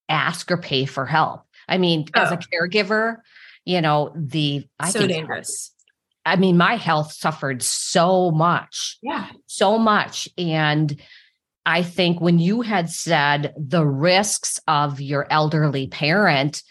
ask 0.08 0.50
or 0.50 0.56
pay 0.56 0.86
for 0.86 1.04
help. 1.04 1.42
I 1.68 1.76
mean, 1.76 2.06
oh. 2.16 2.22
as 2.22 2.32
a 2.32 2.38
oh. 2.38 2.38
caregiver, 2.38 3.18
you 3.66 3.82
know, 3.82 4.12
the 4.16 4.66
I 4.80 4.88
so 4.88 5.06
dangerous. 5.06 5.72
I 6.26 6.36
mean, 6.36 6.56
my 6.56 6.74
health 6.74 7.12
suffered 7.12 7.62
so 7.62 8.32
much. 8.32 8.98
Yeah. 9.00 9.28
So 9.46 9.78
much. 9.78 10.28
And 10.36 11.00
I 11.64 11.82
think 11.82 12.20
when 12.20 12.40
you 12.40 12.62
had 12.62 12.90
said 12.90 13.54
the 13.56 13.86
risks 13.86 14.60
of 14.66 15.00
your 15.00 15.26
elderly 15.30 15.86
parent 15.86 16.62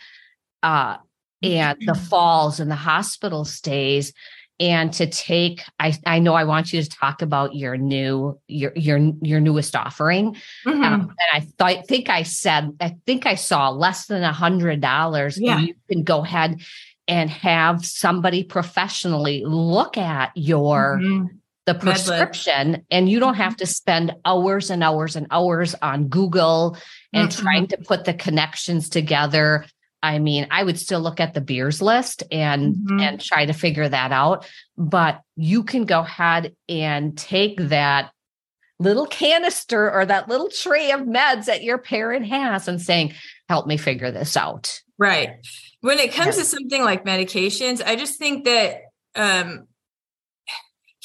uh, 0.61 0.97
and 1.41 1.77
the 1.79 1.93
mm-hmm. 1.93 2.05
falls 2.05 2.59
and 2.59 2.69
the 2.69 2.75
hospital 2.75 3.45
stays, 3.45 4.13
and 4.59 4.93
to 4.93 5.05
take 5.05 5.61
I, 5.79 5.97
I 6.05 6.19
know 6.19 6.33
i 6.33 6.45
want 6.45 6.71
you 6.71 6.81
to 6.81 6.89
talk 6.89 7.21
about 7.21 7.55
your 7.55 7.75
new 7.75 8.39
your 8.47 8.71
your 8.75 8.97
your 9.21 9.39
newest 9.41 9.75
offering 9.75 10.35
mm-hmm. 10.65 10.81
um, 10.81 11.13
and 11.33 11.45
i 11.59 11.73
th- 11.73 11.85
think 11.87 12.09
i 12.09 12.23
said 12.23 12.71
i 12.79 12.95
think 13.05 13.25
i 13.25 13.35
saw 13.35 13.69
less 13.69 14.05
than 14.05 14.23
a 14.23 14.31
hundred 14.31 14.79
dollars 14.79 15.37
yeah. 15.37 15.59
you 15.59 15.75
can 15.89 16.03
go 16.03 16.23
ahead 16.23 16.61
and 17.07 17.29
have 17.29 17.85
somebody 17.85 18.43
professionally 18.43 19.43
look 19.45 19.97
at 19.97 20.31
your 20.35 20.99
mm-hmm. 21.01 21.27
the 21.65 21.75
prescription 21.75 22.85
and 22.89 23.09
you 23.09 23.19
don't 23.19 23.35
have 23.35 23.53
mm-hmm. 23.53 23.59
to 23.59 23.65
spend 23.65 24.15
hours 24.25 24.69
and 24.69 24.83
hours 24.83 25.15
and 25.15 25.27
hours 25.31 25.75
on 25.81 26.07
google 26.07 26.77
and 27.13 27.29
mm-hmm. 27.29 27.41
trying 27.41 27.67
to 27.67 27.77
put 27.77 28.05
the 28.05 28.13
connections 28.13 28.89
together 28.89 29.65
I 30.03 30.19
mean, 30.19 30.45
I 30.51 30.63
would 30.63 30.77
still 30.77 30.99
look 30.99 31.19
at 31.19 31.33
the 31.33 31.41
Beers 31.41 31.81
list 31.81 32.21
and 32.31 32.75
mm-hmm. 32.75 32.99
and 32.99 33.19
try 33.19 33.47
to 33.47 33.53
figure 33.53 33.89
that 33.89 34.11
out, 34.11 34.47
but 34.77 35.21
you 35.35 35.63
can 35.63 35.85
go 35.85 36.01
ahead 36.01 36.55
and 36.69 37.17
take 37.17 37.57
that 37.59 38.11
little 38.77 39.07
canister 39.07 39.91
or 39.91 40.05
that 40.05 40.29
little 40.29 40.49
tray 40.49 40.91
of 40.91 41.01
meds 41.01 41.45
that 41.45 41.63
your 41.63 41.79
parent 41.79 42.27
has 42.27 42.67
and 42.67 42.79
saying, 42.79 43.13
help 43.49 43.65
me 43.65 43.77
figure 43.77 44.11
this 44.11 44.37
out. 44.37 44.81
Right. 44.99 45.37
When 45.85 45.99
it 45.99 46.13
comes 46.13 46.37
to 46.37 46.43
something 46.43 46.83
like 46.83 47.05
medications, 47.05 47.79
I 47.85 47.95
just 47.95 48.17
think 48.17 48.45
that 48.45 48.85
um, 49.13 49.67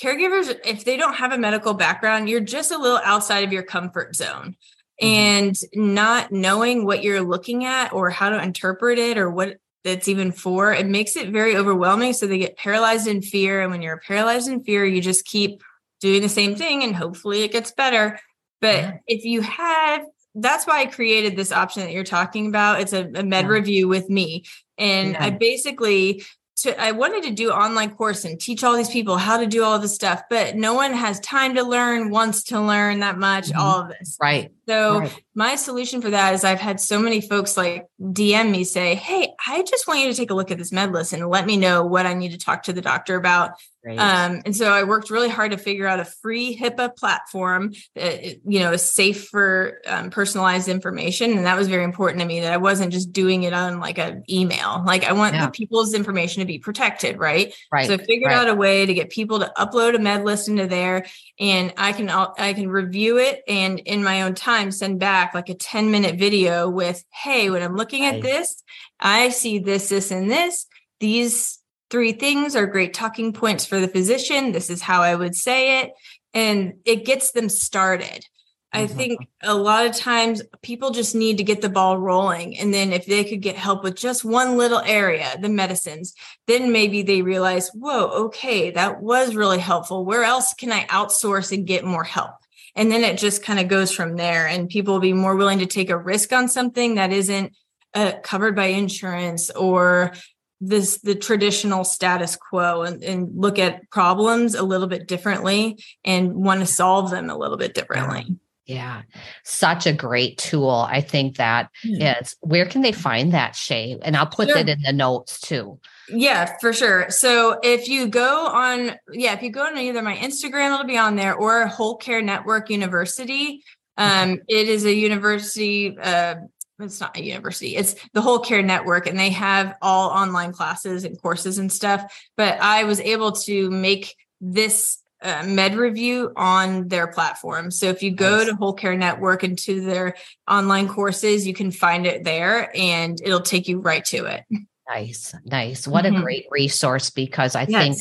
caregivers, 0.02 0.58
if 0.64 0.86
they 0.86 0.96
don't 0.96 1.16
have 1.16 1.32
a 1.32 1.38
medical 1.38 1.74
background, 1.74 2.30
you're 2.30 2.40
just 2.40 2.72
a 2.72 2.78
little 2.78 3.00
outside 3.04 3.44
of 3.44 3.52
your 3.52 3.62
comfort 3.62 4.16
zone. 4.16 4.56
Mm-hmm. 5.02 5.06
And 5.06 5.56
not 5.74 6.32
knowing 6.32 6.86
what 6.86 7.02
you're 7.04 7.20
looking 7.20 7.66
at 7.66 7.92
or 7.92 8.08
how 8.08 8.30
to 8.30 8.42
interpret 8.42 8.98
it 8.98 9.18
or 9.18 9.28
what 9.28 9.58
it's 9.84 10.08
even 10.08 10.32
for, 10.32 10.72
it 10.72 10.86
makes 10.86 11.14
it 11.14 11.28
very 11.28 11.56
overwhelming. 11.56 12.14
So 12.14 12.26
they 12.26 12.38
get 12.38 12.56
paralyzed 12.56 13.06
in 13.06 13.20
fear. 13.20 13.60
And 13.60 13.70
when 13.70 13.82
you're 13.82 13.98
paralyzed 14.00 14.48
in 14.48 14.64
fear, 14.64 14.86
you 14.86 15.02
just 15.02 15.26
keep 15.26 15.62
doing 16.00 16.22
the 16.22 16.28
same 16.30 16.54
thing 16.56 16.84
and 16.84 16.96
hopefully 16.96 17.42
it 17.42 17.52
gets 17.52 17.72
better. 17.72 18.18
But 18.62 18.76
yeah. 18.76 18.96
if 19.06 19.26
you 19.26 19.42
have, 19.42 20.06
that's 20.34 20.66
why 20.66 20.80
I 20.80 20.86
created 20.86 21.36
this 21.36 21.52
option 21.52 21.82
that 21.82 21.92
you're 21.92 22.04
talking 22.04 22.46
about. 22.46 22.80
It's 22.80 22.92
a, 22.92 23.04
a 23.14 23.22
med 23.22 23.44
yeah. 23.44 23.50
review 23.50 23.88
with 23.88 24.08
me. 24.08 24.44
And 24.78 25.12
yeah. 25.12 25.24
I 25.24 25.30
basically 25.30 26.22
to 26.58 26.80
I 26.80 26.92
wanted 26.92 27.24
to 27.24 27.30
do 27.30 27.50
online 27.50 27.90
course 27.90 28.24
and 28.24 28.38
teach 28.38 28.62
all 28.62 28.76
these 28.76 28.90
people 28.90 29.16
how 29.16 29.38
to 29.38 29.46
do 29.46 29.64
all 29.64 29.78
this 29.78 29.94
stuff, 29.94 30.22
but 30.30 30.56
no 30.56 30.74
one 30.74 30.92
has 30.92 31.20
time 31.20 31.54
to 31.54 31.62
learn, 31.62 32.10
wants 32.10 32.44
to 32.44 32.60
learn 32.60 33.00
that 33.00 33.18
much, 33.18 33.48
mm-hmm. 33.48 33.60
all 33.60 33.80
of 33.80 33.88
this. 33.88 34.16
Right. 34.20 34.50
So 34.68 35.00
right. 35.00 35.22
My 35.34 35.54
solution 35.54 36.02
for 36.02 36.10
that 36.10 36.34
is 36.34 36.44
I've 36.44 36.60
had 36.60 36.80
so 36.80 36.98
many 36.98 37.20
folks 37.20 37.56
like 37.56 37.86
DM 38.00 38.50
me 38.50 38.64
say, 38.64 38.94
Hey, 38.96 39.32
I 39.46 39.62
just 39.62 39.86
want 39.86 40.00
you 40.00 40.08
to 40.08 40.14
take 40.14 40.30
a 40.30 40.34
look 40.34 40.50
at 40.50 40.58
this 40.58 40.72
med 40.72 40.92
list 40.92 41.12
and 41.12 41.28
let 41.28 41.46
me 41.46 41.56
know 41.56 41.84
what 41.84 42.06
I 42.06 42.14
need 42.14 42.32
to 42.32 42.38
talk 42.38 42.64
to 42.64 42.72
the 42.72 42.80
doctor 42.80 43.16
about. 43.16 43.52
Um, 43.88 44.42
and 44.44 44.54
so 44.54 44.70
I 44.70 44.82
worked 44.82 45.08
really 45.08 45.30
hard 45.30 45.52
to 45.52 45.56
figure 45.56 45.86
out 45.86 46.00
a 46.00 46.04
free 46.04 46.54
HIPAA 46.54 46.94
platform 46.96 47.72
that 47.94 48.22
you 48.44 48.60
know 48.60 48.72
is 48.72 48.82
safe 48.82 49.28
for 49.28 49.78
um, 49.86 50.10
personalized 50.10 50.68
information, 50.68 51.32
and 51.32 51.46
that 51.46 51.56
was 51.56 51.66
very 51.66 51.84
important 51.84 52.20
to 52.20 52.26
me. 52.26 52.40
That 52.40 52.52
I 52.52 52.58
wasn't 52.58 52.92
just 52.92 53.10
doing 53.10 53.44
it 53.44 53.54
on 53.54 53.80
like 53.80 53.98
an 53.98 54.22
email. 54.28 54.82
Like 54.84 55.04
I 55.04 55.14
want 55.14 55.34
yeah. 55.34 55.48
people's 55.48 55.94
information 55.94 56.40
to 56.40 56.46
be 56.46 56.58
protected, 56.58 57.18
right? 57.18 57.54
Right. 57.72 57.86
So 57.86 57.94
I 57.94 57.96
figured 57.96 58.30
right. 58.30 58.36
out 58.36 58.50
a 58.50 58.54
way 58.54 58.84
to 58.84 58.92
get 58.92 59.08
people 59.08 59.38
to 59.38 59.50
upload 59.56 59.94
a 59.94 59.98
med 59.98 60.26
list 60.26 60.48
into 60.48 60.66
there, 60.66 61.06
and 61.38 61.72
I 61.78 61.92
can 61.92 62.10
I 62.10 62.52
can 62.52 62.68
review 62.68 63.16
it 63.16 63.42
and 63.48 63.78
in 63.78 64.04
my 64.04 64.22
own 64.22 64.34
time 64.34 64.72
send 64.72 65.00
back 65.00 65.29
like 65.34 65.48
a 65.48 65.54
ten 65.54 65.90
minute 65.90 66.18
video 66.18 66.68
with, 66.68 67.04
hey, 67.12 67.50
when 67.50 67.62
I'm 67.62 67.76
looking 67.76 68.04
at 68.04 68.22
this, 68.22 68.62
I 68.98 69.30
see 69.30 69.58
this, 69.58 69.88
this, 69.88 70.10
and 70.10 70.30
this. 70.30 70.66
These 71.00 71.58
three 71.90 72.12
things 72.12 72.54
are 72.54 72.66
great 72.66 72.94
talking 72.94 73.32
points 73.32 73.66
for 73.66 73.80
the 73.80 73.88
physician. 73.88 74.52
This 74.52 74.70
is 74.70 74.82
how 74.82 75.02
I 75.02 75.14
would 75.14 75.34
say 75.34 75.80
it. 75.80 75.92
And 76.32 76.74
it 76.84 77.04
gets 77.04 77.32
them 77.32 77.48
started. 77.48 78.26
I 78.72 78.84
mm-hmm. 78.84 78.96
think 78.96 79.28
a 79.42 79.54
lot 79.54 79.86
of 79.86 79.96
times 79.96 80.42
people 80.62 80.92
just 80.92 81.16
need 81.16 81.38
to 81.38 81.42
get 81.42 81.60
the 81.60 81.68
ball 81.68 81.98
rolling. 81.98 82.56
And 82.56 82.72
then 82.72 82.92
if 82.92 83.04
they 83.04 83.24
could 83.24 83.40
get 83.40 83.56
help 83.56 83.82
with 83.82 83.96
just 83.96 84.24
one 84.24 84.56
little 84.56 84.78
area, 84.78 85.36
the 85.40 85.48
medicines, 85.48 86.14
then 86.46 86.70
maybe 86.70 87.02
they 87.02 87.22
realize, 87.22 87.70
whoa, 87.70 88.26
okay, 88.26 88.70
that 88.70 89.02
was 89.02 89.34
really 89.34 89.58
helpful. 89.58 90.04
Where 90.04 90.22
else 90.22 90.54
can 90.54 90.70
I 90.70 90.84
outsource 90.86 91.50
and 91.50 91.66
get 91.66 91.84
more 91.84 92.04
help? 92.04 92.36
And 92.76 92.90
then 92.90 93.02
it 93.02 93.18
just 93.18 93.42
kind 93.42 93.58
of 93.58 93.68
goes 93.68 93.92
from 93.92 94.16
there. 94.16 94.46
And 94.46 94.68
people 94.68 94.94
will 94.94 95.00
be 95.00 95.12
more 95.12 95.36
willing 95.36 95.58
to 95.58 95.66
take 95.66 95.90
a 95.90 95.98
risk 95.98 96.32
on 96.32 96.48
something 96.48 96.94
that 96.94 97.12
isn't 97.12 97.54
uh, 97.94 98.12
covered 98.22 98.54
by 98.54 98.66
insurance 98.66 99.50
or 99.50 100.12
this 100.60 100.98
the 101.00 101.14
traditional 101.14 101.84
status 101.84 102.36
quo 102.36 102.82
and, 102.82 103.02
and 103.02 103.30
look 103.34 103.58
at 103.58 103.88
problems 103.90 104.54
a 104.54 104.62
little 104.62 104.86
bit 104.86 105.08
differently 105.08 105.82
and 106.04 106.34
want 106.34 106.60
to 106.60 106.66
solve 106.66 107.10
them 107.10 107.30
a 107.30 107.36
little 107.36 107.56
bit 107.56 107.74
differently. 107.74 108.26
Yeah, 108.66 109.02
such 109.42 109.86
a 109.86 109.92
great 109.92 110.38
tool. 110.38 110.86
I 110.88 111.00
think 111.00 111.38
that 111.38 111.70
hmm. 111.82 112.00
is. 112.00 112.36
Where 112.40 112.66
can 112.66 112.82
they 112.82 112.92
find 112.92 113.32
that, 113.32 113.56
Shay? 113.56 113.98
And 114.00 114.16
I'll 114.16 114.26
put 114.26 114.48
sure. 114.48 114.56
that 114.56 114.68
in 114.68 114.82
the 114.82 114.92
notes 114.92 115.40
too. 115.40 115.80
Yeah, 116.12 116.56
for 116.60 116.72
sure. 116.72 117.10
So 117.10 117.58
if 117.62 117.88
you 117.88 118.08
go 118.08 118.46
on, 118.46 118.96
yeah, 119.12 119.34
if 119.34 119.42
you 119.42 119.50
go 119.50 119.64
on 119.64 119.78
either 119.78 120.02
my 120.02 120.16
Instagram, 120.16 120.74
it'll 120.74 120.86
be 120.86 120.98
on 120.98 121.16
there, 121.16 121.34
or 121.34 121.66
Whole 121.66 121.96
Care 121.96 122.22
Network 122.22 122.70
University. 122.70 123.62
Um, 123.96 124.40
it 124.48 124.68
is 124.68 124.86
a 124.86 124.94
university 124.94 125.98
uh, 125.98 126.36
it's 126.82 127.00
not 127.00 127.16
a 127.16 127.22
university 127.22 127.76
it's 127.76 127.94
the 128.12 128.20
whole 128.20 128.38
care 128.38 128.62
network 128.62 129.06
and 129.06 129.18
they 129.18 129.30
have 129.30 129.76
all 129.82 130.10
online 130.10 130.52
classes 130.52 131.04
and 131.04 131.20
courses 131.20 131.58
and 131.58 131.70
stuff 131.70 132.30
but 132.36 132.58
i 132.60 132.84
was 132.84 133.00
able 133.00 133.32
to 133.32 133.70
make 133.70 134.16
this 134.40 134.98
uh, 135.22 135.42
med 135.44 135.74
review 135.74 136.32
on 136.36 136.88
their 136.88 137.06
platform 137.06 137.70
so 137.70 137.86
if 137.86 138.02
you 138.02 138.10
go 138.10 138.38
nice. 138.38 138.46
to 138.46 138.54
whole 138.54 138.72
care 138.72 138.96
network 138.96 139.42
and 139.42 139.58
to 139.58 139.82
their 139.82 140.14
online 140.48 140.88
courses 140.88 141.46
you 141.46 141.52
can 141.52 141.70
find 141.70 142.06
it 142.06 142.24
there 142.24 142.74
and 142.74 143.20
it'll 143.22 143.40
take 143.40 143.68
you 143.68 143.80
right 143.80 144.04
to 144.04 144.24
it 144.24 144.44
nice 144.94 145.34
nice 145.44 145.86
what 145.86 146.04
mm-hmm. 146.04 146.16
a 146.16 146.22
great 146.22 146.46
resource 146.50 147.10
because 147.10 147.54
i 147.54 147.66
yes. 147.68 147.82
think 147.82 147.96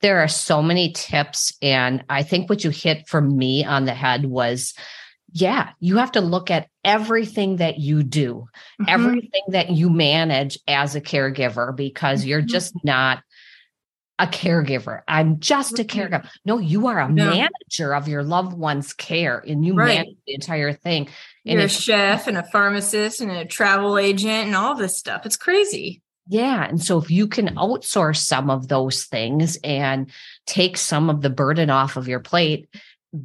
there 0.00 0.18
are 0.18 0.28
so 0.28 0.62
many 0.62 0.92
tips 0.92 1.56
and 1.62 2.04
i 2.08 2.22
think 2.22 2.48
what 2.48 2.64
you 2.64 2.70
hit 2.70 3.08
for 3.08 3.20
me 3.20 3.64
on 3.64 3.84
the 3.84 3.94
head 3.94 4.26
was 4.26 4.74
yeah, 5.34 5.70
you 5.80 5.96
have 5.96 6.12
to 6.12 6.20
look 6.20 6.50
at 6.50 6.68
everything 6.84 7.56
that 7.56 7.78
you 7.78 8.02
do, 8.02 8.46
mm-hmm. 8.80 8.84
everything 8.86 9.42
that 9.48 9.70
you 9.70 9.88
manage 9.88 10.58
as 10.68 10.94
a 10.94 11.00
caregiver, 11.00 11.74
because 11.74 12.20
mm-hmm. 12.20 12.28
you're 12.28 12.42
just 12.42 12.74
not 12.84 13.22
a 14.18 14.26
caregiver. 14.26 15.00
I'm 15.08 15.40
just 15.40 15.78
a 15.78 15.84
caregiver. 15.84 16.28
No, 16.44 16.58
you 16.58 16.86
are 16.86 17.00
a 17.00 17.08
no. 17.08 17.30
manager 17.30 17.94
of 17.94 18.08
your 18.08 18.22
loved 18.22 18.52
one's 18.52 18.92
care 18.92 19.38
and 19.38 19.64
you 19.64 19.74
right. 19.74 19.98
manage 20.00 20.16
the 20.26 20.34
entire 20.34 20.72
thing. 20.74 21.08
And 21.46 21.54
you're 21.54 21.66
a 21.66 21.68
chef 21.68 22.28
and 22.28 22.36
a 22.36 22.44
pharmacist 22.44 23.20
and 23.20 23.30
a 23.30 23.46
travel 23.46 23.98
agent 23.98 24.46
and 24.46 24.54
all 24.54 24.76
this 24.76 24.98
stuff. 24.98 25.24
It's 25.24 25.38
crazy. 25.38 26.01
Yeah. 26.26 26.64
And 26.64 26.82
so 26.82 26.98
if 26.98 27.10
you 27.10 27.26
can 27.26 27.56
outsource 27.56 28.18
some 28.18 28.48
of 28.50 28.68
those 28.68 29.04
things 29.04 29.58
and 29.64 30.10
take 30.46 30.76
some 30.76 31.10
of 31.10 31.20
the 31.20 31.30
burden 31.30 31.68
off 31.70 31.96
of 31.96 32.08
your 32.08 32.20
plate, 32.20 32.68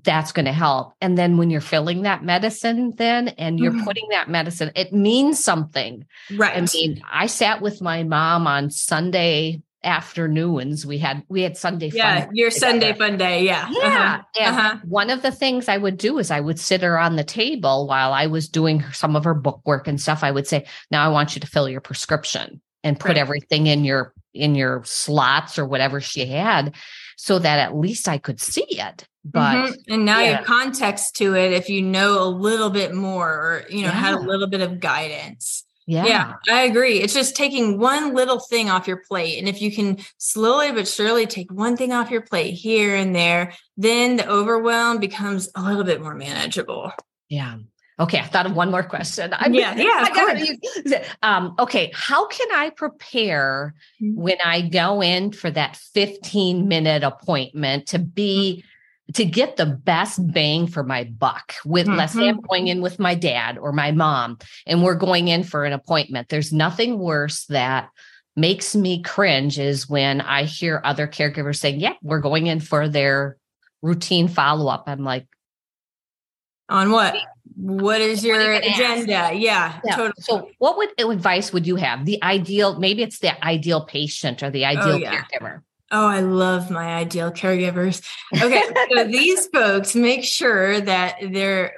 that's 0.04 0.32
going 0.32 0.46
to 0.46 0.52
help. 0.52 0.94
And 1.00 1.18
then 1.18 1.38
when 1.38 1.50
you're 1.50 1.62
filling 1.62 2.02
that 2.02 2.24
medicine, 2.24 2.94
then 2.98 3.30
and 3.30 3.60
you're 3.60 3.72
mm-hmm. 3.72 3.86
putting 3.86 4.10
that 4.10 4.30
medicine, 4.30 4.72
it 4.76 4.92
means 4.92 5.42
something. 5.42 6.06
Right. 6.36 6.58
I 6.58 6.68
mean, 6.74 7.02
I 7.10 7.28
sat 7.28 7.62
with 7.62 7.82
my 7.82 8.04
mom 8.04 8.48
on 8.48 8.70
Sunday 8.70 9.62
afternoons. 9.84 10.86
We 10.86 10.98
had 10.98 11.24
we 11.30 11.44
had 11.44 11.56
Sunday 11.56 11.92
yeah, 11.94 12.26
fun. 12.26 12.36
your 12.36 12.50
together. 12.50 12.72
Sunday 12.72 12.94
fun 12.94 13.18
day. 13.18 13.46
Yeah. 13.46 13.70
Yeah. 13.72 13.80
Uh-huh. 13.80 14.24
And 14.40 14.56
uh-huh. 14.56 14.78
one 14.84 15.10
of 15.10 15.22
the 15.22 15.32
things 15.32 15.70
I 15.70 15.78
would 15.78 15.98
do 15.98 16.18
is 16.18 16.32
I 16.32 16.42
would 16.42 16.60
sit 16.60 16.82
her 16.82 17.00
on 17.00 17.16
the 17.16 17.24
table 17.24 17.88
while 17.88 18.12
I 18.12 18.28
was 18.28 18.50
doing 18.50 18.84
some 18.92 19.16
of 19.16 19.24
her 19.24 19.36
book 19.36 19.62
work 19.64 19.88
and 19.88 20.02
stuff. 20.02 20.24
I 20.24 20.32
would 20.32 20.48
say, 20.48 20.66
now 20.92 21.06
I 21.06 21.10
want 21.10 21.36
you 21.36 21.40
to 21.42 21.48
fill 21.48 21.70
your 21.70 21.82
prescription 21.82 22.60
and 22.88 23.00
put 23.00 23.10
right. 23.10 23.18
everything 23.18 23.68
in 23.68 23.84
your 23.84 24.14
in 24.34 24.56
your 24.56 24.84
slots 24.86 25.60
or 25.60 25.66
whatever 25.66 26.00
she 26.00 26.26
had 26.26 26.76
so 27.18 27.40
that 27.40 27.60
at 27.60 27.76
least 27.76 28.08
I 28.08 28.18
could 28.18 28.40
see 28.40 28.66
it. 28.70 29.08
But 29.26 29.56
mm-hmm. 29.56 29.94
and 29.94 30.06
now 30.06 30.20
yeah. 30.20 30.30
you 30.30 30.36
have 30.38 30.46
context 30.46 31.16
to 31.18 31.36
it 31.36 31.52
if 31.52 31.70
you 31.70 31.82
know 31.82 32.24
a 32.24 32.30
little 32.30 32.70
bit 32.70 32.94
more 32.94 33.30
or 33.30 33.64
you 33.70 33.82
know 33.82 33.90
yeah. 33.90 33.92
had 33.92 34.14
a 34.14 34.20
little 34.20 34.48
bit 34.48 34.62
of 34.62 34.80
guidance. 34.80 35.66
Yeah. 35.90 36.06
Yeah, 36.06 36.34
I 36.50 36.64
agree. 36.64 37.00
It's 37.00 37.14
just 37.14 37.38
taking 37.38 37.80
one 37.80 38.14
little 38.14 38.42
thing 38.42 38.70
off 38.70 38.90
your 38.90 39.02
plate. 39.08 39.40
And 39.40 39.48
if 39.48 39.62
you 39.62 39.72
can 39.72 40.00
slowly 40.18 40.74
but 40.74 40.86
surely 40.86 41.26
take 41.26 41.50
one 41.50 41.78
thing 41.78 41.94
off 41.94 42.12
your 42.12 42.24
plate 42.24 42.52
here 42.52 42.94
and 42.94 43.16
there, 43.16 43.54
then 43.78 44.18
the 44.18 44.30
overwhelm 44.30 45.00
becomes 45.00 45.50
a 45.56 45.62
little 45.62 45.86
bit 45.86 46.02
more 46.02 46.14
manageable. 46.14 46.92
Yeah. 47.30 47.60
Okay, 48.00 48.20
I 48.20 48.24
thought 48.24 48.46
of 48.46 48.56
one 48.56 48.70
more 48.70 48.84
question. 48.84 49.34
I 49.34 49.48
yeah, 49.48 49.76
yeah. 49.78 50.08
I 50.08 51.04
um, 51.24 51.56
okay, 51.58 51.92
how 51.96 52.28
can 52.28 52.48
I 52.52 52.70
prepare 52.70 53.74
mm-hmm. 54.02 54.22
when 54.22 54.38
I 54.44 54.62
go 54.62 55.02
in 55.02 55.32
for 55.32 55.50
that 55.50 55.76
15 55.76 56.68
minute 56.68 57.04
appointment 57.04 57.88
to 57.88 58.00
be 58.00 58.64
mm-hmm. 58.64 59.14
to 59.14 59.26
get 59.26 59.58
the 59.58 59.66
best 59.66 60.20
bang 60.32 60.68
for 60.68 60.84
my 60.84 61.06
buck? 61.06 61.56
With 61.66 61.88
mm-hmm. 61.88 61.98
let's 61.98 62.14
say 62.14 62.30
I'm 62.30 62.42
going 62.42 62.68
in 62.68 62.82
with 62.82 63.00
my 63.00 63.16
dad 63.16 63.58
or 63.58 63.72
my 63.72 63.92
mom, 63.92 64.38
and 64.68 64.84
we're 64.84 64.96
going 64.96 65.28
in 65.28 65.44
for 65.44 65.66
an 65.66 65.74
appointment. 65.74 66.30
There's 66.30 66.54
nothing 66.54 67.00
worse 67.00 67.46
that 67.46 67.90
makes 68.36 68.76
me 68.76 69.02
cringe 69.02 69.58
is 69.58 69.90
when 69.90 70.22
I 70.22 70.44
hear 70.44 70.82
other 70.84 71.08
caregivers 71.08 71.58
saying, 71.58 71.80
"Yeah, 71.80 71.94
we're 72.04 72.20
going 72.22 72.46
in 72.46 72.60
for 72.60 72.88
their 72.88 73.38
routine 73.82 74.28
follow 74.28 74.72
up." 74.72 74.84
I'm 74.86 75.04
like, 75.04 75.26
on 76.70 76.92
what? 76.92 77.16
What 77.58 78.02
is 78.02 78.24
your 78.24 78.54
agenda? 78.54 79.32
Yeah, 79.34 79.80
yeah, 79.84 79.96
totally. 79.96 80.14
So, 80.20 80.50
what 80.60 80.78
would 80.78 80.90
advice 81.00 81.52
would 81.52 81.66
you 81.66 81.76
have? 81.76 82.06
The 82.06 82.22
ideal, 82.24 82.78
maybe 82.80 83.02
it's 83.02 83.20
the 83.20 83.44
ideal 83.44 83.84
patient 83.84 84.44
or 84.44 84.52
the 84.52 84.64
oh, 84.66 84.70
ideal 84.70 84.90
oh, 84.90 84.98
yeah. 84.98 85.24
caregiver. 85.24 85.62
Oh, 85.90 86.06
I 86.06 86.20
love 86.20 86.70
my 86.70 86.96
ideal 86.96 87.32
caregivers. 87.32 88.06
Okay, 88.40 88.64
so 88.96 89.04
these 89.08 89.48
folks 89.48 89.96
make 89.96 90.24
sure 90.24 90.80
that 90.82 91.18
they're 91.32 91.74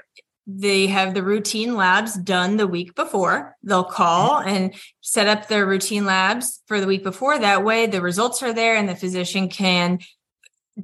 they 0.52 0.88
have 0.88 1.14
the 1.14 1.22
routine 1.22 1.76
labs 1.76 2.18
done 2.18 2.58
the 2.58 2.66
week 2.66 2.96
before. 2.96 3.56
They'll 3.62 3.84
call 3.84 4.40
mm-hmm. 4.40 4.50
and 4.50 4.76
set 5.00 5.28
up 5.28 5.48
their 5.48 5.66
routine 5.66 6.06
labs 6.06 6.62
for 6.66 6.82
the 6.82 6.88
week 6.88 7.04
before. 7.04 7.38
That 7.38 7.64
way, 7.64 7.86
the 7.86 8.02
results 8.02 8.42
are 8.42 8.54
there, 8.54 8.76
and 8.76 8.90
the 8.90 8.96
physician 8.96 9.48
can 9.48 10.00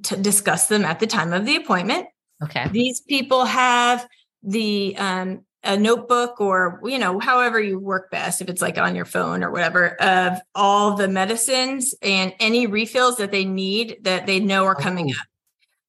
t- 0.03 0.21
discuss 0.21 0.67
them 0.67 0.85
at 0.85 0.99
the 0.99 1.07
time 1.07 1.33
of 1.33 1.45
the 1.45 1.55
appointment. 1.55 2.07
Okay. 2.43 2.67
These 2.69 3.01
people 3.01 3.45
have 3.45 4.07
the 4.45 4.95
um, 4.97 5.45
a 5.63 5.77
notebook 5.77 6.39
or 6.39 6.79
you 6.83 6.99
know 6.99 7.19
however 7.19 7.59
you 7.59 7.79
work 7.79 8.11
best 8.11 8.41
if 8.41 8.49
it's 8.49 8.61
like 8.61 8.77
on 8.77 8.95
your 8.95 9.05
phone 9.05 9.43
or 9.43 9.51
whatever 9.51 9.99
of 10.01 10.39
all 10.53 10.95
the 10.95 11.07
medicines 11.07 11.95
and 12.01 12.33
any 12.39 12.67
refills 12.67 13.17
that 13.17 13.31
they 13.31 13.45
need 13.45 13.97
that 14.03 14.27
they 14.27 14.39
know 14.39 14.65
are 14.65 14.75
coming 14.75 15.09
oh. 15.09 15.13
up. 15.19 15.27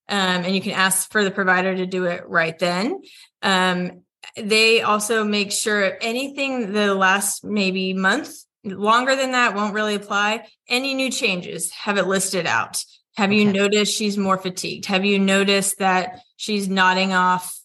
Um, 0.09 0.45
and 0.45 0.55
you 0.55 0.61
can 0.61 0.71
ask 0.71 1.11
for 1.11 1.23
the 1.23 1.31
provider 1.31 1.75
to 1.75 1.85
do 1.85 2.05
it 2.05 2.23
right 2.27 2.57
then. 2.57 3.01
Um, 3.41 4.03
they 4.37 4.81
also 4.81 5.23
make 5.23 5.51
sure 5.51 5.97
anything 6.01 6.71
the 6.71 6.95
last 6.95 7.43
maybe 7.43 7.93
month 7.93 8.33
longer 8.63 9.15
than 9.15 9.33
that 9.33 9.55
won't 9.55 9.73
really 9.73 9.95
apply. 9.95 10.47
Any 10.67 10.93
new 10.93 11.11
changes 11.11 11.71
have 11.71 11.97
it 11.97 12.07
listed 12.07 12.45
out. 12.45 12.83
Have 13.17 13.31
okay. 13.31 13.39
you 13.39 13.51
noticed 13.51 13.95
she's 13.95 14.17
more 14.17 14.37
fatigued? 14.37 14.85
Have 14.85 15.03
you 15.03 15.19
noticed 15.19 15.79
that 15.79 16.19
she's 16.37 16.69
nodding 16.69 17.13
off 17.13 17.56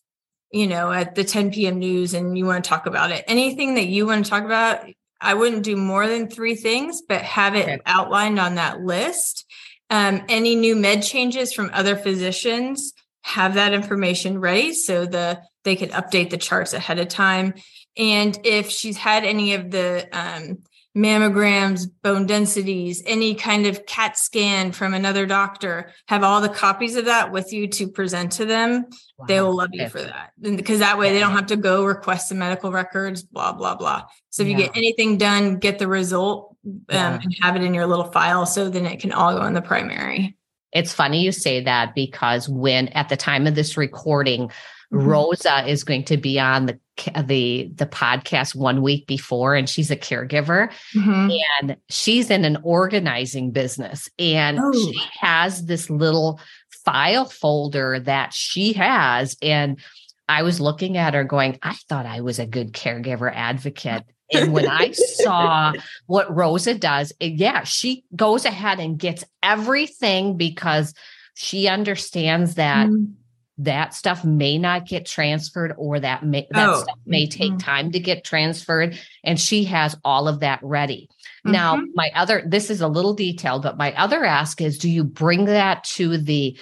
you 0.52 0.66
know, 0.66 0.92
at 0.92 1.14
the 1.14 1.24
10 1.24 1.50
p.m. 1.50 1.78
news 1.78 2.14
and 2.14 2.36
you 2.36 2.44
want 2.44 2.64
to 2.64 2.68
talk 2.68 2.86
about 2.86 3.10
it. 3.10 3.24
Anything 3.26 3.74
that 3.74 3.86
you 3.86 4.06
want 4.06 4.24
to 4.24 4.30
talk 4.30 4.44
about, 4.44 4.84
I 5.20 5.34
wouldn't 5.34 5.62
do 5.62 5.76
more 5.76 6.06
than 6.06 6.28
three 6.28 6.54
things, 6.54 7.02
but 7.08 7.22
have 7.22 7.54
it 7.54 7.64
okay. 7.64 7.80
outlined 7.86 8.38
on 8.38 8.56
that 8.56 8.80
list. 8.80 9.46
Um, 9.88 10.22
any 10.28 10.54
new 10.54 10.76
med 10.76 11.02
changes 11.02 11.52
from 11.52 11.70
other 11.72 11.96
physicians, 11.96 12.92
have 13.24 13.54
that 13.54 13.72
information 13.72 14.40
ready 14.40 14.74
so 14.74 15.06
the 15.06 15.40
they 15.64 15.76
could 15.76 15.92
update 15.92 16.30
the 16.30 16.36
charts 16.36 16.72
ahead 16.72 16.98
of 16.98 17.08
time. 17.08 17.54
And 17.96 18.36
if 18.44 18.68
she's 18.70 18.96
had 18.96 19.24
any 19.24 19.54
of 19.54 19.70
the 19.70 20.08
um, 20.12 20.58
mammograms, 20.96 21.86
bone 22.02 22.26
densities, 22.26 23.02
any 23.06 23.34
kind 23.34 23.66
of 23.66 23.86
CAT 23.86 24.18
scan 24.18 24.72
from 24.72 24.92
another 24.92 25.24
doctor, 25.24 25.90
have 26.06 26.22
all 26.22 26.40
the 26.40 26.48
copies 26.48 26.96
of 26.96 27.06
that 27.06 27.32
with 27.32 27.52
you 27.52 27.66
to 27.66 27.88
present 27.88 28.32
to 28.32 28.44
them. 28.44 28.84
Wow. 29.16 29.26
They 29.26 29.40
will 29.40 29.56
love 29.56 29.70
you 29.72 29.88
for 29.88 30.02
that. 30.02 30.32
because 30.40 30.80
that 30.80 30.98
way 30.98 31.12
they 31.12 31.20
don't 31.20 31.32
have 31.32 31.46
to 31.46 31.56
go 31.56 31.84
request 31.84 32.28
the 32.28 32.34
medical 32.34 32.70
records, 32.70 33.22
blah, 33.22 33.52
blah, 33.52 33.74
blah. 33.74 34.04
So 34.30 34.42
if 34.42 34.48
yeah. 34.48 34.56
you 34.56 34.62
get 34.64 34.76
anything 34.76 35.16
done, 35.16 35.56
get 35.56 35.78
the 35.78 35.88
result 35.88 36.56
um, 36.66 36.80
yeah. 36.90 37.20
and 37.22 37.36
have 37.40 37.56
it 37.56 37.62
in 37.62 37.72
your 37.72 37.86
little 37.86 38.10
file 38.10 38.44
so 38.44 38.68
then 38.68 38.84
it 38.84 39.00
can 39.00 39.12
all 39.12 39.34
go 39.34 39.44
in 39.46 39.54
the 39.54 39.62
primary. 39.62 40.36
It's 40.72 40.92
funny 40.92 41.22
you 41.22 41.32
say 41.32 41.62
that 41.64 41.94
because 41.94 42.48
when 42.48 42.88
at 42.88 43.08
the 43.08 43.16
time 43.16 43.46
of 43.46 43.54
this 43.54 43.76
recording. 43.76 44.50
Rosa 44.92 45.66
is 45.66 45.84
going 45.84 46.04
to 46.04 46.18
be 46.18 46.38
on 46.38 46.66
the 46.66 46.78
the 47.24 47.70
the 47.74 47.86
podcast 47.86 48.54
one 48.54 48.82
week 48.82 49.06
before 49.06 49.54
and 49.54 49.68
she's 49.68 49.90
a 49.90 49.96
caregiver 49.96 50.70
mm-hmm. 50.94 51.30
and 51.60 51.76
she's 51.88 52.30
in 52.30 52.44
an 52.44 52.58
organizing 52.62 53.50
business 53.50 54.10
and 54.18 54.58
oh. 54.60 54.72
she 54.72 55.00
has 55.18 55.64
this 55.64 55.88
little 55.88 56.38
file 56.84 57.24
folder 57.24 57.98
that 58.00 58.34
she 58.34 58.74
has 58.74 59.36
and 59.40 59.80
I 60.28 60.42
was 60.42 60.60
looking 60.60 60.98
at 60.98 61.14
her 61.14 61.24
going 61.24 61.58
I 61.62 61.74
thought 61.88 62.04
I 62.04 62.20
was 62.20 62.38
a 62.38 62.46
good 62.46 62.74
caregiver 62.74 63.32
advocate 63.34 64.04
and 64.30 64.52
when 64.52 64.68
I 64.68 64.92
saw 64.92 65.72
what 66.06 66.34
Rosa 66.34 66.74
does, 66.74 67.12
yeah, 67.20 67.64
she 67.64 68.04
goes 68.16 68.46
ahead 68.46 68.80
and 68.80 68.98
gets 68.98 69.24
everything 69.42 70.38
because 70.38 70.94
she 71.34 71.68
understands 71.68 72.54
that 72.54 72.88
mm 72.88 73.12
that 73.58 73.94
stuff 73.94 74.24
may 74.24 74.58
not 74.58 74.86
get 74.86 75.06
transferred 75.06 75.74
or 75.76 76.00
that 76.00 76.24
may 76.24 76.46
that 76.50 76.68
oh. 76.68 76.82
stuff 76.82 76.98
may 77.04 77.26
take 77.26 77.50
mm-hmm. 77.50 77.58
time 77.58 77.92
to 77.92 78.00
get 78.00 78.24
transferred 78.24 78.98
and 79.22 79.38
she 79.38 79.64
has 79.64 79.96
all 80.04 80.26
of 80.26 80.40
that 80.40 80.58
ready 80.62 81.08
mm-hmm. 81.10 81.52
now 81.52 81.82
my 81.94 82.10
other 82.14 82.42
this 82.46 82.70
is 82.70 82.80
a 82.80 82.88
little 82.88 83.14
detailed 83.14 83.62
but 83.62 83.76
my 83.76 83.92
other 83.94 84.24
ask 84.24 84.60
is 84.60 84.78
do 84.78 84.88
you 84.88 85.04
bring 85.04 85.44
that 85.44 85.84
to 85.84 86.16
the 86.16 86.58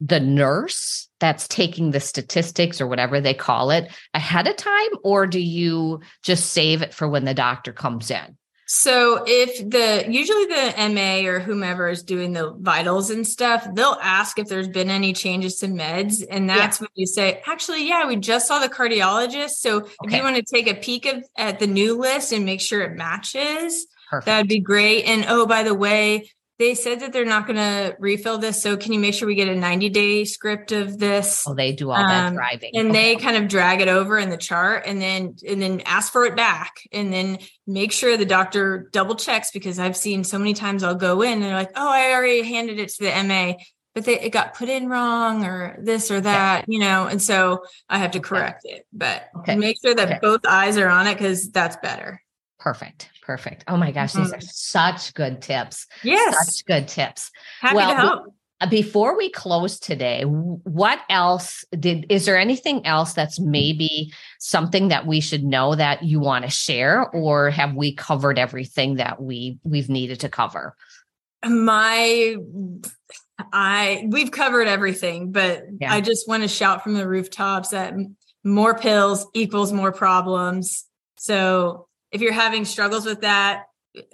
the 0.00 0.20
nurse 0.20 1.08
that's 1.20 1.46
taking 1.46 1.90
the 1.90 2.00
statistics 2.00 2.80
or 2.80 2.86
whatever 2.86 3.20
they 3.20 3.34
call 3.34 3.70
it 3.70 3.90
ahead 4.14 4.46
of 4.46 4.56
time 4.56 4.90
or 5.04 5.26
do 5.26 5.38
you 5.38 6.00
just 6.22 6.52
save 6.52 6.80
it 6.80 6.94
for 6.94 7.06
when 7.06 7.26
the 7.26 7.34
doctor 7.34 7.72
comes 7.72 8.10
in 8.10 8.36
so 8.72 9.24
if 9.26 9.68
the 9.68 10.04
usually 10.08 10.44
the 10.44 10.74
MA 10.94 11.28
or 11.28 11.40
whomever 11.40 11.88
is 11.88 12.04
doing 12.04 12.32
the 12.32 12.52
vitals 12.52 13.10
and 13.10 13.26
stuff, 13.26 13.66
they'll 13.74 13.98
ask 14.00 14.38
if 14.38 14.46
there's 14.46 14.68
been 14.68 14.90
any 14.90 15.12
changes 15.12 15.56
to 15.56 15.66
meds. 15.66 16.24
And 16.30 16.48
that's 16.48 16.80
yeah. 16.80 16.84
when 16.84 16.90
you 16.94 17.06
say, 17.08 17.42
actually, 17.48 17.88
yeah, 17.88 18.06
we 18.06 18.14
just 18.14 18.46
saw 18.46 18.60
the 18.60 18.68
cardiologist. 18.68 19.56
So 19.58 19.78
okay. 19.78 19.90
if 20.04 20.12
you 20.12 20.22
want 20.22 20.36
to 20.36 20.42
take 20.42 20.68
a 20.68 20.74
peek 20.74 21.06
of, 21.06 21.24
at 21.36 21.58
the 21.58 21.66
new 21.66 21.98
list 21.98 22.30
and 22.30 22.44
make 22.44 22.60
sure 22.60 22.82
it 22.82 22.96
matches, 22.96 23.88
Perfect. 24.08 24.26
that'd 24.26 24.48
be 24.48 24.60
great. 24.60 25.04
And 25.04 25.24
oh, 25.26 25.46
by 25.46 25.64
the 25.64 25.74
way, 25.74 26.30
they 26.60 26.74
said 26.74 27.00
that 27.00 27.14
they're 27.14 27.24
not 27.24 27.46
going 27.46 27.56
to 27.56 27.96
refill 27.98 28.36
this. 28.36 28.62
So 28.62 28.76
can 28.76 28.92
you 28.92 29.00
make 29.00 29.14
sure 29.14 29.26
we 29.26 29.34
get 29.34 29.48
a 29.48 29.56
90 29.56 29.88
day 29.88 30.24
script 30.26 30.72
of 30.72 30.98
this? 30.98 31.44
Oh, 31.48 31.54
they 31.54 31.72
do 31.72 31.90
all 31.90 31.96
that 31.96 32.26
um, 32.26 32.34
driving. 32.34 32.72
And 32.76 32.90
okay. 32.90 33.14
they 33.14 33.20
kind 33.20 33.38
of 33.38 33.48
drag 33.48 33.80
it 33.80 33.88
over 33.88 34.18
in 34.18 34.28
the 34.28 34.36
chart 34.36 34.84
and 34.86 35.00
then, 35.00 35.36
and 35.48 35.60
then 35.60 35.80
ask 35.86 36.12
for 36.12 36.26
it 36.26 36.36
back 36.36 36.82
and 36.92 37.10
then 37.10 37.38
make 37.66 37.92
sure 37.92 38.18
the 38.18 38.26
doctor 38.26 38.90
double 38.92 39.16
checks 39.16 39.50
because 39.50 39.78
I've 39.78 39.96
seen 39.96 40.22
so 40.22 40.38
many 40.38 40.52
times 40.52 40.84
I'll 40.84 40.94
go 40.94 41.22
in 41.22 41.32
and 41.32 41.42
they're 41.42 41.54
like, 41.54 41.72
oh, 41.76 41.88
I 41.90 42.12
already 42.12 42.42
handed 42.42 42.78
it 42.78 42.90
to 42.90 43.04
the 43.04 43.22
MA, 43.24 43.54
but 43.94 44.04
they, 44.04 44.20
it 44.20 44.30
got 44.30 44.54
put 44.54 44.68
in 44.68 44.86
wrong 44.86 45.46
or 45.46 45.78
this 45.82 46.10
or 46.10 46.20
that, 46.20 46.66
you 46.68 46.78
know, 46.78 47.06
and 47.06 47.22
so 47.22 47.64
I 47.88 47.96
have 47.96 48.10
to 48.10 48.20
correct 48.20 48.66
okay. 48.66 48.76
it, 48.76 48.86
but 48.92 49.30
make 49.56 49.78
sure 49.80 49.94
that 49.94 50.20
both 50.20 50.44
eyes 50.46 50.76
are 50.76 50.90
on 50.90 51.06
it 51.06 51.14
because 51.14 51.50
that's 51.50 51.78
better. 51.78 52.20
Perfect. 52.58 53.08
Perfect. 53.30 53.62
Oh 53.68 53.76
my 53.76 53.92
gosh, 53.92 54.12
mm-hmm. 54.12 54.24
these 54.24 54.32
are 54.32 54.40
such 54.40 55.14
good 55.14 55.40
tips. 55.40 55.86
Yes. 56.02 56.56
Such 56.56 56.64
good 56.64 56.88
tips. 56.88 57.30
Happy 57.60 57.76
well, 57.76 57.94
help. 57.94 58.34
Uh, 58.60 58.66
before 58.68 59.16
we 59.16 59.30
close 59.30 59.78
today, 59.78 60.24
what 60.24 60.98
else 61.08 61.64
did 61.78 62.06
is 62.08 62.26
there 62.26 62.36
anything 62.36 62.84
else 62.84 63.12
that's 63.12 63.38
maybe 63.38 64.12
something 64.40 64.88
that 64.88 65.06
we 65.06 65.20
should 65.20 65.44
know 65.44 65.76
that 65.76 66.02
you 66.02 66.18
want 66.18 66.44
to 66.44 66.50
share 66.50 67.08
or 67.10 67.50
have 67.50 67.76
we 67.76 67.94
covered 67.94 68.36
everything 68.36 68.96
that 68.96 69.22
we 69.22 69.60
we've 69.62 69.88
needed 69.88 70.18
to 70.18 70.28
cover? 70.28 70.74
My 71.44 72.34
I 73.52 74.08
we've 74.08 74.32
covered 74.32 74.66
everything, 74.66 75.30
but 75.30 75.62
yeah. 75.78 75.94
I 75.94 76.00
just 76.00 76.26
want 76.26 76.42
to 76.42 76.48
shout 76.48 76.82
from 76.82 76.94
the 76.94 77.06
rooftops 77.06 77.68
that 77.68 77.94
more 78.42 78.76
pills 78.76 79.24
equals 79.34 79.72
more 79.72 79.92
problems. 79.92 80.84
So 81.16 81.86
if 82.12 82.20
you're 82.20 82.32
having 82.32 82.64
struggles 82.64 83.06
with 83.06 83.22
that, 83.22 83.64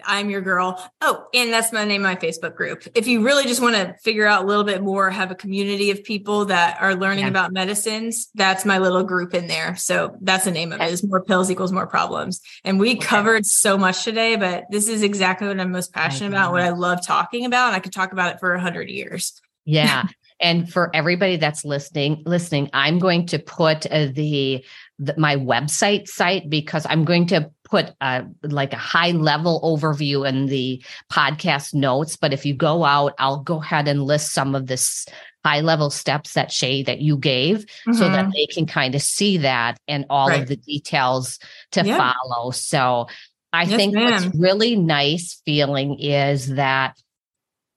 I'm 0.05 0.31
your 0.31 0.41
girl. 0.41 0.83
Oh, 1.03 1.27
and 1.35 1.53
that's 1.53 1.71
my 1.71 1.85
name, 1.85 2.01
my 2.01 2.17
Facebook 2.17 2.57
group. 2.57 2.85
If 2.95 3.07
you 3.07 3.23
really 3.23 3.45
just 3.45 3.61
want 3.61 3.77
to 3.77 3.95
figure 4.03 4.27
out 4.27 4.45
a 4.45 4.47
little 4.47 4.65
bit 4.65 4.83
more, 4.83 5.11
have 5.11 5.31
a 5.31 5.35
community 5.35 5.91
of 5.91 6.03
people 6.03 6.47
that 6.47 6.81
are 6.81 6.95
learning 6.95 7.25
yeah. 7.25 7.31
about 7.31 7.53
medicines, 7.53 8.31
that's 8.35 8.65
my 8.65 8.79
little 8.79 9.03
group 9.03 9.35
in 9.35 9.49
there. 9.49 9.77
So 9.77 10.17
that's 10.23 10.45
the 10.47 10.51
name 10.51 10.73
of 10.73 10.81
it 10.81 10.91
is 10.91 11.07
more 11.07 11.23
pills 11.23 11.51
equals 11.51 11.73
more 11.73 11.87
problems. 11.87 12.41
And 12.65 12.81
we 12.81 12.93
okay. 12.93 13.01
covered 13.01 13.45
so 13.45 13.77
much 13.77 14.03
today, 14.03 14.37
but 14.37 14.65
this 14.71 14.89
is 14.89 15.03
exactly 15.03 15.47
what 15.47 15.61
I'm 15.61 15.73
most 15.73 15.93
passionate 15.93 16.29
about, 16.29 16.53
what 16.53 16.63
I 16.63 16.71
love 16.71 17.05
talking 17.05 17.45
about. 17.45 17.69
And 17.69 17.77
I 17.77 17.81
could 17.81 17.93
talk 17.93 18.13
about 18.13 18.35
it 18.35 18.41
for 18.41 18.55
a 18.55 18.61
hundred 18.61 18.89
years. 18.89 19.39
Yeah. 19.67 20.05
and 20.41 20.73
for 20.73 20.91
everybody 20.95 21.37
that's 21.37 21.67
listening, 21.67 22.23
listening, 22.25 22.71
I'm 22.73 22.99
going 22.99 23.27
to 23.27 23.39
put 23.39 23.85
uh, 23.87 24.07
the 24.07 24.65
the, 24.99 25.15
my 25.19 25.37
website 25.37 26.09
site 26.09 26.49
because 26.49 26.87
I'm 26.89 27.05
going 27.05 27.27
to 27.29 27.51
put 27.67 27.93
a, 28.01 28.25
like 28.43 28.73
a 28.73 28.79
high 28.79 29.11
level 29.11 29.61
overview 29.63 30.27
in 30.27 30.47
the 30.47 30.83
podcast 31.13 31.75
notes. 31.75 32.17
But 32.17 32.33
if 32.33 32.47
you 32.47 32.55
go 32.55 32.85
out, 32.85 33.15
I'll 33.19 33.41
go 33.41 33.61
ahead 33.61 33.89
and 33.89 34.03
list 34.03 34.33
some 34.33 34.55
of 34.55 34.67
this 34.67 35.07
high 35.45 35.61
level 35.61 35.91
steps 35.91 36.33
that 36.33 36.51
Shay 36.51 36.83
that 36.85 37.01
you 37.01 37.17
gave 37.17 37.59
mm-hmm. 37.59 37.93
so 37.93 38.09
that 38.09 38.27
mm-hmm. 38.27 38.31
they 38.35 38.47
can 38.47 38.67
kind 38.67 38.95
of 38.95 39.03
see 39.03 39.39
that 39.39 39.79
and 39.87 40.07
all 40.11 40.29
right. 40.29 40.43
of 40.43 40.49
the 40.49 40.57
details 40.57 41.39
to 41.73 41.85
yeah. 41.85 41.97
follow. 41.97 42.51
So 42.51 43.07
I 43.53 43.65
yes, 43.65 43.77
think 43.77 43.95
ma'am. 43.95 44.11
what's 44.11 44.37
really 44.37 44.77
nice 44.77 45.41
feeling 45.45 45.99
is 45.99 46.55
that 46.55 46.97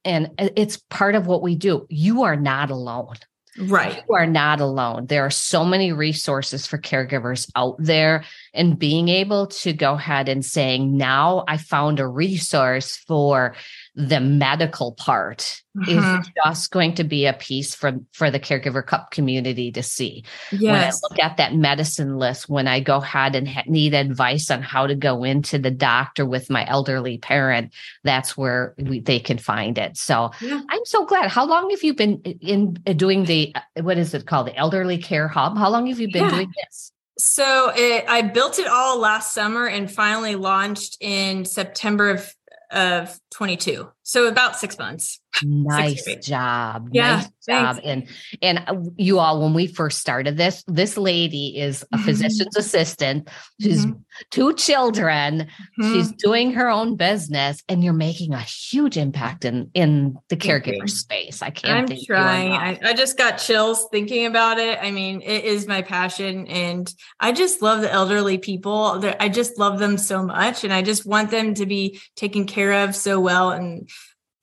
and 0.06 0.32
it's 0.38 0.78
part 0.90 1.16
of 1.16 1.28
what 1.28 1.42
we 1.42 1.56
do. 1.56 1.86
You 1.90 2.24
are 2.24 2.38
not 2.38 2.72
alone. 2.72 3.18
Right. 3.58 4.04
You 4.08 4.16
are 4.16 4.28
not 4.28 4.62
alone. 4.62 5.08
There 5.08 5.26
are 5.26 5.32
so 5.32 5.66
many 5.66 5.91
resources 5.91 6.68
for 6.68 6.78
caregivers 6.78 7.50
out 7.56 7.76
there 7.80 8.24
and 8.54 8.78
being 8.78 9.10
able 9.10 9.47
to 9.47 9.74
go 9.74 9.93
ahead 9.93 10.30
and 10.30 10.45
saying, 10.45 10.95
now 10.95 11.43
I 11.47 11.58
found 11.58 12.00
a 12.00 12.08
resource 12.08 12.95
for 12.95 13.56
the 14.00 14.22
medical 14.22 14.93
part 14.93 15.62
mm-hmm. 15.76 16.22
is 16.22 16.30
just 16.45 16.72
going 16.72 16.95
to 16.95 17.04
be 17.04 17.26
a 17.26 17.34
piece 17.34 17.76
for 17.76 18.00
for 18.14 18.32
the 18.32 18.39
caregiver 18.39 18.86
cup 18.86 19.12
community 19.12 19.74
to 19.74 19.84
see 19.84 20.24
yes. 20.54 20.62
when 20.62 20.76
i 20.76 20.91
look 21.04 21.20
at 21.20 21.36
that 21.36 21.54
medicine 21.54 22.18
list 22.18 22.47
when 22.47 22.66
i 22.66 22.80
go 22.80 22.97
ahead 22.97 23.36
and 23.36 23.45
ha- 23.45 23.64
need 23.68 23.93
advice 23.93 24.50
on 24.50 24.62
how 24.62 24.88
to 24.88 24.95
go 24.95 25.26
into 25.26 25.60
the 25.60 25.70
doctor 25.70 26.26
with 26.26 26.50
my 26.50 26.66
elderly 26.70 27.18
parent 27.18 27.74
that's 28.06 28.38
where 28.38 28.74
we, 28.78 29.02
they 29.02 29.20
can 29.20 29.38
find 29.38 29.78
it 29.78 29.97
so 29.97 30.32
yeah. 30.39 30.62
i'm 30.70 30.86
so 30.86 31.06
glad 31.06 31.30
how 31.30 31.45
long 31.45 31.70
have 31.70 31.84
you 31.84 31.93
been 31.93 32.22
in, 32.22 32.78
in 32.86 32.95
doing 32.97 33.26
the 33.26 33.54
uh, 33.54 33.82
what 33.82 33.97
is 33.97 34.14
it 34.14 34.26
called 34.26 34.47
the 34.47 34.56
elderly 34.56 34.97
care 34.97 35.28
hub 35.28 35.58
how 35.58 35.70
long 35.70 35.88
have 35.88 36.00
you 36.00 36.10
been 36.10 36.24
yeah. 36.24 36.30
doing 36.30 36.54
this 36.64 36.93
so 37.20 37.74
it, 37.76 38.06
I 38.08 38.22
built 38.22 38.60
it 38.60 38.68
all 38.68 38.97
last 38.97 39.34
summer 39.34 39.68
and 39.68 39.91
finally 39.91 40.36
launched 40.36 40.95
in 41.02 41.43
September 41.43 42.12
of 42.12 42.34
of 42.72 43.20
22. 43.32 43.89
So 44.03 44.28
about 44.28 44.57
six 44.57 44.78
months. 44.78 45.20
Nice 45.43 46.05
job. 46.21 46.89
Yeah, 46.91 47.17
nice 47.17 47.30
job. 47.47 47.80
And 47.84 48.07
and 48.41 48.63
uh, 48.67 48.75
you 48.97 49.19
all, 49.19 49.41
when 49.41 49.53
we 49.53 49.67
first 49.67 49.99
started 49.99 50.38
this, 50.38 50.63
this 50.67 50.97
lady 50.97 51.57
is 51.57 51.84
a 51.84 51.86
mm-hmm. 51.86 52.05
physician's 52.05 52.57
assistant. 52.57 53.30
She's 53.61 53.86
mm-hmm. 53.86 53.99
two 54.32 54.53
children. 54.53 55.47
Mm-hmm. 55.80 55.93
She's 55.93 56.11
doing 56.11 56.53
her 56.53 56.69
own 56.69 56.95
business, 56.95 57.63
and 57.69 57.84
you're 57.84 57.93
making 57.93 58.34
a 58.34 58.41
huge 58.41 58.97
impact 58.97 59.45
in 59.45 59.71
in 59.73 60.17
the 60.30 60.36
caregiver 60.36 60.89
space. 60.89 61.41
I 61.41 61.51
can't. 61.51 61.89
I'm 61.89 61.97
trying. 62.05 62.51
I, 62.51 62.80
I 62.84 62.93
just 62.93 63.17
got 63.17 63.38
chills 63.38 63.88
thinking 63.91 64.25
about 64.25 64.59
it. 64.59 64.80
I 64.82 64.91
mean, 64.91 65.21
it 65.21 65.45
is 65.45 65.67
my 65.67 65.82
passion, 65.82 66.47
and 66.47 66.91
I 67.19 67.32
just 67.32 67.61
love 67.61 67.82
the 67.82 67.91
elderly 67.91 68.38
people. 68.38 69.01
I 69.19 69.30
just 69.30 69.57
love 69.57 69.80
them 69.80 69.97
so 69.97 70.23
much, 70.23 70.63
and 70.63 70.73
I 70.73 70.82
just 70.82 71.05
want 71.05 71.32
them 71.32 71.53
to 71.53 71.65
be 71.65 72.01
taken 72.15 72.45
care 72.45 72.84
of 72.84 72.95
so 72.95 73.19
well 73.19 73.51
and 73.51 73.89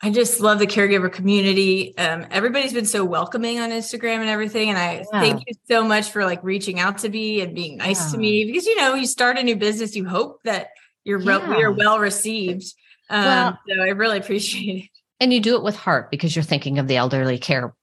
I 0.02 0.10
just 0.10 0.40
love 0.40 0.58
the 0.58 0.66
caregiver 0.66 1.10
community. 1.10 1.96
Um, 1.96 2.26
everybody's 2.30 2.72
been 2.72 2.84
so 2.84 3.04
welcoming 3.04 3.60
on 3.60 3.70
Instagram 3.70 4.20
and 4.20 4.28
everything. 4.28 4.68
And 4.68 4.78
I 4.78 5.04
yeah. 5.10 5.20
thank 5.20 5.44
you 5.46 5.54
so 5.68 5.84
much 5.84 6.10
for 6.10 6.24
like 6.24 6.44
reaching 6.44 6.78
out 6.78 6.98
to 6.98 7.08
me 7.08 7.40
and 7.40 7.54
being 7.54 7.78
nice 7.78 8.06
yeah. 8.06 8.12
to 8.12 8.18
me 8.18 8.44
because, 8.44 8.66
you 8.66 8.76
know, 8.76 8.94
you 8.94 9.06
start 9.06 9.38
a 9.38 9.42
new 9.42 9.56
business, 9.56 9.96
you 9.96 10.06
hope 10.06 10.42
that 10.44 10.68
you're, 11.04 11.20
yeah. 11.20 11.48
we 11.48 11.62
are 11.62 11.72
well 11.72 11.98
received. 11.98 12.74
Um, 13.08 13.24
well, 13.24 13.58
so 13.68 13.80
I 13.80 13.88
really 13.88 14.18
appreciate 14.18 14.84
it. 14.84 14.90
And 15.18 15.32
you 15.32 15.40
do 15.40 15.56
it 15.56 15.62
with 15.62 15.76
heart 15.76 16.10
because 16.10 16.36
you're 16.36 16.42
thinking 16.42 16.78
of 16.78 16.88
the 16.88 16.96
elderly 16.96 17.38
care 17.38 17.74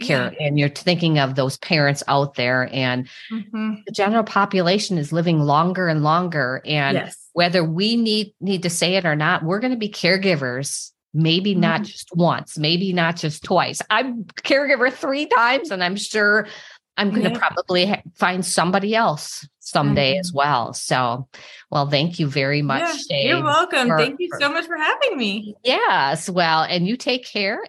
care 0.00 0.34
and 0.40 0.58
you're 0.58 0.68
thinking 0.68 1.18
of 1.18 1.34
those 1.34 1.56
parents 1.58 2.02
out 2.08 2.34
there 2.34 2.68
and 2.72 3.08
mm-hmm. 3.30 3.74
the 3.86 3.92
general 3.92 4.24
population 4.24 4.98
is 4.98 5.12
living 5.12 5.40
longer 5.40 5.88
and 5.88 6.02
longer 6.02 6.62
and 6.64 6.96
yes. 6.96 7.16
whether 7.32 7.62
we 7.62 7.96
need 7.96 8.32
need 8.40 8.62
to 8.62 8.70
say 8.70 8.96
it 8.96 9.04
or 9.04 9.16
not 9.16 9.42
we're 9.42 9.60
going 9.60 9.72
to 9.72 9.78
be 9.78 9.88
caregivers 9.88 10.90
maybe 11.12 11.52
mm-hmm. 11.52 11.60
not 11.60 11.82
just 11.82 12.08
once, 12.14 12.58
maybe 12.58 12.92
not 12.92 13.16
just 13.16 13.44
twice. 13.44 13.80
I'm 13.90 14.24
caregiver 14.24 14.92
three 14.92 15.26
times, 15.26 15.70
and 15.70 15.82
I'm 15.82 15.96
sure 15.96 16.46
I'm 16.96 17.10
going 17.10 17.22
to 17.22 17.30
yeah. 17.30 17.38
probably 17.38 17.86
ha- 17.86 18.02
find 18.14 18.44
somebody 18.44 18.94
else 18.94 19.46
someday 19.60 20.12
mm-hmm. 20.12 20.20
as 20.20 20.32
well. 20.32 20.74
So, 20.74 21.28
well, 21.70 21.88
thank 21.88 22.18
you 22.18 22.26
very 22.26 22.60
much. 22.62 23.04
Yeah, 23.08 23.20
you're 23.20 23.44
welcome. 23.44 23.88
For, 23.88 23.98
thank 23.98 24.16
you 24.18 24.28
so 24.38 24.50
much 24.52 24.66
for 24.66 24.76
having 24.76 25.16
me. 25.16 25.54
Yes. 25.64 26.28
Well, 26.28 26.62
and 26.62 26.86
you 26.86 26.96
take 26.96 27.24
care 27.24 27.62